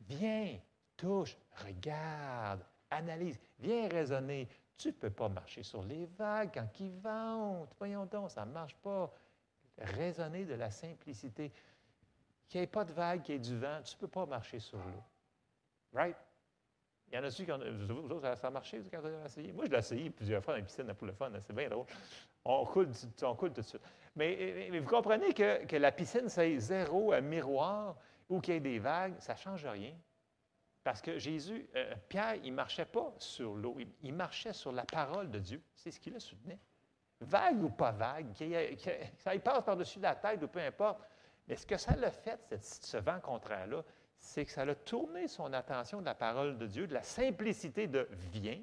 Viens, 0.00 0.58
touche, 0.96 1.36
regarde, 1.64 2.64
analyse, 2.90 3.38
viens 3.58 3.88
raisonner. 3.88 4.48
Tu 4.78 4.88
ne 4.88 4.92
peux 4.94 5.10
pas 5.10 5.28
marcher 5.28 5.62
sur 5.62 5.82
les 5.82 6.06
vagues 6.06 6.50
quand 6.54 6.80
ils 6.80 6.98
vont. 6.98 7.68
Voyons 7.78 8.06
donc, 8.06 8.30
ça 8.30 8.44
ne 8.44 8.52
marche 8.52 8.74
pas. 8.76 9.12
Raisonner 9.78 10.44
de 10.44 10.54
la 10.54 10.70
simplicité. 10.70 11.52
Qu'il 12.48 12.60
n'y 12.60 12.64
ait 12.64 12.68
pas 12.68 12.84
de 12.84 12.92
vagues, 12.92 13.22
qu'il 13.22 13.34
y 13.34 13.36
ait 13.36 13.40
du 13.40 13.56
vent, 13.58 13.80
tu 13.84 13.94
ne 13.94 14.00
peux 14.00 14.08
pas 14.08 14.26
marcher 14.26 14.58
sur 14.58 14.78
l'eau. 14.78 15.02
Right? 15.92 16.16
Il 17.08 17.14
y 17.14 17.18
en 17.18 17.24
a-tu 17.24 17.44
qui 17.44 17.52
ont. 17.52 17.58
Vous 17.58 18.10
autres, 18.10 18.36
ça 18.36 18.48
a 18.48 18.50
marché 18.50 18.82
quand 18.90 19.00
vous 19.00 19.06
avez 19.06 19.24
essayé? 19.24 19.52
Moi, 19.52 19.66
je 19.66 19.70
l'ai 19.70 19.78
essayé 19.78 20.10
plusieurs 20.10 20.42
fois 20.42 20.54
dans 20.54 20.60
la 20.60 20.64
piscine 20.64 20.92
pour 20.94 21.06
le 21.06 21.12
fun. 21.12 21.30
C'est 21.40 21.52
bien 21.52 21.68
drôle. 21.68 21.86
On 22.44 22.64
coule, 22.64 22.90
on 23.22 23.34
coule 23.36 23.52
tout 23.52 23.60
de 23.60 23.66
suite. 23.66 23.82
Mais, 24.16 24.70
vous 24.78 24.88
comprenez 24.88 25.32
que, 25.32 25.64
que 25.64 25.76
la 25.76 25.92
piscine, 25.92 26.28
c'est 26.28 26.58
zéro, 26.58 27.12
un 27.12 27.20
miroir, 27.20 27.96
ou 28.28 28.40
qu'il 28.40 28.54
y 28.54 28.56
ait 28.56 28.60
des 28.60 28.78
vagues, 28.78 29.14
ça 29.20 29.34
ne 29.34 29.38
change 29.38 29.64
rien. 29.64 29.94
Parce 30.82 31.00
que 31.00 31.18
Jésus, 31.18 31.68
euh, 31.76 31.94
Pierre, 32.08 32.36
il 32.42 32.50
ne 32.50 32.56
marchait 32.56 32.84
pas 32.84 33.14
sur 33.18 33.54
l'eau, 33.54 33.76
il, 34.02 34.12
marchait 34.12 34.52
sur 34.52 34.72
la 34.72 34.84
parole 34.84 35.30
de 35.30 35.38
Dieu. 35.38 35.62
C'est 35.76 35.90
ce 35.90 36.00
qu'il 36.00 36.14
a 36.16 36.20
soutenait. 36.20 36.58
Vague 37.20 37.62
ou 37.62 37.70
pas 37.70 37.92
vague, 37.92 38.32
ça 39.18 39.32
il 39.32 39.40
passe 39.40 39.64
par-dessus 39.64 40.00
la 40.00 40.16
tête 40.16 40.42
ou 40.42 40.48
peu 40.48 40.58
importe. 40.58 41.00
Mais 41.46 41.54
ce 41.54 41.64
que 41.64 41.76
ça 41.76 41.94
l'a 41.94 42.10
fait, 42.10 42.40
ce 42.60 42.96
vent 42.96 43.20
contraire-là, 43.20 43.84
c'est 44.18 44.44
que 44.44 44.50
ça 44.50 44.62
a 44.62 44.74
tourné 44.74 45.28
son 45.28 45.52
attention 45.52 46.00
de 46.00 46.06
la 46.06 46.16
parole 46.16 46.58
de 46.58 46.66
Dieu, 46.66 46.88
de 46.88 46.94
la 46.94 47.02
simplicité 47.02 47.86
de 47.86 48.08
viens, 48.32 48.60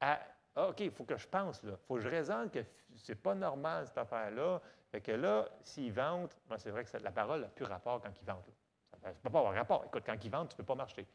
à 0.00 0.20
ah, 0.56 0.68
OK, 0.68 0.80
il 0.80 0.90
faut 0.90 1.04
que 1.04 1.18
je 1.18 1.28
pense, 1.28 1.60
il 1.62 1.76
faut 1.86 1.96
que 1.96 2.00
je 2.00 2.08
raisonne 2.08 2.50
que 2.50 2.64
c'est 2.94 3.14
pas 3.14 3.34
normal 3.34 3.86
cette 3.86 3.98
affaire-là. 3.98 4.62
Fait 4.90 5.02
que 5.02 5.12
là, 5.12 5.46
s'il 5.62 5.92
vente, 5.92 6.34
ben, 6.48 6.56
c'est 6.56 6.70
vrai 6.70 6.84
que 6.84 6.96
la 6.96 7.12
parole 7.12 7.42
n'a 7.42 7.48
plus 7.48 7.66
rapport 7.66 8.00
quand 8.00 8.12
il 8.18 8.26
vente. 8.26 8.48
Ça 9.02 9.10
ne 9.10 9.14
peut 9.14 9.30
pas 9.30 9.40
avoir 9.40 9.54
rapport. 9.54 9.84
Écoute, 9.84 10.04
quand 10.06 10.24
il 10.24 10.30
vente, 10.30 10.48
tu 10.48 10.54
ne 10.54 10.56
peux 10.56 10.64
pas 10.64 10.74
marcher. 10.74 11.06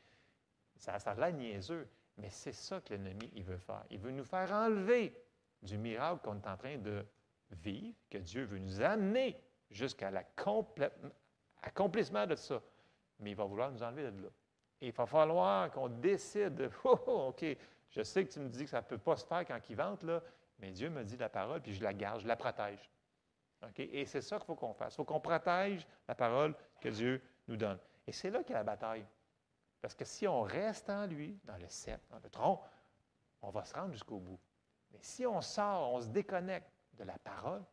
Ça, 0.76 1.00
ça 1.00 1.12
a 1.12 1.16
l'air 1.16 1.34
niaiseux, 1.34 1.88
mais 2.18 2.30
c'est 2.30 2.52
ça 2.52 2.80
que 2.82 2.94
l'ennemi 2.94 3.32
il 3.34 3.44
veut 3.44 3.58
faire. 3.58 3.84
Il 3.90 4.00
veut 4.00 4.12
nous 4.12 4.24
faire 4.24 4.52
enlever 4.52 5.20
du 5.64 5.78
miracle 5.78 6.22
qu'on 6.24 6.36
est 6.36 6.48
en 6.48 6.58
train 6.58 6.78
de 6.78 7.04
vivre, 7.50 7.98
que 8.10 8.20
Dieu 8.20 8.44
veut 8.44 8.60
nous 8.60 8.82
amener 8.82 9.42
jusqu'à 9.72 10.12
l'accomplissement 10.12 12.28
de 12.28 12.36
ça. 12.36 12.62
Mais 13.20 13.32
il 13.32 13.36
va 13.36 13.46
vouloir 13.46 13.72
nous 13.72 13.82
enlever 13.82 14.12
de 14.12 14.22
là. 14.22 14.30
Et 14.82 14.88
il 14.88 14.94
va 14.94 15.06
falloir 15.06 15.72
qu'on 15.72 15.90
décide, 15.90 16.70
oh, 16.84 17.00
oh, 17.08 17.28
OK, 17.30 17.46
je 17.92 18.02
sais 18.02 18.26
que 18.26 18.32
tu 18.32 18.40
me 18.40 18.50
dis 18.50 18.64
que 18.64 18.70
ça 18.70 18.82
ne 18.82 18.86
peut 18.86 18.98
pas 18.98 19.18
se 19.18 19.26
faire 19.26 19.46
quand 19.46 19.60
il 19.70 19.76
vente, 19.76 20.04
là, 20.04 20.22
mais 20.60 20.72
Dieu 20.72 20.90
me 20.90 21.04
dit 21.04 21.18
la 21.18 21.30
parole, 21.30 21.62
puis 21.62 21.74
je 21.74 21.84
la 21.84 21.94
garde, 21.94 22.22
je 22.22 22.28
la 22.28 22.36
protège. 22.36 22.90
Et 23.78 24.06
c'est 24.06 24.22
ça 24.22 24.38
qu'il 24.38 24.46
faut 24.46 24.56
qu'on 24.56 24.74
fasse. 24.74 24.94
Il 24.94 24.98
faut 24.98 25.06
qu'on 25.06 25.20
protège 25.20 25.86
la 26.08 26.16
parole 26.16 26.56
que 26.80 26.90
Dieu 26.90 27.22
nous 27.48 27.58
donne. 27.58 27.78
Et 28.08 28.12
c'est 28.12 28.32
là 28.32 28.42
a 28.48 28.54
la 28.54 28.64
bataille. 28.64 29.06
Parce 29.82 29.94
que 29.94 30.06
si 30.06 30.28
on 30.28 30.42
reste 30.42 30.90
en 30.90 31.06
lui, 31.06 31.40
dans 31.44 31.58
le 31.58 31.68
sceptre, 31.68 32.08
dans 32.10 32.20
le 32.24 32.30
tronc, 32.30 32.62
on 33.42 33.50
va 33.50 33.66
se 33.66 33.74
rendre 33.74 33.92
jusqu'au 33.92 34.20
bout. 34.20 34.40
Mais 34.92 35.00
si 35.02 35.26
on 35.26 35.42
sort, 35.42 35.94
on 35.94 36.02
se 36.02 36.08
déconnecte 36.08 36.72
de 36.94 37.04
la 37.04 37.18
parole, 37.20 37.64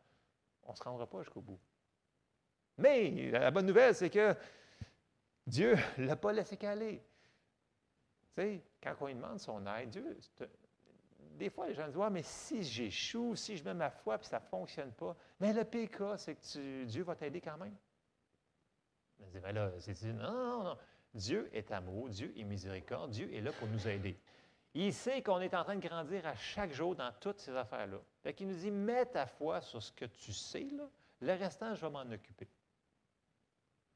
on 0.63 0.71
ne 0.71 0.77
se 0.77 0.83
rendra 0.83 1.07
pas 1.07 1.21
jusqu'au 1.21 1.41
bout. 1.41 1.59
Mais 2.77 3.31
la 3.31 3.51
bonne 3.51 3.65
nouvelle, 3.65 3.93
c'est 3.93 4.09
que 4.09 4.35
Dieu 5.45 5.75
ne 5.97 6.05
l'a 6.05 6.15
pas 6.15 6.31
laissé 6.31 6.55
caler. 6.57 7.03
Quand 8.81 8.95
on 9.01 9.07
lui 9.07 9.15
demande 9.15 9.39
son 9.39 9.65
aide, 9.67 9.89
Dieu, 9.89 10.17
des 11.37 11.49
fois, 11.49 11.67
les 11.67 11.73
gens 11.73 11.87
disent 11.87 11.97
mais 12.11 12.23
si 12.23 12.63
j'échoue, 12.63 13.35
si 13.35 13.57
je 13.57 13.63
mets 13.63 13.73
ma 13.73 13.89
foi 13.89 14.17
puis 14.17 14.27
ça 14.27 14.39
ne 14.39 14.45
fonctionne 14.45 14.91
pas, 14.91 15.15
mais 15.39 15.53
le 15.53 15.63
PK, 15.63 16.17
c'est 16.17 16.35
que 16.35 16.83
Dieu 16.85 17.03
va 17.03 17.15
t'aider 17.15 17.41
quand 17.41 17.57
même. 17.57 17.75
On 19.21 19.27
dit 19.27 19.39
Mais 19.41 19.53
là, 19.53 19.71
c'est 19.79 20.01
non, 20.03 20.31
non, 20.31 20.63
non. 20.63 20.77
Dieu 21.13 21.49
est 21.53 21.71
amour, 21.71 22.09
Dieu 22.09 22.33
est 22.37 22.43
miséricorde, 22.43 23.11
Dieu 23.11 23.33
est 23.33 23.41
là 23.41 23.51
pour 23.53 23.67
nous 23.67 23.87
aider. 23.87 24.19
Il 24.75 24.93
sait 24.93 25.23
qu'on 25.23 25.39
est 25.39 25.55
en 25.55 25.63
train 25.63 25.75
de 25.75 25.85
grandir 25.85 26.25
à 26.27 26.35
chaque 26.35 26.71
jour 26.71 26.95
dans 26.95 27.11
toutes 27.19 27.39
ces 27.39 27.55
affaires-là. 27.55 27.99
Fait 28.21 28.33
qu'il 28.33 28.47
nous 28.47 28.55
dit 28.55 28.69
Mets 28.69 29.07
ta 29.07 29.25
foi 29.25 29.61
sur 29.61 29.81
ce 29.81 29.91
que 29.91 30.05
tu 30.05 30.31
sais, 30.31 30.67
là. 30.71 30.87
le 31.21 31.33
restant, 31.33 31.73
je 31.73 31.81
vais 31.81 31.91
m'en 31.91 32.09
occuper. 32.11 32.47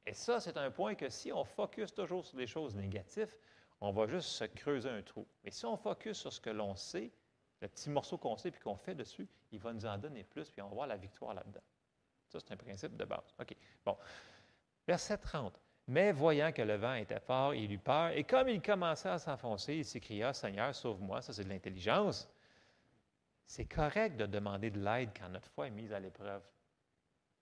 Et 0.06 0.14
ça, 0.14 0.40
c'est 0.40 0.58
un 0.58 0.72
point 0.72 0.96
que 0.96 1.10
si 1.10 1.32
on 1.32 1.46
focus 1.46 1.94
toujours 1.94 2.26
sur 2.26 2.38
les 2.38 2.48
choses 2.48 2.76
négatives, 2.76 3.38
on 3.84 3.92
va 3.92 4.08
juste 4.08 4.30
se 4.30 4.46
creuser 4.46 4.90
un 4.90 5.02
trou. 5.02 5.28
Mais 5.44 5.52
si 5.52 5.66
on 5.66 5.76
focus 5.76 6.18
sur 6.18 6.32
ce 6.32 6.40
que 6.40 6.50
l'on 6.50 6.74
sait, 6.74 7.12
le 7.62 7.68
petit 7.68 7.90
morceau 7.90 8.18
qu'on 8.18 8.38
sait 8.38 8.50
puis 8.50 8.62
qu'on 8.62 8.78
fait 8.78 8.96
dessus, 8.96 9.28
il 9.52 9.60
va 9.60 9.74
nous 9.74 9.86
en 9.86 9.98
donner 9.98 10.24
plus, 10.24 10.50
puis 10.50 10.62
on 10.62 10.70
va 10.70 10.74
voir 10.74 10.88
la 10.88 10.96
victoire 10.96 11.34
là-dedans. 11.34 11.62
Ça, 12.30 12.40
c'est 12.40 12.54
un 12.54 12.58
principe 12.58 12.96
de 12.96 13.04
base. 13.04 13.36
OK. 13.40 13.54
Bon. 13.86 13.98
Verset 14.88 15.18
30. 15.18 15.60
Mais 15.88 16.14
voyant 16.14 16.54
que 16.54 16.62
le 16.62 16.76
vent 16.76 16.94
était 16.94 17.20
fort, 17.20 17.54
il 17.54 17.74
eut 17.74 17.78
peur, 17.78 18.12
et 18.12 18.24
comme 18.24 18.48
il 18.48 18.62
commençait 18.62 19.10
à 19.10 19.20
s'enfoncer, 19.20 19.76
il 19.76 19.86
s'écria 19.86 20.32
Seigneur, 20.32 20.74
sauve-moi. 20.74 21.22
Ça, 21.22 21.34
c'est 21.34 21.44
de 21.44 21.50
l'intelligence. 21.50 22.30
C'est 23.46 23.66
correct 23.66 24.16
de 24.16 24.26
demander 24.26 24.72
de 24.72 24.80
l'aide 24.80 25.10
quand 25.20 25.28
notre 25.28 25.50
foi 25.50 25.68
est 25.68 25.72
mise 25.72 25.92
à 25.92 26.00
l'épreuve. 26.00 26.42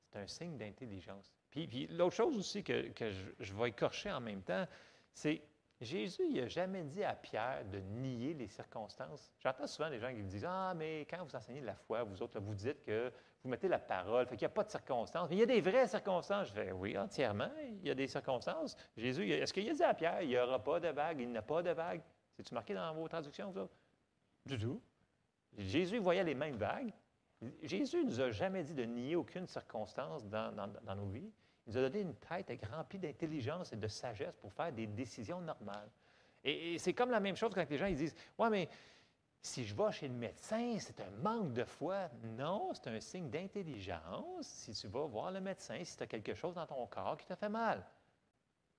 C'est 0.09 0.17
un 0.17 0.27
signe 0.27 0.57
d'intelligence. 0.57 1.31
Puis, 1.51 1.85
l'autre 1.91 2.15
chose 2.15 2.35
aussi 2.35 2.63
que, 2.63 2.91
je, 2.99 3.29
je, 3.39 3.53
vais 3.53 3.69
écorcher 3.69 4.11
en 4.11 4.21
même 4.21 4.41
temps, 4.41 4.65
c'est 5.13 5.43
Jésus, 5.81 6.21
il 6.29 6.39
n'a 6.39 6.47
jamais 6.47 6.83
dit 6.83 7.03
à 7.03 7.15
Pierre 7.15 7.65
de 7.65 7.79
nier 7.79 8.35
les 8.35 8.47
circonstances. 8.47 9.33
J'entends 9.39 9.65
souvent 9.65 9.89
des 9.89 9.99
gens 9.99 10.13
qui 10.13 10.21
me 10.21 10.29
disent 10.29 10.45
Ah, 10.47 10.73
mais 10.75 11.07
quand 11.09 11.25
vous 11.25 11.35
enseignez 11.35 11.61
de 11.61 11.65
la 11.65 11.73
foi, 11.73 12.03
vous 12.03 12.21
autres, 12.21 12.39
vous 12.39 12.53
dites 12.53 12.83
que 12.83 13.11
vous 13.43 13.49
mettez 13.49 13.67
la 13.67 13.79
parole, 13.79 14.27
fait 14.27 14.37
qu'il 14.37 14.45
n'y 14.45 14.51
a 14.51 14.53
pas 14.53 14.63
de 14.63 14.69
circonstances. 14.69 15.27
Mais 15.31 15.37
il 15.37 15.39
y 15.39 15.43
a 15.43 15.47
des 15.47 15.59
vraies 15.59 15.87
circonstances. 15.87 16.49
Je 16.49 16.53
fais 16.53 16.71
Oui, 16.71 16.95
entièrement, 16.95 17.49
il 17.81 17.87
y 17.87 17.89
a 17.89 17.95
des 17.95 18.05
circonstances. 18.05 18.77
Jésus, 18.95 19.27
est-ce 19.31 19.51
qu'il 19.51 19.67
a 19.67 19.73
dit 19.73 19.83
à 19.83 19.95
Pierre 19.95 20.21
Il 20.21 20.27
n'y 20.27 20.37
aura 20.37 20.63
pas 20.63 20.79
de 20.79 20.89
vague, 20.89 21.19
il 21.19 21.31
n'y 21.31 21.37
a 21.37 21.41
pas 21.41 21.63
de 21.63 21.71
vague 21.71 22.03
C'est-tu 22.37 22.53
marqué 22.53 22.75
dans 22.75 22.93
vos 22.93 23.07
traductions, 23.07 23.49
vous 23.49 23.61
autres 23.61 23.75
Du 24.45 24.59
tout. 24.59 24.79
Jésus 25.57 25.97
voyait 25.97 26.23
les 26.23 26.35
mêmes 26.35 26.57
vagues. 26.57 26.93
Jésus 27.63 28.05
ne 28.05 28.11
nous 28.11 28.21
a 28.21 28.29
jamais 28.29 28.63
dit 28.63 28.75
de 28.75 28.83
nier 28.83 29.15
aucune 29.15 29.47
circonstance 29.47 30.27
dans 30.27 30.95
nos 30.95 31.07
vies. 31.07 31.31
Il 31.65 31.73
nous 31.73 31.77
a 31.77 31.81
donné 31.81 32.01
une 32.01 32.15
tête 32.15 32.51
remplie 32.71 32.99
d'intelligence 32.99 33.71
et 33.73 33.75
de 33.75 33.87
sagesse 33.87 34.35
pour 34.37 34.51
faire 34.51 34.71
des 34.71 34.87
décisions 34.87 35.41
normales. 35.41 35.89
Et, 36.43 36.77
c'est 36.79 36.93
comme 36.93 37.11
la 37.11 37.19
même 37.19 37.35
chose 37.35 37.51
quand 37.53 37.69
les 37.69 37.77
gens 37.77 37.85
ils 37.85 37.95
disent 37.95 38.15
Ouais, 38.37 38.49
mais 38.49 38.69
si 39.41 39.65
je 39.65 39.75
vais 39.75 39.91
chez 39.91 40.07
le 40.07 40.13
médecin, 40.13 40.77
c'est 40.79 40.99
un 41.01 41.09
manque 41.21 41.53
de 41.53 41.63
foi. 41.63 42.09
Non, 42.37 42.71
c'est 42.73 42.87
un 42.87 42.99
signe 42.99 43.29
d'intelligence 43.29 44.47
si 44.47 44.71
tu 44.73 44.87
vas 44.87 45.05
voir 45.05 45.31
le 45.31 45.41
médecin, 45.41 45.83
si 45.83 45.97
tu 45.97 46.03
as 46.03 46.07
quelque 46.07 46.33
chose 46.33 46.55
dans 46.55 46.65
ton 46.65 46.85
corps 46.87 47.17
qui 47.17 47.25
te 47.25 47.35
fait 47.35 47.49
mal. 47.49 47.83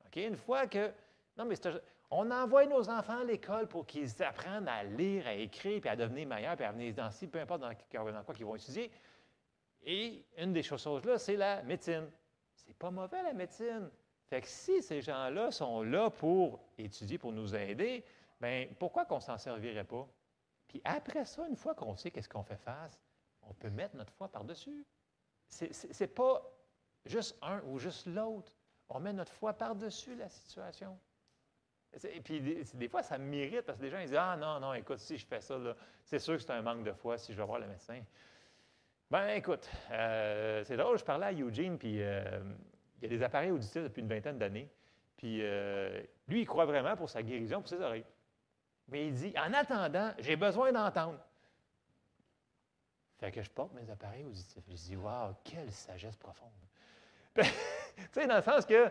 OK? 0.07 0.17
Une 0.17 0.37
fois 0.37 0.67
que. 0.67 0.93
Non, 1.37 1.45
mais 1.45 1.57
On 2.11 2.31
envoie 2.31 2.67
nos 2.67 2.89
enfants 2.91 3.21
à 3.21 3.25
l'école 3.25 3.67
pour 3.67 3.87
qu'ils 3.87 4.23
apprennent 4.23 4.69
à 4.69 4.85
lire, 4.85 5.27
à 5.27 5.35
écrire, 5.35 5.81
puis 5.81 5.89
à 5.89 5.97
devenir 5.97 6.29
meilleurs, 6.29 6.57
puis 6.57 6.65
à 6.65 6.73
venir 6.73 6.95
dans 6.95 7.11
peu 7.31 7.41
importe 7.41 7.61
dans, 7.63 7.75
quoi 8.25 8.35
ils 8.39 8.45
vont 8.45 8.57
étudier. 8.57 8.91
Et 9.85 10.25
une 10.37 10.53
des 10.53 10.63
choses-là, 10.63 11.19
c'est 11.19 11.37
la 11.37 11.63
médecine. 11.63 12.09
C'est 12.73 12.79
pas 12.79 12.91
mauvais, 12.91 13.23
la 13.23 13.35
médecine. 13.35 13.91
Fait 14.31 14.41
que 14.41 14.49
si 14.49 14.83
ces 14.83 15.03
gens-là 15.03 15.51
sont 15.51 15.83
là 15.83 16.09
pour 16.09 16.59
étudier, 16.79 17.19
pour 17.19 17.31
nous 17.31 17.55
aider, 17.55 18.03
bien, 18.41 18.67
pourquoi 18.79 19.05
qu'on 19.05 19.17
ne 19.17 19.21
s'en 19.21 19.37
servirait 19.37 19.85
pas? 19.85 20.09
Puis 20.69 20.81
après 20.83 21.27
ça, 21.27 21.47
une 21.47 21.57
fois 21.57 21.75
qu'on 21.75 21.95
sait 21.97 22.11
qu'est-ce 22.11 22.31
qu'on 22.31 22.43
fait 22.43 22.57
face, 22.57 22.99
on 23.43 23.53
peut 23.53 23.69
mettre 23.69 23.95
notre 23.95 24.15
foi 24.15 24.29
par-dessus. 24.29 24.87
Ce 25.49 25.67
n'est 25.67 26.07
pas 26.09 26.51
juste 27.05 27.37
un 27.43 27.61
ou 27.65 27.79
juste 27.79 28.07
l'autre. 28.07 28.57
On 28.89 29.01
met 29.01 29.13
notre 29.13 29.33
foi 29.33 29.53
par-dessus 29.53 30.15
la 30.15 30.31
situation. 30.31 30.99
Et 32.05 32.23
puis, 32.23 32.41
des, 32.41 32.89
fois, 32.89 33.03
ça 33.03 33.19
mérite 33.19 33.67
parce 33.67 33.77
que 33.77 33.85
les 33.85 33.91
gens 33.91 33.99
ils 33.99 34.07
disent 34.07 34.17
Ah 34.19 34.39
non, 34.39 34.61
non, 34.61 34.73
écoute, 34.73 34.99
si 34.99 35.19
je 35.19 35.27
fais 35.27 35.43
ça, 35.43 35.59
c'est 36.05 36.19
sûr 36.19 36.37
que 36.37 36.43
c'est 36.43 36.53
un 36.53 36.63
manque 36.63 36.85
de 36.85 36.93
foi 36.95 37.19
si 37.19 37.35
je 37.35 37.37
vais 37.37 37.45
voir 37.45 37.59
le 37.59 37.67
médecin. 37.67 38.03
Ben 39.13 39.29
écoute, 39.29 39.69
euh, 39.91 40.65
c'est 40.65 40.79
drôle, 40.79 40.97
je 40.99 41.05
parlais 41.05 41.27
à 41.27 41.33
Eugene, 41.35 41.77
puis 41.77 42.03
euh, 42.03 42.41
il 42.97 43.03
y 43.03 43.05
a 43.05 43.09
des 43.11 43.23
appareils 43.23 43.51
auditifs 43.51 43.83
depuis 43.83 44.01
une 44.01 44.09
vingtaine 44.09 44.39
d'années. 44.39 44.71
Puis 45.19 45.41
euh, 45.43 46.01
lui, 46.29 46.41
il 46.41 46.47
croit 46.47 46.65
vraiment 46.65 46.97
pour 46.97 47.11
sa 47.11 47.23
guérison, 47.23 47.61
pour 47.61 47.69
ses 47.69 47.83
oreilles. 47.83 48.07
Mais 48.89 49.09
il 49.09 49.13
dit 49.13 49.35
En 49.37 49.53
attendant, 49.53 50.15
j'ai 50.19 50.35
besoin 50.35 50.73
d'entendre. 50.73 51.19
Fait 53.19 53.31
que 53.31 53.43
je 53.43 53.51
porte 53.51 53.75
mes 53.75 53.91
appareils 53.91 54.25
auditifs. 54.25 54.65
Je 54.67 54.73
dis 54.77 54.97
Waouh, 54.97 55.35
quelle 55.45 55.71
sagesse 55.71 56.17
profonde. 56.17 56.49
tu 57.35 57.45
sais, 58.13 58.27
dans 58.27 58.37
le 58.37 58.43
sens 58.43 58.65
que 58.65 58.91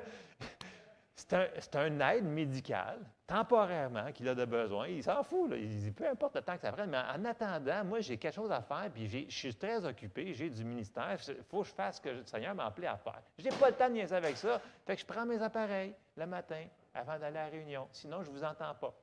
c'est 1.29 1.75
un, 1.75 1.99
aide 1.99 2.25
médicale, 2.25 2.99
temporairement, 3.27 4.11
qu'il 4.11 4.27
a 4.27 4.35
de 4.35 4.45
besoin. 4.45 4.87
Il 4.87 5.03
s'en 5.03 5.23
fout. 5.23 5.51
Il 5.55 5.79
dit, 5.79 5.91
peu 5.91 6.07
importe 6.07 6.35
le 6.35 6.41
temps 6.41 6.55
que 6.55 6.61
ça 6.61 6.71
prenne, 6.71 6.89
mais 6.89 6.97
en 6.97 7.23
attendant, 7.25 7.83
moi, 7.85 7.99
j'ai 8.01 8.17
quelque 8.17 8.33
chose 8.33 8.51
à 8.51 8.61
faire, 8.61 8.89
puis 8.93 9.07
je 9.07 9.35
suis 9.35 9.55
très 9.55 9.85
occupé, 9.85 10.33
j'ai 10.33 10.49
du 10.49 10.63
ministère, 10.63 11.17
il 11.27 11.43
faut 11.49 11.61
que 11.61 11.67
je 11.67 11.73
fasse 11.73 11.97
ce 11.97 12.01
que 12.01 12.09
le 12.09 12.25
Seigneur 12.25 12.55
m'a 12.55 12.65
appelé 12.65 12.87
à 12.87 12.97
faire. 12.97 13.21
Je 13.37 13.43
n'ai 13.43 13.55
pas 13.55 13.69
le 13.69 13.75
temps 13.75 13.87
de 13.87 13.93
niaiser 13.93 14.15
avec 14.15 14.37
ça, 14.37 14.59
fait 14.85 14.95
que 14.95 15.01
je 15.01 15.05
prends 15.05 15.25
mes 15.25 15.41
appareils 15.41 15.93
le 16.15 16.25
matin 16.25 16.65
avant 16.93 17.17
d'aller 17.19 17.37
à 17.37 17.45
la 17.45 17.49
réunion. 17.49 17.87
Sinon, 17.91 18.23
je 18.23 18.29
ne 18.29 18.35
vous 18.35 18.43
entends 18.43 18.75
pas. 18.75 18.93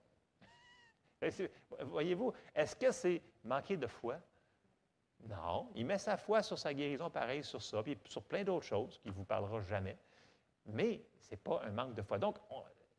Voyez-vous, 1.80 2.32
est-ce 2.54 2.76
que 2.76 2.90
c'est 2.90 3.22
manquer 3.44 3.76
de 3.76 3.86
foi? 3.86 4.16
Non. 5.26 5.68
Il 5.74 5.86
met 5.86 5.98
sa 5.98 6.16
foi 6.16 6.42
sur 6.42 6.58
sa 6.58 6.72
guérison, 6.72 7.10
pareil, 7.10 7.42
sur 7.42 7.62
ça, 7.62 7.82
puis 7.82 7.98
sur 8.04 8.22
plein 8.22 8.44
d'autres 8.44 8.66
choses 8.66 8.98
qui 8.98 9.08
ne 9.08 9.12
vous 9.12 9.24
parlera 9.24 9.60
jamais. 9.62 9.96
Mais 10.68 11.02
ce 11.20 11.30
n'est 11.30 11.36
pas 11.36 11.62
un 11.64 11.70
manque 11.70 11.94
de 11.94 12.02
foi. 12.02 12.18
Donc, 12.18 12.38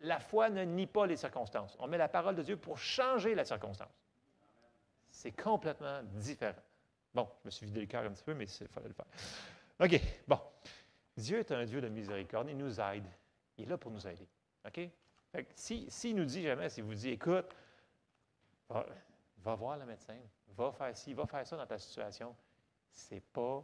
la 0.02 0.20
foi 0.20 0.50
ne 0.50 0.64
nie 0.64 0.88
pas 0.88 1.06
les 1.06 1.18
circonstances. 1.18 1.76
On 1.80 1.88
met 1.88 1.98
la 1.98 2.08
parole 2.08 2.36
de 2.36 2.44
Dieu 2.44 2.58
pour 2.58 2.78
changer 2.78 3.36
la 3.36 3.46
circonstance. 3.46 3.94
C'est 5.10 5.32
complètement 5.32 6.02
différent. 6.04 6.62
Bon, 7.14 7.28
je 7.42 7.48
me 7.48 7.52
suis 7.52 7.66
vidé 7.66 7.82
le 7.82 7.88
cœur 7.88 8.04
un 8.04 8.12
petit 8.12 8.24
peu, 8.24 8.34
mais 8.34 8.46
il 8.46 8.68
fallait 8.68 8.88
le 8.88 8.94
faire. 8.94 9.06
OK, 9.80 10.02
bon. 10.28 10.40
Dieu 11.18 11.40
est 11.40 11.52
un 11.52 11.66
Dieu 11.66 11.82
de 11.82 11.90
miséricorde. 11.90 12.50
Il 12.50 12.58
nous 12.58 12.80
aide. 12.80 13.08
Il 13.58 13.66
est 13.66 13.68
là 13.68 13.78
pour 13.78 13.92
nous 13.92 14.08
aider. 14.08 14.28
OK? 14.66 14.90
S'il 15.54 15.92
si, 15.92 16.14
nous 16.14 16.26
dit 16.26 16.42
jamais, 16.42 16.70
s'il 16.70 16.84
vous 16.84 16.96
dit, 16.96 17.10
écoute, 17.10 17.46
va, 18.70 18.86
va, 19.38 19.56
voir 19.56 19.78
le 19.78 19.86
médecin, 19.86 20.18
va 20.56 20.72
faire 20.72 20.96
ci, 20.96 21.14
va 21.14 21.26
faire 21.26 21.46
ça 21.46 21.56
dans 21.58 21.68
ta 21.68 21.78
situation, 21.78 22.36
c'est 22.90 23.22
pas, 23.22 23.64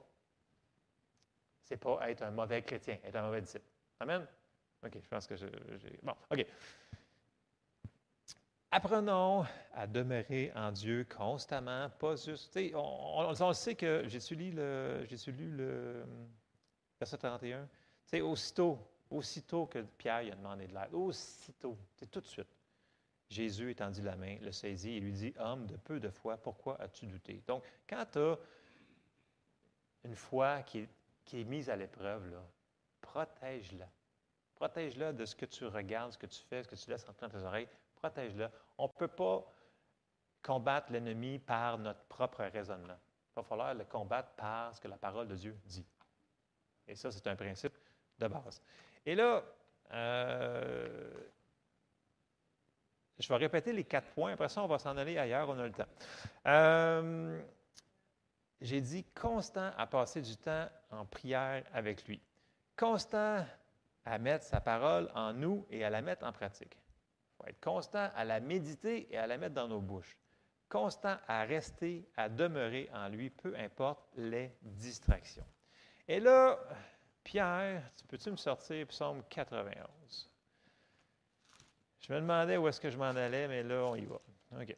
c'est 1.63 1.77
pas 1.77 2.09
être 2.09 2.21
un 2.21 2.31
mauvais 2.31 2.61
chrétien, 2.61 2.97
être 3.03 3.15
un 3.15 3.23
mauvais 3.23 3.41
disciple. 3.41 3.65
Amen? 3.99 4.27
OK, 4.83 4.97
je 5.01 5.07
pense 5.07 5.25
que 5.25 5.35
j'ai. 5.35 5.49
Bon, 6.03 6.13
OK. 6.31 6.45
Apprenons 8.71 9.45
à 9.73 9.87
demeurer 9.87 10.51
en 10.53 10.71
Dieu 10.71 11.05
constamment, 11.05 11.89
pas 11.91 12.15
juste. 12.17 12.59
On, 12.73 13.33
on, 13.39 13.53
sait 13.53 13.75
que 13.75 14.03
j'ai 14.07 14.35
lu 14.35 14.51
le, 14.51 15.07
lu 15.27 15.49
le 15.51 16.05
verset 16.99 17.17
31. 17.17 17.69
C'est 18.03 18.21
aussitôt, 18.21 18.77
aussitôt 19.09 19.65
que 19.65 19.79
Pierre 19.97 20.31
a 20.31 20.35
demandé 20.35 20.67
de 20.67 20.73
l'aide, 20.73 20.93
aussitôt, 20.93 21.77
c'est 21.95 22.11
tout 22.11 22.19
de 22.19 22.27
suite. 22.27 22.53
Jésus 23.29 23.71
étendit 23.71 24.01
la 24.01 24.17
main, 24.17 24.37
le 24.41 24.51
saisit 24.51 24.97
et 24.97 24.99
lui 24.99 25.13
dit 25.13 25.33
Homme 25.39 25.65
de 25.65 25.77
peu 25.77 25.99
de 25.99 26.09
foi, 26.09 26.37
pourquoi 26.37 26.79
as-tu 26.81 27.07
douté 27.07 27.41
Donc, 27.47 27.63
quand 27.89 28.05
tu 28.11 28.19
as 28.19 28.37
une 30.03 30.15
foi 30.15 30.61
qui 30.63 30.87
est 31.33 31.43
mise 31.45 31.69
à 31.69 31.75
l'épreuve, 31.75 32.29
là, 32.29 32.43
protège-la. 33.15 33.87
Protège-la 34.55 35.13
de 35.13 35.25
ce 35.25 35.35
que 35.35 35.45
tu 35.45 35.65
regardes, 35.65 36.11
ce 36.11 36.17
que 36.17 36.25
tu 36.25 36.41
fais, 36.49 36.63
ce 36.63 36.67
que 36.67 36.75
tu 36.75 36.89
laisses 36.89 37.07
entrer 37.07 37.27
dans 37.27 37.39
tes 37.39 37.45
oreilles. 37.45 37.67
Protège-la. 37.95 38.51
On 38.77 38.87
ne 38.87 38.91
peut 38.91 39.07
pas 39.07 39.41
combattre 40.41 40.91
l'ennemi 40.91 41.39
par 41.39 41.77
notre 41.77 42.03
propre 42.05 42.43
raisonnement. 42.43 42.97
Il 43.31 43.35
va 43.37 43.43
falloir 43.43 43.73
le 43.73 43.85
combattre 43.85 44.31
par 44.31 44.75
ce 44.75 44.81
que 44.81 44.89
la 44.89 44.97
parole 44.97 45.29
de 45.29 45.35
Dieu 45.35 45.57
dit. 45.65 45.85
Et 46.87 46.95
ça, 46.95 47.09
c'est 47.09 47.25
un 47.27 47.37
principe 47.37 47.73
de 48.19 48.27
base. 48.27 48.61
Et 49.05 49.15
là, 49.15 49.43
euh, 49.91 51.13
je 53.17 53.29
vais 53.29 53.37
répéter 53.37 53.71
les 53.71 53.85
quatre 53.85 54.09
points. 54.09 54.33
Après 54.33 54.49
ça, 54.49 54.61
on 54.61 54.67
va 54.67 54.77
s'en 54.77 54.97
aller 54.97 55.17
ailleurs, 55.17 55.47
on 55.47 55.57
a 55.57 55.63
le 55.63 55.71
temps. 55.71 55.87
Euh, 56.47 57.41
j'ai 58.59 58.81
dit 58.81 59.05
constant 59.05 59.71
à 59.77 59.87
passer 59.87 60.21
du 60.21 60.35
temps 60.35 60.67
en 60.91 61.05
prière 61.05 61.63
avec 61.73 62.05
lui 62.07 62.21
constant 62.77 63.45
à 64.05 64.17
mettre 64.19 64.45
sa 64.45 64.61
parole 64.61 65.09
en 65.15 65.33
nous 65.33 65.65
et 65.69 65.83
à 65.83 65.89
la 65.89 66.01
mettre 66.01 66.25
en 66.25 66.31
pratique. 66.31 66.77
Il 66.77 67.35
faut 67.37 67.49
être 67.49 67.61
constant 67.61 68.09
à 68.15 68.23
la 68.23 68.39
méditer 68.39 69.11
et 69.11 69.17
à 69.17 69.27
la 69.27 69.37
mettre 69.37 69.55
dans 69.55 69.67
nos 69.67 69.81
bouches. 69.81 70.17
Constant 70.69 71.17
à 71.27 71.43
rester, 71.43 72.07
à 72.17 72.29
demeurer 72.29 72.89
en 72.93 73.07
lui, 73.07 73.29
peu 73.29 73.55
importe 73.57 74.07
les 74.15 74.51
distractions. 74.61 75.45
Et 76.07 76.19
là, 76.19 76.59
Pierre, 77.23 77.81
peux-tu 78.07 78.31
me 78.31 78.35
sortir 78.35 78.85
Psaume 78.87 79.23
91? 79.29 80.29
Je 82.01 82.13
me 82.13 82.19
demandais 82.19 82.57
où 82.57 82.67
est-ce 82.67 82.79
que 82.79 82.91
je 82.91 82.97
m'en 82.97 83.05
allais, 83.05 83.47
mais 83.47 83.63
là, 83.63 83.83
on 83.83 83.95
y 83.95 84.05
va. 84.05 84.19
OK. 84.61 84.75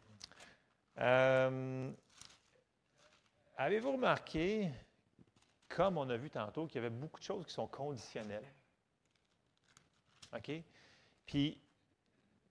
Euh, 1.00 1.92
avez-vous 3.58 3.92
remarqué 3.92 4.72
comme 5.70 5.98
on 5.98 6.10
a 6.10 6.18
vu 6.18 6.30
tantôt, 6.30 6.66
qu'il 6.66 6.76
y 6.76 6.86
avait 6.86 6.90
beaucoup 6.90 7.20
de 7.20 7.26
choses 7.26 7.46
qui 7.46 7.54
sont 7.54 7.68
conditionnelles. 7.68 8.48
OK? 10.36 10.52
Puis, 11.26 11.62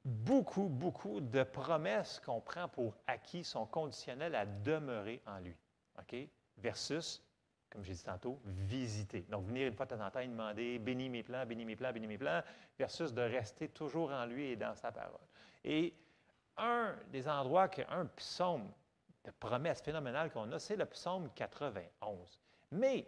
beaucoup, 0.05 0.69
beaucoup 0.69 1.21
de 1.21 1.43
promesses 1.43 2.21
qu'on 2.25 2.41
prend 2.41 2.69
pour 2.69 2.95
acquis 3.07 3.45
sont 3.45 3.67
conditionnelles 3.67 4.35
à 4.35 4.47
demeurer 4.47 5.23
en 5.27 5.39
lui. 5.39 5.57
OK? 5.99 6.17
Versus, 6.59 7.23
comme 7.71 7.85
j'ai 7.85 7.95
dit 7.95 8.05
tantôt, 8.05 8.41
visiter. 8.45 9.23
Donc, 9.29 9.47
venir 9.47 9.69
une 9.69 9.75
fois 9.75 9.87
de 9.87 9.95
temps 9.95 10.07
en 10.07 10.11
temps 10.11 10.21
et 10.21 10.29
demander 10.29 10.79
bénis 10.79 11.09
mes 11.09 11.23
plans, 11.23 11.45
bénis 11.47 11.65
mes 11.65 11.77
plans, 11.77 11.93
bénis 11.93 12.07
mes 12.07 12.19
plans, 12.19 12.43
versus 12.79 13.13
de 13.13 13.23
rester 13.23 13.69
toujours 13.69 14.11
en 14.11 14.27
lui 14.27 14.51
et 14.51 14.57
dans 14.57 14.75
sa 14.75 14.93
parole. 14.93 15.21
Et 15.65 15.95
un 16.57 16.95
des 17.11 17.29
endroits 17.29 17.69
un 17.89 18.07
psaume 18.07 18.71
de 19.25 19.31
promesses 19.33 19.83
phénoménales 19.83 20.31
qu'on 20.31 20.51
a, 20.53 20.59
c'est 20.59 20.77
le 20.77 20.87
psaume 20.87 21.31
91. 21.35 22.41
Mais 22.71 23.07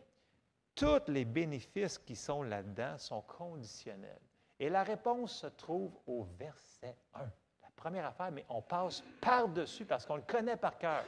tous 0.74 1.08
les 1.08 1.24
bénéfices 1.24 1.98
qui 1.98 2.14
sont 2.14 2.42
là-dedans 2.42 2.96
sont 2.98 3.22
conditionnels. 3.22 4.20
Et 4.60 4.68
la 4.68 4.82
réponse 4.82 5.40
se 5.40 5.46
trouve 5.46 5.98
au 6.06 6.24
verset 6.38 6.96
1. 7.14 7.20
La 7.62 7.70
première 7.76 8.06
affaire, 8.06 8.30
mais 8.32 8.44
on 8.48 8.62
passe 8.62 9.02
par-dessus 9.20 9.84
parce 9.84 10.04
qu'on 10.04 10.16
le 10.16 10.22
connaît 10.22 10.56
par 10.56 10.78
cœur. 10.78 11.04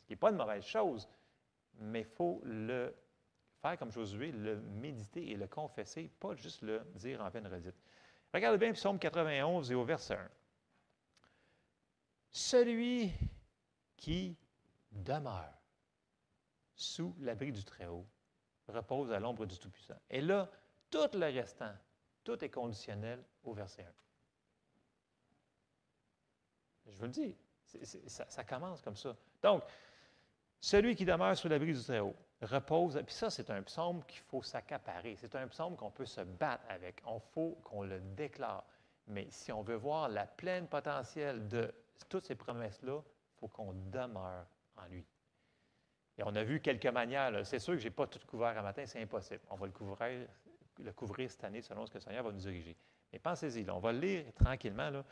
Ce 0.00 0.06
qui 0.06 0.12
n'est 0.12 0.16
pas 0.16 0.30
une 0.30 0.36
mauvaise 0.36 0.64
chose, 0.64 1.08
mais 1.74 2.00
il 2.00 2.06
faut 2.06 2.40
le 2.44 2.94
faire 3.60 3.78
comme 3.78 3.90
Josué, 3.90 4.30
le 4.30 4.60
méditer 4.60 5.30
et 5.30 5.36
le 5.36 5.46
confesser, 5.46 6.10
pas 6.20 6.34
juste 6.34 6.62
le 6.62 6.80
dire 6.94 7.20
en 7.20 7.30
vaine 7.30 7.46
redite. 7.46 7.74
Regardez 8.32 8.58
bien 8.58 8.72
Psaume 8.72 8.98
91 8.98 9.70
et 9.70 9.74
au 9.74 9.84
verset 9.84 10.14
1. 10.14 10.30
Celui 12.30 13.12
qui 13.96 14.36
demeure 14.90 15.63
sous 16.74 17.14
l'abri 17.20 17.52
du 17.52 17.64
Très-Haut, 17.64 18.06
repose 18.68 19.12
à 19.12 19.20
l'ombre 19.20 19.46
du 19.46 19.58
Tout-Puissant. 19.58 19.98
Et 20.10 20.20
là, 20.20 20.50
tout 20.90 21.10
le 21.14 21.26
restant, 21.26 21.72
tout 22.22 22.42
est 22.44 22.50
conditionnel 22.50 23.22
au 23.44 23.52
verset 23.52 23.86
1. 26.86 26.90
Je 26.92 26.96
vous 26.98 27.04
le 27.04 27.10
dis, 27.10 27.36
ça, 28.06 28.44
commence 28.44 28.82
comme 28.82 28.96
ça. 28.96 29.16
Donc, 29.42 29.62
celui 30.60 30.94
qui 30.94 31.04
demeure 31.04 31.36
sous 31.36 31.48
l'abri 31.48 31.72
du 31.72 31.82
Très-Haut 31.82 32.14
repose, 32.42 33.00
puis 33.04 33.14
ça, 33.14 33.30
c'est 33.30 33.50
un 33.50 33.62
psaume 33.62 34.04
qu'il 34.04 34.20
faut 34.20 34.42
s'accaparer. 34.42 35.16
C'est 35.16 35.34
un 35.34 35.48
psaume 35.48 35.76
qu'on 35.76 35.90
peut 35.90 36.06
se 36.06 36.20
battre 36.20 36.64
avec. 36.68 37.02
On 37.06 37.18
faut 37.18 37.58
qu'on 37.64 37.82
le 37.82 38.00
déclare. 38.00 38.64
Mais 39.06 39.26
si 39.30 39.52
on 39.52 39.62
veut 39.62 39.76
voir 39.76 40.08
la 40.08 40.26
pleine 40.26 40.66
potentiel 40.66 41.48
de 41.48 41.72
toutes 42.08 42.24
ces 42.24 42.34
promesses-là, 42.34 43.02
il 43.02 43.38
faut 43.38 43.48
qu'on 43.48 43.72
demeure 43.72 44.46
en 44.76 44.86
lui. 44.86 45.04
Et 46.18 46.22
on 46.24 46.34
a 46.34 46.44
vu 46.44 46.60
quelques 46.60 46.86
manières. 46.86 47.44
C'est 47.44 47.58
sûr 47.58 47.74
que 47.74 47.80
je 47.80 47.84
n'ai 47.84 47.90
pas 47.90 48.06
tout 48.06 48.20
couvert 48.26 48.56
à 48.56 48.62
matin, 48.62 48.84
c'est 48.86 49.02
impossible. 49.02 49.40
On 49.50 49.56
va 49.56 49.66
le 49.66 49.72
couvrir, 49.72 50.28
le 50.82 50.92
couvrir 50.92 51.30
cette 51.30 51.44
année 51.44 51.62
selon 51.62 51.86
ce 51.86 51.92
que 51.92 51.98
le 51.98 52.02
Seigneur 52.02 52.24
va 52.24 52.30
nous 52.30 52.38
diriger. 52.38 52.76
Mais 53.12 53.18
pensez-y, 53.18 53.68
on 53.70 53.78
va 53.78 53.92
le 53.92 54.00
lire 54.00 54.24
tranquillement. 54.34 55.04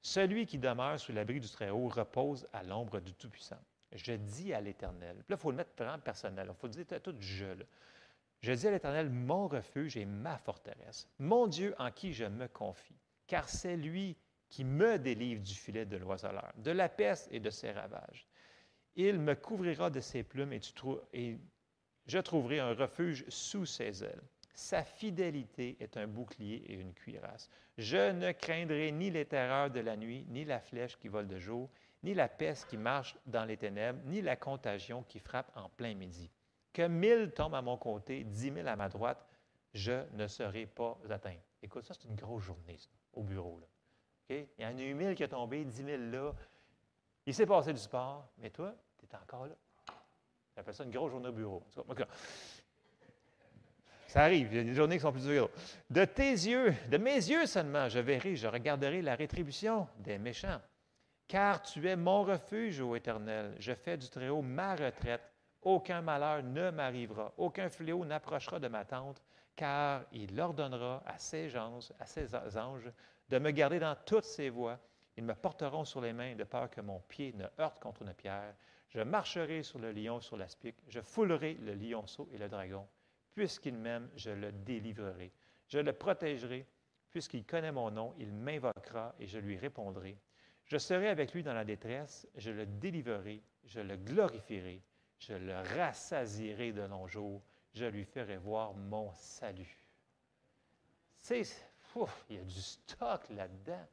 Celui 0.00 0.44
qui 0.44 0.58
demeure 0.58 1.00
sous 1.00 1.12
l'abri 1.12 1.40
du 1.40 1.48
Très-Haut 1.48 1.88
repose 1.88 2.46
à 2.52 2.62
l'ombre 2.62 3.00
du 3.00 3.14
Tout-Puissant. 3.14 3.60
Je 3.92 4.12
dis 4.12 4.52
à 4.52 4.60
l'Éternel. 4.60 5.16
Là, 5.16 5.24
il 5.30 5.36
faut 5.36 5.50
le 5.50 5.56
mettre 5.56 5.70
vraiment 5.76 5.98
personnel. 5.98 6.48
Il 6.50 6.54
faut 6.54 6.68
dire 6.68 6.84
tout 7.02 7.14
je. 7.20 7.46
Je 8.40 8.52
dis 8.52 8.68
à 8.68 8.72
l'Éternel, 8.72 9.08
mon 9.08 9.48
refuge 9.48 9.96
et 9.96 10.04
ma 10.04 10.36
forteresse, 10.36 11.08
mon 11.18 11.46
Dieu 11.46 11.74
en 11.78 11.90
qui 11.90 12.12
je 12.12 12.26
me 12.26 12.46
confie, 12.46 12.98
car 13.26 13.48
c'est 13.48 13.76
lui 13.76 14.18
qui 14.50 14.64
me 14.64 14.98
délivre 14.98 15.42
du 15.42 15.54
filet 15.54 15.86
de 15.86 15.96
l'oiseleur, 15.96 16.52
de 16.56 16.70
la 16.70 16.90
peste 16.90 17.28
et 17.32 17.40
de 17.40 17.48
ses 17.48 17.72
ravages. 17.72 18.26
Il 18.96 19.18
me 19.18 19.34
couvrira 19.34 19.90
de 19.90 20.00
ses 20.00 20.22
plumes 20.22 20.52
et, 20.52 21.38
je 22.06 22.18
trouverai 22.18 22.60
un 22.60 22.74
refuge 22.74 23.24
sous 23.28 23.66
ses 23.66 24.04
ailes. 24.04 24.22
Sa 24.54 24.84
fidélité 24.84 25.76
est 25.80 25.96
un 25.96 26.06
bouclier 26.06 26.62
et 26.68 26.74
une 26.74 26.92
cuirasse. 26.92 27.50
Je 27.76 28.12
ne 28.12 28.30
craindrai 28.32 28.92
ni 28.92 29.10
les 29.10 29.24
terreurs 29.24 29.70
de 29.70 29.80
la 29.80 29.96
nuit, 29.96 30.24
ni 30.28 30.44
la 30.44 30.60
flèche 30.60 30.96
qui 30.98 31.08
vole 31.08 31.26
de 31.26 31.38
jour, 31.38 31.70
ni 32.04 32.14
la 32.14 32.28
peste 32.28 32.68
qui 32.68 32.76
marche 32.76 33.16
dans 33.26 33.44
les 33.44 33.56
ténèbres, 33.56 34.00
ni 34.04 34.22
la 34.22 34.36
contagion 34.36 35.02
qui 35.02 35.18
frappe 35.18 35.50
en 35.56 35.68
plein 35.70 35.94
midi. 35.94 36.30
Que 36.72 36.86
mille 36.86 37.32
tombent 37.34 37.54
à 37.54 37.62
mon 37.62 37.76
côté, 37.76 38.22
dix 38.22 38.50
mille 38.50 38.68
à 38.68 38.76
ma 38.76 38.88
droite, 38.88 39.26
je 39.72 40.04
ne 40.12 40.28
serai 40.28 40.66
pas 40.66 40.98
atteint. 41.10 41.36
Écoute, 41.62 41.84
ça, 41.84 41.94
c'est 41.94 42.08
une 42.08 42.14
grosse 42.14 42.44
journée, 42.44 42.78
au 43.14 43.22
bureau. 43.22 43.58
Là. 43.58 43.66
Il 44.28 44.46
y 44.58 44.66
en 44.66 44.76
a 44.76 44.82
eu 44.82 44.94
mille 44.94 45.14
qui 45.14 45.24
sont 45.24 45.30
tombés, 45.30 45.64
dix 45.64 45.82
mille 45.82 46.10
là. 46.10 46.32
Il 47.26 47.34
s'est 47.34 47.46
passé 47.46 47.72
du 47.72 47.78
sport, 47.78 48.28
mais 48.38 48.50
toi, 48.50 48.74
tu 48.98 49.06
es 49.06 49.16
encore 49.16 49.46
là. 49.46 49.54
J'appelle 50.54 50.74
ça 50.74 50.84
une 50.84 50.90
grosse 50.90 51.10
journée 51.10 51.28
au 51.28 51.32
bureau. 51.32 51.62
Ça 54.06 54.22
arrive, 54.22 54.52
il 54.52 54.56
y 54.56 54.60
a 54.60 54.64
des 54.64 54.74
journées 54.74 54.96
qui 54.96 55.02
sont 55.02 55.10
plus 55.10 55.26
dures. 55.26 55.50
De 55.90 56.04
tes 56.04 56.30
yeux, 56.30 56.72
de 56.88 56.96
mes 56.98 57.16
yeux 57.16 57.46
seulement, 57.46 57.88
je 57.88 57.98
verrai, 57.98 58.36
je 58.36 58.46
regarderai 58.46 59.02
la 59.02 59.16
rétribution 59.16 59.88
des 59.98 60.18
méchants. 60.18 60.60
Car 61.26 61.62
tu 61.62 61.88
es 61.88 61.96
mon 61.96 62.22
refuge, 62.22 62.80
ô 62.80 62.94
Éternel. 62.94 63.56
Je 63.58 63.72
fais 63.72 63.96
du 63.96 64.08
Très-Haut 64.08 64.42
ma 64.42 64.76
retraite. 64.76 65.22
Aucun 65.62 66.02
malheur 66.02 66.42
ne 66.42 66.70
m'arrivera, 66.70 67.32
aucun 67.38 67.70
fléau 67.70 68.04
n'approchera 68.04 68.60
de 68.60 68.68
ma 68.68 68.84
tente, 68.84 69.22
car 69.56 70.02
il 70.12 70.38
ordonnera 70.38 71.02
à 71.06 71.18
ses 71.18 71.48
gens, 71.48 71.78
à 71.98 72.04
ses 72.04 72.34
anges, 72.58 72.92
de 73.30 73.38
me 73.38 73.50
garder 73.50 73.78
dans 73.78 73.96
toutes 74.04 74.26
ses 74.26 74.50
voies. 74.50 74.78
Ils 75.16 75.24
me 75.24 75.34
porteront 75.34 75.84
sur 75.84 76.00
les 76.00 76.12
mains 76.12 76.34
de 76.34 76.44
peur 76.44 76.70
que 76.70 76.80
mon 76.80 77.00
pied 77.00 77.32
ne 77.34 77.46
heurte 77.60 77.80
contre 77.80 78.02
une 78.02 78.14
pierre. 78.14 78.54
Je 78.88 79.00
marcherai 79.00 79.62
sur 79.62 79.78
le 79.78 79.92
lion, 79.92 80.20
sur 80.20 80.36
l'aspic. 80.36 80.76
Je 80.88 81.00
foulerai 81.00 81.54
le 81.54 81.74
lionceau 81.74 82.28
et 82.32 82.38
le 82.38 82.48
dragon. 82.48 82.86
Puisqu'il 83.34 83.76
m'aime, 83.76 84.10
je 84.16 84.30
le 84.30 84.52
délivrerai. 84.52 85.32
Je 85.68 85.78
le 85.78 85.92
protégerai. 85.92 86.66
Puisqu'il 87.10 87.44
connaît 87.44 87.72
mon 87.72 87.90
nom, 87.90 88.14
il 88.18 88.32
m'invoquera 88.32 89.14
et 89.20 89.26
je 89.26 89.38
lui 89.38 89.56
répondrai. 89.56 90.18
Je 90.64 90.78
serai 90.78 91.08
avec 91.08 91.32
lui 91.32 91.42
dans 91.42 91.52
la 91.52 91.64
détresse, 91.64 92.26
je 92.36 92.50
le 92.50 92.66
délivrerai, 92.66 93.42
je 93.64 93.80
le 93.80 93.96
glorifierai, 93.96 94.82
je 95.18 95.34
le 95.34 95.54
rassasierai 95.76 96.72
de 96.72 96.82
longs 96.82 97.06
jours, 97.06 97.42
je 97.72 97.84
lui 97.84 98.04
ferai 98.04 98.38
voir 98.38 98.72
mon 98.74 99.12
salut. 99.12 99.78
Sais, 101.18 101.42
il 102.30 102.36
y 102.36 102.38
a 102.38 102.44
du 102.44 102.60
stock 102.60 103.28
là-dedans, 103.30 103.86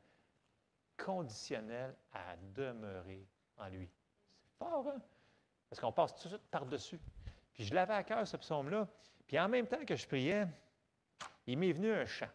conditionnel 1.04 1.96
à 2.14 2.36
demeurer 2.54 3.26
en 3.58 3.68
lui. 3.70 3.90
C'est 4.44 4.58
fort, 4.58 4.88
hein? 4.88 5.02
Parce 5.70 5.80
qu'on 5.80 5.92
passe 5.92 6.16
tout 6.16 6.24
de 6.24 6.36
suite 6.36 6.50
par-dessus. 6.52 7.00
Puis 7.54 7.64
je 7.64 7.74
l'avais 7.74 7.94
à 7.94 8.04
cœur, 8.04 8.28
ce 8.28 8.38
psaume-là. 8.38 8.88
Puis 9.26 9.40
en 9.40 9.48
même 9.48 9.68
temps 9.68 9.84
que 9.86 9.96
je 9.96 10.06
priais, 10.06 10.48
il 11.48 11.58
m'est 11.58 11.72
venu 11.72 11.92
un 11.92 12.06
chant. 12.06 12.30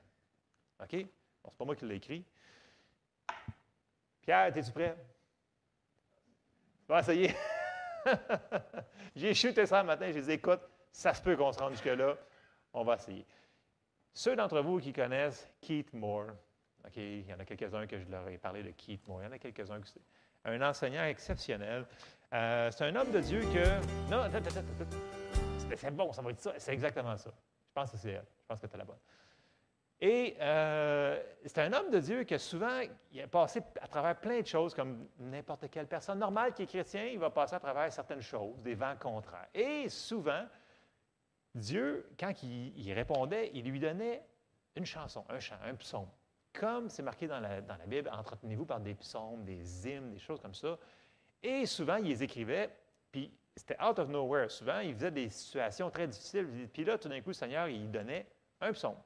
OK? 0.80 0.92
Bon, 1.42 1.50
c'est 1.50 1.58
pas 1.58 1.64
moi 1.64 1.76
qui 1.76 1.84
l'ai 1.84 1.96
écrit. 1.96 2.24
Pierre, 4.22 4.56
es-tu 4.56 4.72
prêt? 4.72 4.96
Bon, 6.88 7.02
ça 7.02 7.14
y 7.14 7.24
est. 7.24 7.36
j'ai 9.16 9.34
chuté 9.34 9.66
ça 9.66 9.80
le 9.82 9.86
matin, 9.86 10.10
j'ai 10.12 10.22
dit, 10.22 10.32
écoute, 10.32 10.60
ça 10.90 11.12
se 11.12 11.22
peut 11.22 11.36
qu'on 11.36 11.52
se 11.52 11.58
rende 11.58 11.72
jusque-là. 11.72 12.16
On 12.72 12.84
va 12.84 12.94
essayer. 12.94 13.26
Ceux 14.14 14.34
d'entre 14.34 14.60
vous 14.60 14.78
qui 14.78 14.92
connaissent 14.92 15.48
Keith 15.60 15.92
Moore, 15.92 16.30
Il 16.94 17.26
y 17.26 17.34
en 17.34 17.40
a 17.40 17.44
quelques-uns 17.44 17.86
que 17.86 17.98
je 17.98 18.08
leur 18.10 18.28
ai 18.28 18.38
parlé 18.38 18.62
de 18.62 18.70
Keith 18.70 19.06
Moore, 19.08 19.22
il 19.22 19.24
y 19.24 19.28
en 19.28 19.32
a 19.32 19.38
quelques-uns 19.38 19.80
qui 19.80 20.00
un 20.46 20.62
enseignant 20.62 21.04
exceptionnel. 21.04 21.84
Euh, 22.32 22.70
c'est 22.70 22.84
un 22.84 22.96
homme 22.96 23.10
de 23.10 23.20
Dieu 23.20 23.40
que. 23.40 24.10
Non, 24.10 24.24
c'est 25.76 25.90
bon, 25.90 26.12
ça 26.12 26.22
va 26.22 26.30
être 26.30 26.40
ça. 26.40 26.52
C'est 26.58 26.72
exactement 26.72 27.16
ça. 27.16 27.30
Je 27.30 27.72
pense 27.74 27.90
que 27.90 27.96
c'est 27.96 28.12
elle. 28.12 28.26
Je 28.40 28.46
pense 28.46 28.60
que 28.60 28.66
tu 28.66 28.76
la 28.76 28.84
bonne. 28.84 28.98
Et 30.00 30.36
euh, 30.40 31.22
c'est 31.46 31.58
un 31.60 31.72
homme 31.72 31.90
de 31.90 31.98
Dieu 31.98 32.24
qui 32.24 32.34
a 32.34 32.38
souvent 32.38 32.80
il 33.12 33.20
a 33.22 33.26
passé 33.28 33.62
à 33.80 33.88
travers 33.88 34.20
plein 34.20 34.40
de 34.40 34.46
choses, 34.46 34.74
comme 34.74 35.08
n'importe 35.18 35.70
quelle 35.70 35.86
personne 35.86 36.18
normale 36.18 36.52
qui 36.52 36.62
est 36.62 36.66
chrétien, 36.66 37.06
il 37.06 37.18
va 37.18 37.30
passer 37.30 37.54
à 37.54 37.60
travers 37.60 37.90
certaines 37.90 38.20
choses, 38.20 38.60
des 38.62 38.74
vents 38.74 38.96
contraires. 39.00 39.48
Et 39.54 39.88
souvent, 39.88 40.44
Dieu, 41.54 42.10
quand 42.20 42.42
il, 42.42 42.92
répondait, 42.92 43.50
il 43.54 43.64
lui 43.64 43.80
donnait 43.80 44.22
une 44.74 44.84
chanson, 44.84 45.24
un 45.30 45.40
chant, 45.40 45.56
un 45.64 45.74
psaume. 45.74 46.08
Comme 46.58 46.88
c'est 46.88 47.02
marqué 47.02 47.26
dans 47.26 47.40
la, 47.40 47.60
Bible, 47.86 48.10
entretenez-vous 48.12 48.64
par 48.64 48.80
des 48.80 48.94
psaumes, 48.94 49.44
des 49.44 49.88
hymnes, 49.88 50.12
des 50.12 50.18
choses 50.18 50.40
comme 50.40 50.54
ça. 50.54 50.78
Et 51.42 51.66
souvent, 51.66 51.96
il 51.96 52.06
les 52.06 52.22
écrivait, 52.22 52.70
puis 53.12 53.30
c'était 53.54 53.76
out 53.82 53.98
of 53.98 54.08
nowhere. 54.08 54.50
Souvent, 54.50 54.80
il 54.80 54.94
faisait 54.94 55.10
des 55.10 55.28
situations 55.28 55.90
très 55.90 56.08
difficiles. 56.08 56.68
Puis 56.72 56.84
là, 56.84 56.98
tout 56.98 57.08
d'un 57.08 57.20
coup, 57.20 57.30
le 57.30 57.34
Seigneur, 57.34 57.68
il 57.68 57.90
donnait 57.90 58.26
un 58.60 58.72
psaume. 58.72 58.96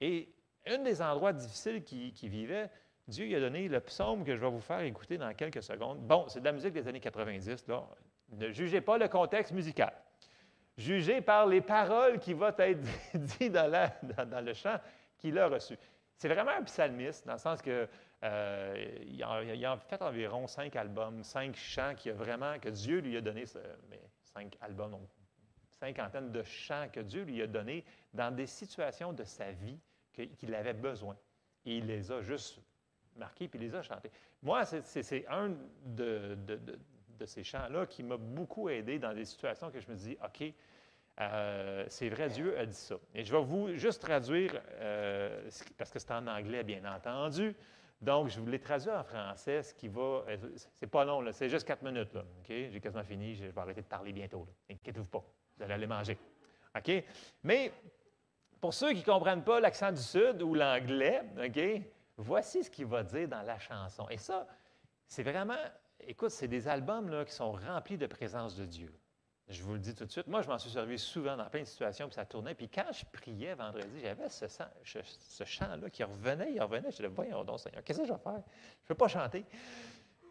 Et 0.00 0.32
un 0.66 0.78
des 0.78 1.02
endroits 1.02 1.32
difficiles 1.32 1.82
qu'il 1.82 2.12
qui 2.12 2.28
vivait, 2.28 2.70
Dieu 3.08 3.26
lui 3.26 3.34
a 3.34 3.40
donné 3.40 3.68
le 3.68 3.80
psaume 3.80 4.24
que 4.24 4.34
je 4.36 4.40
vais 4.40 4.50
vous 4.50 4.60
faire 4.60 4.80
écouter 4.80 5.18
dans 5.18 5.32
quelques 5.34 5.62
secondes. 5.62 5.98
Bon, 6.06 6.26
c'est 6.28 6.40
de 6.40 6.44
la 6.44 6.52
musique 6.52 6.72
des 6.72 6.86
années 6.86 7.00
90. 7.00 7.66
Là. 7.66 7.84
Ne 8.30 8.50
jugez 8.50 8.80
pas 8.80 8.96
le 8.96 9.08
contexte 9.08 9.52
musical. 9.52 9.92
Jugez 10.76 11.20
par 11.20 11.46
les 11.46 11.60
paroles 11.60 12.18
qui 12.18 12.32
vont 12.32 12.52
être 12.56 12.80
dites 13.14 13.52
dans, 13.52 13.90
dans, 14.26 14.44
le 14.44 14.54
chant 14.54 14.78
qu'il 15.18 15.38
a 15.38 15.48
reçu. 15.48 15.76
C'est 16.22 16.28
vraiment 16.28 16.52
un 16.52 16.62
psalmiste, 16.62 17.26
dans 17.26 17.32
le 17.32 17.38
sens 17.40 17.60
que 17.60 17.88
euh, 18.22 18.98
il, 19.08 19.24
a, 19.24 19.76
fait 19.76 20.00
environ 20.00 20.46
cinq 20.46 20.76
albums, 20.76 21.24
cinq 21.24 21.56
chants 21.56 21.96
qui 21.96 22.10
a 22.10 22.12
vraiment, 22.12 22.60
que 22.60 22.68
Dieu 22.68 23.00
lui 23.00 23.16
a 23.16 23.20
donné, 23.20 23.42
mais 23.90 24.00
cinq 24.22 24.56
albums, 24.60 24.92
donc 24.92 25.08
cinquantaine 25.80 26.30
de 26.30 26.44
chants 26.44 26.86
que 26.92 27.00
Dieu 27.00 27.24
lui 27.24 27.42
a 27.42 27.48
donnés 27.48 27.84
dans 28.14 28.32
des 28.32 28.46
situations 28.46 29.12
de 29.12 29.24
sa 29.24 29.50
vie 29.50 29.80
qu'il 30.12 30.54
avait 30.54 30.74
besoin. 30.74 31.16
Et 31.66 31.78
il 31.78 31.86
les 31.86 32.12
a 32.12 32.22
juste 32.22 32.60
marqués, 33.16 33.48
puis 33.48 33.58
il 33.58 33.62
les 33.62 33.74
a 33.74 33.82
chantés. 33.82 34.12
Moi, 34.44 34.64
c'est 34.64 35.26
un 35.28 35.56
de, 35.84 36.38
ces 37.24 37.42
chants-là 37.42 37.86
qui 37.86 38.04
m'a 38.04 38.16
beaucoup 38.16 38.68
aidé 38.68 39.00
dans 39.00 39.12
des 39.12 39.24
situations 39.24 39.72
que 39.72 39.80
je 39.80 39.90
me 39.90 39.96
dis, 39.96 40.16
OK, 40.24 40.54
euh, 41.32 41.84
c'est 41.88 42.08
vrai, 42.08 42.28
Dieu 42.28 42.58
a 42.58 42.66
dit 42.66 42.74
ça. 42.74 42.96
Et 43.14 43.24
je 43.24 43.32
vais 43.34 43.42
vous 43.42 43.74
juste 43.74 44.02
traduire, 44.02 44.60
euh, 44.80 45.48
parce 45.76 45.90
que 45.90 45.98
c'est 45.98 46.10
en 46.12 46.26
anglais, 46.26 46.64
bien 46.64 46.82
entendu. 46.84 47.54
Donc, 48.00 48.28
je 48.28 48.40
vous 48.40 48.46
l'ai 48.46 48.58
traduit 48.58 48.90
en 48.90 49.04
français, 49.04 49.62
ce 49.62 49.74
qui 49.74 49.88
va. 49.88 50.24
Euh, 50.28 50.36
c'est 50.74 50.88
pas 50.88 51.04
long, 51.04 51.24
c'est 51.32 51.48
juste 51.48 51.66
quatre 51.66 51.82
minutes. 51.82 52.12
Là, 52.14 52.24
J'ai 52.48 52.80
quasiment 52.80 53.04
fini, 53.04 53.34
je 53.34 53.46
vais 53.46 53.60
arrêter 53.60 53.82
de 53.82 53.86
parler 53.86 54.12
bientôt. 54.12 54.46
Inquiétez-vous 54.70 55.06
pas, 55.06 55.24
vous 55.56 55.62
allez 55.62 55.74
aller 55.74 55.86
manger. 55.86 56.18
OK? 56.76 57.04
Mais 57.44 57.72
pour 58.60 58.74
ceux 58.74 58.92
qui 58.92 59.00
ne 59.00 59.04
comprennent 59.04 59.44
pas 59.44 59.60
l'accent 59.60 59.92
du 59.92 60.00
Sud 60.00 60.42
ou 60.42 60.54
l'anglais, 60.54 61.22
OK? 61.44 61.82
Voici 62.16 62.64
ce 62.64 62.70
qu'il 62.70 62.86
va 62.86 63.02
dire 63.02 63.28
dans 63.28 63.42
la 63.42 63.58
chanson. 63.58 64.08
Et 64.08 64.18
ça, 64.18 64.46
c'est 65.06 65.22
vraiment. 65.22 65.58
Écoute, 66.00 66.30
c'est 66.30 66.48
des 66.48 66.66
albums 66.66 67.08
là, 67.08 67.24
qui 67.24 67.32
sont 67.32 67.52
remplis 67.52 67.96
de 67.96 68.06
présence 68.06 68.56
de 68.56 68.64
Dieu. 68.64 68.92
Je 69.48 69.62
vous 69.62 69.74
le 69.74 69.78
dis 69.78 69.94
tout 69.94 70.04
de 70.04 70.10
suite. 70.10 70.26
Moi, 70.28 70.42
je 70.42 70.48
m'en 70.48 70.58
suis 70.58 70.70
servi 70.70 70.98
souvent 70.98 71.36
dans 71.36 71.44
plein 71.46 71.60
de 71.60 71.66
situations, 71.66 72.06
puis 72.06 72.14
ça 72.14 72.24
tournait. 72.24 72.54
Puis 72.54 72.68
quand 72.68 72.86
je 72.92 73.04
priais 73.12 73.54
vendredi, 73.54 74.00
j'avais 74.00 74.28
ce, 74.28 75.44
chant-là 75.44 75.90
qui 75.90 76.04
revenait, 76.04 76.52
il 76.52 76.62
revenait. 76.62 76.90
Je 76.90 76.96
disais, 76.96 77.08
voyons 77.08 77.44
donc, 77.44 77.60
Seigneur, 77.60 77.82
qu'est-ce 77.84 78.00
que 78.00 78.06
je 78.06 78.12
vais 78.12 78.18
faire? 78.18 78.32
Je 78.32 78.84
ne 78.84 78.88
peux 78.88 78.94
pas 78.94 79.08
chanter. 79.08 79.44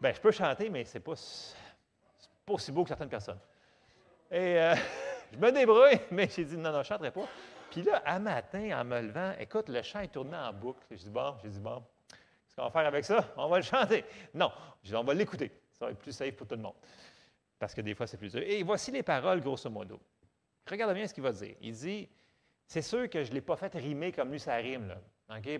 Bien, 0.00 0.12
je 0.12 0.20
peux 0.20 0.32
chanter, 0.32 0.70
mais 0.70 0.84
ce 0.84 0.94
n'est 0.94 1.04
pas, 1.04 1.14
pas 2.46 2.52
aussi 2.54 2.72
beau 2.72 2.82
que 2.82 2.88
certaines 2.88 3.08
personnes. 3.08 3.38
Et 4.30 4.58
euh, 4.58 4.74
je 5.32 5.38
me 5.38 5.52
débrouille, 5.52 6.00
mais 6.10 6.28
j'ai 6.28 6.44
dit, 6.44 6.56
non, 6.56 6.72
non, 6.72 6.76
je 6.76 6.78
ne 6.78 6.84
chanterai 6.84 7.10
pas. 7.10 7.28
Puis 7.70 7.82
là, 7.82 8.02
à 8.04 8.18
matin, 8.18 8.80
en 8.80 8.84
me 8.84 9.00
levant, 9.00 9.32
écoute, 9.38 9.68
le 9.68 9.82
chant 9.82 10.00
est 10.00 10.08
tourné 10.08 10.36
en 10.36 10.52
boucle. 10.52 10.80
J'ai 10.90 10.96
dit, 10.96 11.10
bon, 11.10 11.34
j'ai 11.42 11.50
dit, 11.50 11.60
bon, 11.60 11.82
qu'est-ce 12.08 12.56
qu'on 12.56 12.64
va 12.64 12.70
faire 12.70 12.86
avec 12.86 13.04
ça? 13.04 13.28
On 13.36 13.48
va 13.48 13.58
le 13.58 13.62
chanter. 13.62 14.04
Non, 14.34 14.50
j'ai 14.82 14.90
dit, 14.90 14.96
on 14.96 15.04
va 15.04 15.14
l'écouter. 15.14 15.52
Ça 15.78 15.84
va 15.86 15.92
être 15.92 15.98
plus 15.98 16.12
safe 16.12 16.34
pour 16.34 16.46
tout 16.46 16.56
le 16.56 16.62
monde 16.62 16.74
parce 17.62 17.74
que 17.74 17.80
des 17.80 17.94
fois, 17.94 18.08
c'est 18.08 18.16
plus 18.16 18.32
dur. 18.32 18.42
Et 18.42 18.60
voici 18.64 18.90
les 18.90 19.04
paroles, 19.04 19.40
grosso 19.40 19.70
modo. 19.70 20.00
Regarde 20.68 20.94
bien 20.94 21.06
ce 21.06 21.14
qu'il 21.14 21.22
va 21.22 21.30
dire. 21.30 21.54
Il 21.60 21.72
dit, 21.72 22.08
c'est 22.66 22.82
sûr 22.82 23.08
que 23.08 23.22
je 23.22 23.28
ne 23.30 23.34
l'ai 23.34 23.40
pas 23.40 23.54
fait 23.54 23.72
rimer 23.74 24.10
comme 24.10 24.32
lui, 24.32 24.40
ça 24.40 24.56
rime, 24.56 24.88
là. 24.88 24.98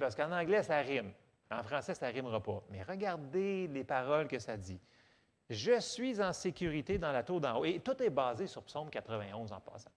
Parce 0.01 0.17
qu'en 0.17 0.33
anglais, 0.33 0.65
ça 0.65 0.79
rime. 0.79 1.13
En 1.49 1.63
français, 1.63 1.95
ça 1.95 2.09
ne 2.09 2.13
rimera 2.13 2.43
pas. 2.43 2.61
Mais 2.71 2.83
regardez 2.83 3.69
les 3.69 3.85
paroles 3.85 4.27
que 4.27 4.41
ça 4.41 4.57
dit. 4.57 4.81
Je 5.49 5.79
suis 5.79 6.21
en 6.21 6.33
sécurité 6.33 6.99
dans 6.99 7.13
la 7.13 7.23
tour 7.23 7.41
d'en 7.41 7.61
haut. 7.61 7.65
Et 7.65 7.79
tout 7.79 8.03
est 8.03 8.11
basé 8.11 8.49
sur 8.49 8.65
Psaume 8.65 8.91
91 8.91 9.53
en 9.53 9.61
passant. 9.61 9.93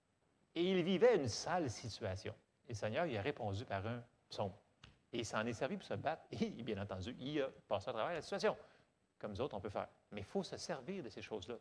Et 0.54 0.62
il 0.62 0.84
vivait 0.84 1.16
une 1.16 1.28
sale 1.28 1.72
situation. 1.72 2.36
Et 2.68 2.74
le 2.74 2.76
Seigneur, 2.76 3.08
il 3.08 3.18
a 3.18 3.22
répondu 3.24 3.66
par 3.66 3.84
un 3.88 4.04
psaume. 4.30 4.54
Et 5.12 5.18
il 5.18 5.26
s'en 5.26 5.44
est 5.48 5.54
servi 5.54 5.76
pour 5.76 5.88
se 5.88 5.96
battre. 5.96 6.22
Et 6.34 6.52
bien 6.62 6.80
entendu, 6.80 7.16
il 7.18 7.42
a 7.42 7.50
passé 7.68 7.90
à 7.90 7.94
travers 7.94 8.14
la 8.14 8.22
situation. 8.22 8.56
Comme 9.18 9.32
nous 9.32 9.42
autres, 9.42 9.56
on 9.56 9.60
peut 9.60 9.70
faire. 9.70 9.88
Mais 10.12 10.22
il 10.22 10.26
faut 10.28 10.44
se 10.44 10.56
servir 10.58 11.04
de 11.04 11.10
ces 11.10 11.24
choses-là. 11.24 11.56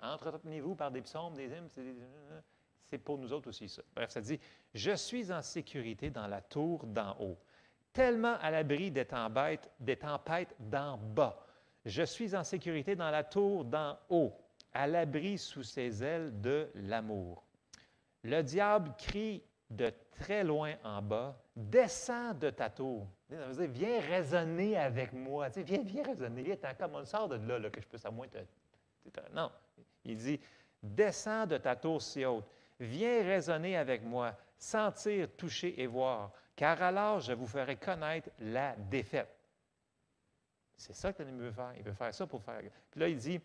Entretenez-vous 0.00 0.74
par 0.74 0.90
des 0.90 1.02
psaumes, 1.02 1.34
des 1.34 1.46
hymnes, 1.46 1.68
c'est 2.84 2.98
pour 2.98 3.18
nous 3.18 3.32
autres 3.32 3.48
aussi 3.48 3.68
ça. 3.68 3.82
Bref, 3.94 4.10
ça 4.10 4.20
dit 4.20 4.38
Je 4.74 4.92
suis 4.92 5.32
en 5.32 5.42
sécurité 5.42 6.10
dans 6.10 6.26
la 6.26 6.40
tour 6.40 6.86
d'en 6.86 7.16
haut, 7.20 7.38
tellement 7.92 8.36
à 8.40 8.50
l'abri 8.50 8.90
des 8.90 9.06
tempêtes, 9.06 9.70
des 9.80 9.96
tempêtes 9.96 10.54
d'en 10.58 10.98
bas. 10.98 11.46
Je 11.84 12.02
suis 12.02 12.36
en 12.36 12.44
sécurité 12.44 12.94
dans 12.94 13.10
la 13.10 13.24
tour 13.24 13.64
d'en 13.64 13.98
haut, 14.08 14.32
à 14.72 14.86
l'abri 14.86 15.38
sous 15.38 15.62
ses 15.62 16.04
ailes 16.04 16.40
de 16.40 16.70
l'amour. 16.74 17.42
Le 18.22 18.42
diable 18.42 18.92
crie 18.98 19.42
de 19.70 19.92
très 20.12 20.44
loin 20.44 20.74
en 20.84 21.02
bas, 21.02 21.36
descends 21.56 22.34
de 22.34 22.50
ta 22.50 22.70
tour. 22.70 23.06
viens 23.28 24.00
raisonner 24.00 24.76
avec 24.76 25.12
moi. 25.12 25.48
viens, 25.48 25.82
viens 25.82 26.04
raisonner. 26.04 26.42
Viens, 26.42 26.56
comme 26.78 26.94
on 26.94 27.04
sort 27.04 27.28
de 27.28 27.36
là, 27.36 27.70
que 27.70 27.80
je 27.80 27.86
peux 27.86 27.98
à 28.04 28.10
moins 28.10 28.28
te. 28.28 28.38
Non. 29.32 29.50
Il 30.04 30.16
dit 30.16 30.40
Descends 30.82 31.46
de 31.46 31.58
ta 31.58 31.76
tour 31.76 32.02
si 32.02 32.24
haute. 32.24 32.44
Viens 32.80 33.22
raisonner 33.22 33.76
avec 33.76 34.02
moi, 34.02 34.36
sentir, 34.58 35.28
toucher 35.36 35.80
et 35.80 35.86
voir, 35.86 36.32
car 36.56 36.82
alors 36.82 37.20
je 37.20 37.32
vous 37.32 37.46
ferai 37.46 37.76
connaître 37.76 38.30
la 38.40 38.74
défaite. 38.74 39.36
C'est 40.76 40.94
ça 40.94 41.12
que 41.12 41.22
l'ennemi 41.22 41.42
veut 41.42 41.52
faire. 41.52 41.72
Il 41.76 41.84
veut 41.84 41.92
faire 41.92 42.12
ça 42.12 42.26
pour 42.26 42.42
faire. 42.42 42.60
Puis 42.90 43.00
là, 43.00 43.08
il 43.08 43.16
dit 43.16 43.40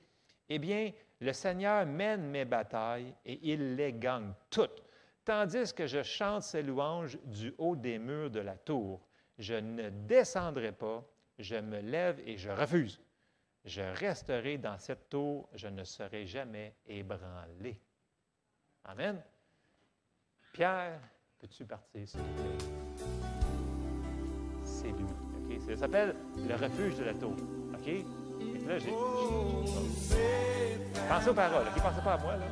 Eh 0.49 0.57
bien, 0.57 0.91
le 1.19 1.33
Seigneur 1.33 1.85
mène 1.85 2.27
mes 2.29 2.45
batailles 2.45 3.13
et 3.23 3.39
il 3.43 3.75
les 3.75 3.93
gagne 3.93 4.33
toutes 4.49 4.87
tandis 5.27 5.73
que 5.73 5.85
je 5.87 6.03
chante 6.03 6.43
ses 6.43 6.63
louanges 6.63 7.19
du 7.25 7.53
haut 7.57 7.75
des 7.75 7.99
murs 7.99 8.31
de 8.31 8.39
la 8.39 8.55
tour. 8.55 9.05
Je 9.37 9.55
ne 9.55 9.89
descendrai 9.89 10.71
pas, 10.71 11.03
je 11.37 11.57
me 11.57 11.81
lève 11.81 12.21
et 12.25 12.37
je 12.37 12.49
refuse. 12.49 13.01
Je 13.68 13.82
resterai 13.82 14.57
dans 14.57 14.78
cette 14.78 15.09
tour, 15.09 15.49
je 15.53 15.68
ne 15.68 15.84
serai 15.84 16.26
jamais 16.26 16.74
ébranlé. 16.86 17.78
Amen. 18.86 19.22
Pierre, 20.53 21.01
peux-tu 21.38 21.65
partir, 21.65 22.07
s'il 22.07 22.22
te 22.22 22.26
plaît? 22.26 22.57
C'est 24.63 24.88
lui. 24.88 25.59
Ça 25.59 25.76
s'appelle 25.76 26.15
le 26.47 26.55
refuge 26.55 26.95
de 26.95 27.03
la 27.03 27.13
tour. 27.13 27.36
OK? 27.74 28.05
Pensez 31.09 31.30
aux 31.30 31.34
paroles. 31.34 31.68
OK? 31.68 31.82
Pensez 31.82 32.01
pas 32.01 32.13
à 32.13 32.18
moi, 32.20 32.38
là. 32.38 32.45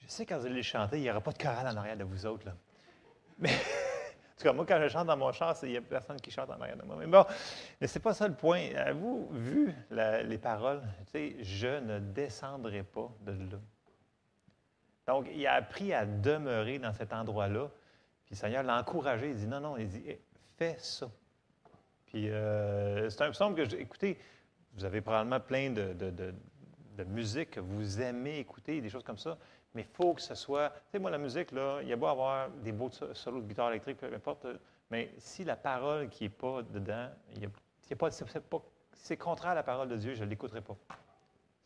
Je 0.00 0.08
sais 0.08 0.26
quand 0.26 0.38
vous 0.38 0.46
allez 0.46 0.62
chanter, 0.62 0.98
il 0.98 1.02
n'y 1.02 1.10
aura 1.10 1.20
pas 1.20 1.32
de 1.32 1.38
chorale 1.38 1.66
en 1.66 1.76
arrière 1.76 1.96
de 1.96 2.04
vous 2.04 2.26
autres. 2.26 2.46
Là. 2.46 2.54
Mais, 3.38 3.50
en 3.52 4.36
tout 4.36 4.44
cas, 4.44 4.52
moi, 4.52 4.66
quand 4.66 4.80
je 4.80 4.88
chante 4.88 5.06
dans 5.06 5.16
mon 5.16 5.32
char, 5.32 5.56
il 5.62 5.70
n'y 5.70 5.76
a 5.76 5.82
personne 5.82 6.20
qui 6.20 6.30
chante 6.30 6.50
en 6.50 6.60
arrière 6.60 6.76
de 6.76 6.82
moi. 6.82 6.96
Mais 6.98 7.06
bon, 7.06 7.24
mais 7.80 7.86
ce 7.86 7.98
n'est 7.98 8.02
pas 8.02 8.14
ça 8.14 8.26
le 8.26 8.34
point. 8.34 8.70
Avez-vous 8.74 9.28
vu 9.32 9.74
les 9.90 10.38
paroles? 10.38 10.82
Tu 11.06 11.12
sais, 11.12 11.44
je 11.44 11.80
ne 11.80 11.98
descendrai 11.98 12.82
pas 12.82 13.10
de 13.20 13.32
là. 13.32 13.58
Donc, 15.06 15.26
il 15.32 15.46
a 15.46 15.54
appris 15.54 15.94
à 15.94 16.04
demeurer 16.04 16.78
dans 16.78 16.92
cet 16.92 17.12
endroit-là. 17.12 17.68
Puis 18.24 18.34
le 18.34 18.36
Seigneur 18.36 18.62
l'a 18.62 18.78
encouragé. 18.78 19.30
Il 19.30 19.36
dit 19.36 19.46
non, 19.46 19.60
non, 19.60 19.76
il 19.78 19.88
dit 19.88 20.04
fais 20.56 20.76
ça. 20.78 21.08
Puis 22.06 22.28
euh, 22.30 23.08
c'est 23.08 23.22
un 23.22 23.30
psaume 23.30 23.54
que, 23.54 23.62
écoutez, 23.74 24.18
vous 24.74 24.84
avez 24.84 25.00
probablement 25.00 25.40
plein 25.40 25.70
de, 25.70 25.94
musique 27.04 27.52
que 27.52 27.60
vous 27.60 28.00
aimez 28.00 28.38
écouter, 28.38 28.80
des 28.80 28.88
choses 28.88 29.04
comme 29.04 29.18
ça, 29.18 29.38
mais 29.74 29.82
il 29.82 29.88
faut 29.94 30.14
que 30.14 30.22
ce 30.22 30.34
soit. 30.34 30.70
Tu 30.70 30.76
sais, 30.92 30.98
moi, 30.98 31.10
la 31.10 31.18
musique, 31.18 31.52
là, 31.52 31.80
il 31.82 31.88
y 31.88 31.92
a 31.92 31.96
beau 31.96 32.06
avoir 32.06 32.50
des 32.50 32.72
beaux 32.72 32.90
solos 32.90 33.40
de 33.40 33.46
guitare 33.46 33.70
électrique, 33.70 33.98
peu 33.98 34.12
importe, 34.12 34.46
mais 34.90 35.12
si 35.18 35.44
la 35.44 35.56
parole 35.56 36.08
qui 36.08 36.24
n'est 36.24 36.30
pas 36.30 36.62
dedans, 36.62 37.08
il 37.34 37.42
y 37.42 37.46
a, 37.46 37.96
pas, 37.96 38.10
c'est, 38.10 39.16
contraire 39.16 39.52
à 39.52 39.54
la 39.54 39.62
parole 39.62 39.88
de 39.88 39.96
Dieu, 39.96 40.14
je 40.14 40.24
ne 40.24 40.30
l'écouterai 40.30 40.60
pas. 40.60 40.76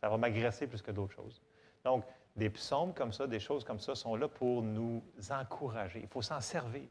Ça 0.00 0.08
va 0.08 0.16
m'agresser 0.16 0.66
plus 0.66 0.82
que 0.82 0.90
d'autres 0.90 1.14
choses. 1.14 1.40
Donc, 1.84 2.04
des 2.34 2.50
psaumes 2.50 2.94
comme 2.94 3.12
ça, 3.12 3.26
des 3.26 3.40
choses 3.40 3.64
comme 3.64 3.78
ça 3.78 3.94
sont 3.94 4.16
là 4.16 4.26
pour 4.26 4.62
nous 4.62 5.02
encourager. 5.30 6.00
Il 6.00 6.08
faut 6.08 6.22
s'en 6.22 6.40
servir. 6.40 6.88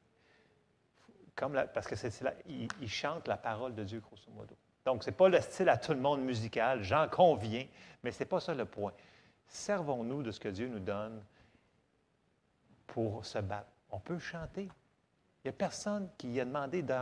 Comme 1.36 1.54
parce 1.74 1.88
que 1.88 1.96
c'est, 1.96 2.12
il, 2.46 2.90
chante 2.90 3.28
la 3.28 3.38
parole 3.38 3.74
de 3.74 3.84
Dieu, 3.84 4.00
grosso 4.00 4.30
modo. 4.32 4.56
Donc, 4.86 5.04
ce 5.04 5.10
n'est 5.10 5.16
pas 5.16 5.30
le 5.30 5.40
style 5.42 5.70
à 5.70 5.78
tout 5.78 5.94
le 5.94 6.00
monde 6.00 6.22
musical, 6.22 6.82
j'en 6.84 7.08
conviens, 7.08 7.66
mais 8.04 8.12
ce 8.12 8.20
n'est 8.20 8.28
pas 8.28 8.40
ça 8.40 8.54
le 8.54 8.66
point. 8.66 8.94
Servons-nous 9.48 10.24
de 10.24 10.32
ce 10.32 10.40
que 10.40 10.50
Dieu 10.50 10.68
nous 10.68 10.80
donne 10.80 11.24
pour 12.88 13.26
se 13.26 13.40
battre. 13.40 13.70
On 13.92 14.00
peut 14.00 14.20
chanter. 14.20 14.64
Il 15.44 15.48
n'y 15.48 15.50
a 15.50 15.54
personne 15.54 16.10
qui 16.18 16.40
a 16.40 16.46
demandé 16.46 16.82
de, 16.82 16.94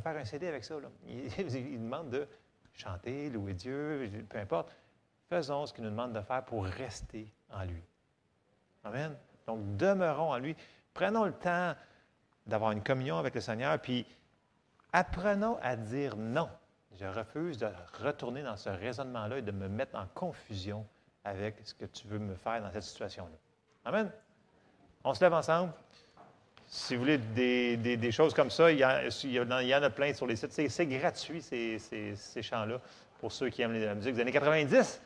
faire 0.00 0.16
un 0.16 0.24
CD 0.24 0.46
avec 0.48 0.64
ça. 0.64 0.76
Il, 1.06 1.30
il, 1.38 1.80
demande 1.80 2.10
de 2.10 2.28
chanter, 2.72 3.28
louer 3.30 3.54
Dieu, 3.54 4.10
peu 4.28 4.38
importe. 4.38 4.74
Faisons 5.28 5.66
ce 5.66 5.74
qu'il 5.74 5.84
nous 5.84 5.90
demande 5.90 6.12
de 6.12 6.20
faire 6.20 6.44
pour 6.44 6.64
rester 6.64 7.32
en 7.50 7.64
lui. 7.64 7.82
Amen. 8.84 9.16
Donc, 9.46 9.76
demeurons 9.76 10.30
en 10.30 10.38
lui. 10.38 10.56
Prenons 10.94 11.24
le 11.24 11.32
temps 11.32 11.74
d'avoir 12.46 12.72
une 12.72 12.82
communion 12.82 13.18
avec 13.18 13.34
le 13.34 13.40
Seigneur, 13.40 13.78
puis 13.78 14.06
apprenons 14.92 15.58
à 15.60 15.76
dire 15.76 16.16
non. 16.16 16.48
Je 17.00 17.06
refuse 17.06 17.58
de 17.58 17.68
retourner 18.02 18.42
dans 18.42 18.56
ce 18.56 18.70
raisonnement-là 18.70 19.38
et 19.38 19.42
de 19.42 19.52
me 19.52 19.68
mettre 19.68 19.96
en 19.96 20.06
confusion 20.14 20.84
avec 21.24 21.56
ce 21.62 21.72
que 21.74 21.84
tu 21.84 22.08
veux 22.08 22.18
me 22.18 22.34
faire 22.34 22.60
dans 22.60 22.72
cette 22.72 22.82
situation-là. 22.82 23.36
Amen. 23.84 24.10
On 25.04 25.14
se 25.14 25.22
lève 25.22 25.32
ensemble. 25.32 25.72
Si 26.66 26.96
vous 26.96 27.02
voulez 27.02 27.18
des, 27.18 28.12
choses 28.12 28.34
comme 28.34 28.50
ça, 28.50 28.70
il 28.72 28.78
y, 28.78 28.84
en 28.84 29.82
a 29.82 29.90
plein 29.90 30.12
sur 30.12 30.26
les 30.26 30.36
sites. 30.36 30.52
C'est 30.52 30.86
gratuit, 30.86 31.40
ces, 31.40 32.42
chants-là, 32.42 32.80
pour 33.20 33.30
ceux 33.30 33.48
qui 33.48 33.62
aiment 33.62 33.80
la 33.80 33.94
musique 33.94 34.14
des 34.14 34.20
années 34.20 34.32
90 34.32 35.00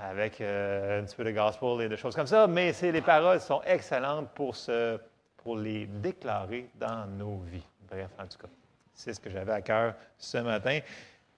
avec 0.00 0.40
euh, 0.40 1.00
un 1.00 1.04
petit 1.04 1.14
peu 1.14 1.22
de 1.22 1.30
gospel 1.30 1.82
et 1.82 1.88
des 1.88 1.96
choses 1.96 2.16
comme 2.16 2.26
ça, 2.26 2.48
mais 2.48 2.72
les 2.82 3.00
paroles 3.00 3.40
sont 3.40 3.62
excellentes 3.62 4.28
pour 4.34 5.56
les 5.56 5.86
déclarer 5.86 6.68
dans 6.74 7.06
nos 7.06 7.38
vies. 7.38 7.62
Bref, 7.88 8.10
en 8.18 8.26
tout 8.26 8.38
cas, 8.38 8.48
c'est 8.94 9.12
ce 9.12 9.20
que 9.20 9.30
j'avais 9.30 9.52
à 9.52 9.62
cœur 9.62 9.94
ce 10.18 10.38
matin. 10.38 10.80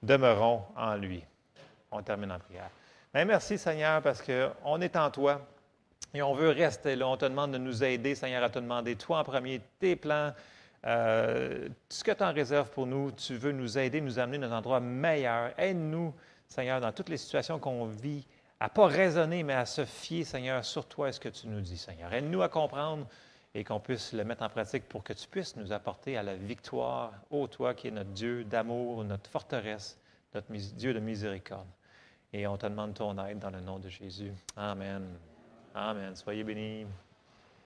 Demeurons 0.03 0.63
en 0.77 0.95
lui. 0.95 1.23
On 1.91 2.03
termine 2.03 2.33
en 2.33 2.39
prière. 2.39 2.71
Mais 3.15 3.25
merci 3.25 3.59
Seigneur 3.59 4.03
parce 4.03 4.23
qu'on 4.23 4.81
est 4.81 4.97
en 4.97 5.11
toi 5.11 5.41
et 6.15 6.23
on 6.23 6.35
veut 6.35 6.51
rester 6.51 6.97
là. 6.97 7.09
On 7.09 7.17
te 7.17 7.25
demande 7.25 7.53
de 7.53 7.59
nous 7.59 7.83
aider, 7.83 8.15
Seigneur, 8.15 8.43
à 8.43 8.51
te 8.51 8.59
demander, 8.59 8.97
toi 8.97 9.19
en 9.19 9.25
premier, 9.25 9.61
tes 9.79 9.97
plans, 9.97 10.33
euh, 10.85 11.69
ce 11.89 12.05
que 12.05 12.13
tu 12.13 12.23
en 12.23 12.33
réserves 12.33 12.71
pour 12.71 12.87
nous. 12.87 13.11
Tu 13.13 13.37
veux 13.37 13.53
nous 13.53 13.79
aider, 13.79 14.01
nous 14.01 14.19
amener 14.19 14.39
dans 14.39 14.53
un 14.53 14.59
endroit 14.59 14.81
meilleur. 14.81 15.53
Aide-nous, 15.59 16.15
Seigneur, 16.49 16.81
dans 16.81 16.93
toutes 16.93 17.09
les 17.09 17.17
situations 17.17 17.59
qu'on 17.59 17.87
vit 17.87 18.27
à 18.61 18.69
pas 18.69 18.87
raisonner, 18.87 19.43
mais 19.43 19.55
à 19.55 19.67
se 19.67 19.85
fier, 19.85 20.25
Seigneur, 20.25 20.65
sur 20.65 20.87
toi 20.87 21.09
est 21.09 21.13
ce 21.13 21.21
que 21.21 21.29
tu 21.29 21.47
nous 21.49 21.61
dis, 21.61 21.77
Seigneur. 21.77 22.13
Aide-nous 22.13 22.43
à 22.43 22.49
comprendre 22.49 23.07
et 23.57 23.65
qu'on 23.65 23.81
puisse 23.81 24.13
le 24.13 24.23
mettre 24.23 24.43
en 24.43 24.51
pratique 24.51 24.87
pour 24.87 25.03
que 25.03 25.15
tu 25.15 25.27
puisses 25.27 25.57
nous 25.57 25.73
apporter 25.73 26.19
à 26.19 26.23
la 26.23 26.37
victoire, 26.37 27.15
ô 27.31 27.47
toi 27.47 27.73
qui 27.73 27.89
es 27.89 27.91
notre 27.91 28.11
Dieu 28.11 28.45
d'amour, 28.45 29.03
notre 29.03 29.31
forteresse, 29.31 29.99
notre 30.35 30.53
Dieu 30.53 30.93
de 30.93 31.01
miséricorde. 31.01 31.67
Et 32.35 32.47
on 32.47 32.59
te 32.59 32.67
demande 32.67 32.93
ton 32.93 33.17
aide 33.25 33.39
dans 33.39 33.49
le 33.49 33.61
nom 33.61 33.79
de 33.79 33.89
Jésus. 33.89 34.31
Amen. 34.57 35.07
Amen. 35.75 36.15
Soyez 36.15 36.45
bénis. 36.45 36.85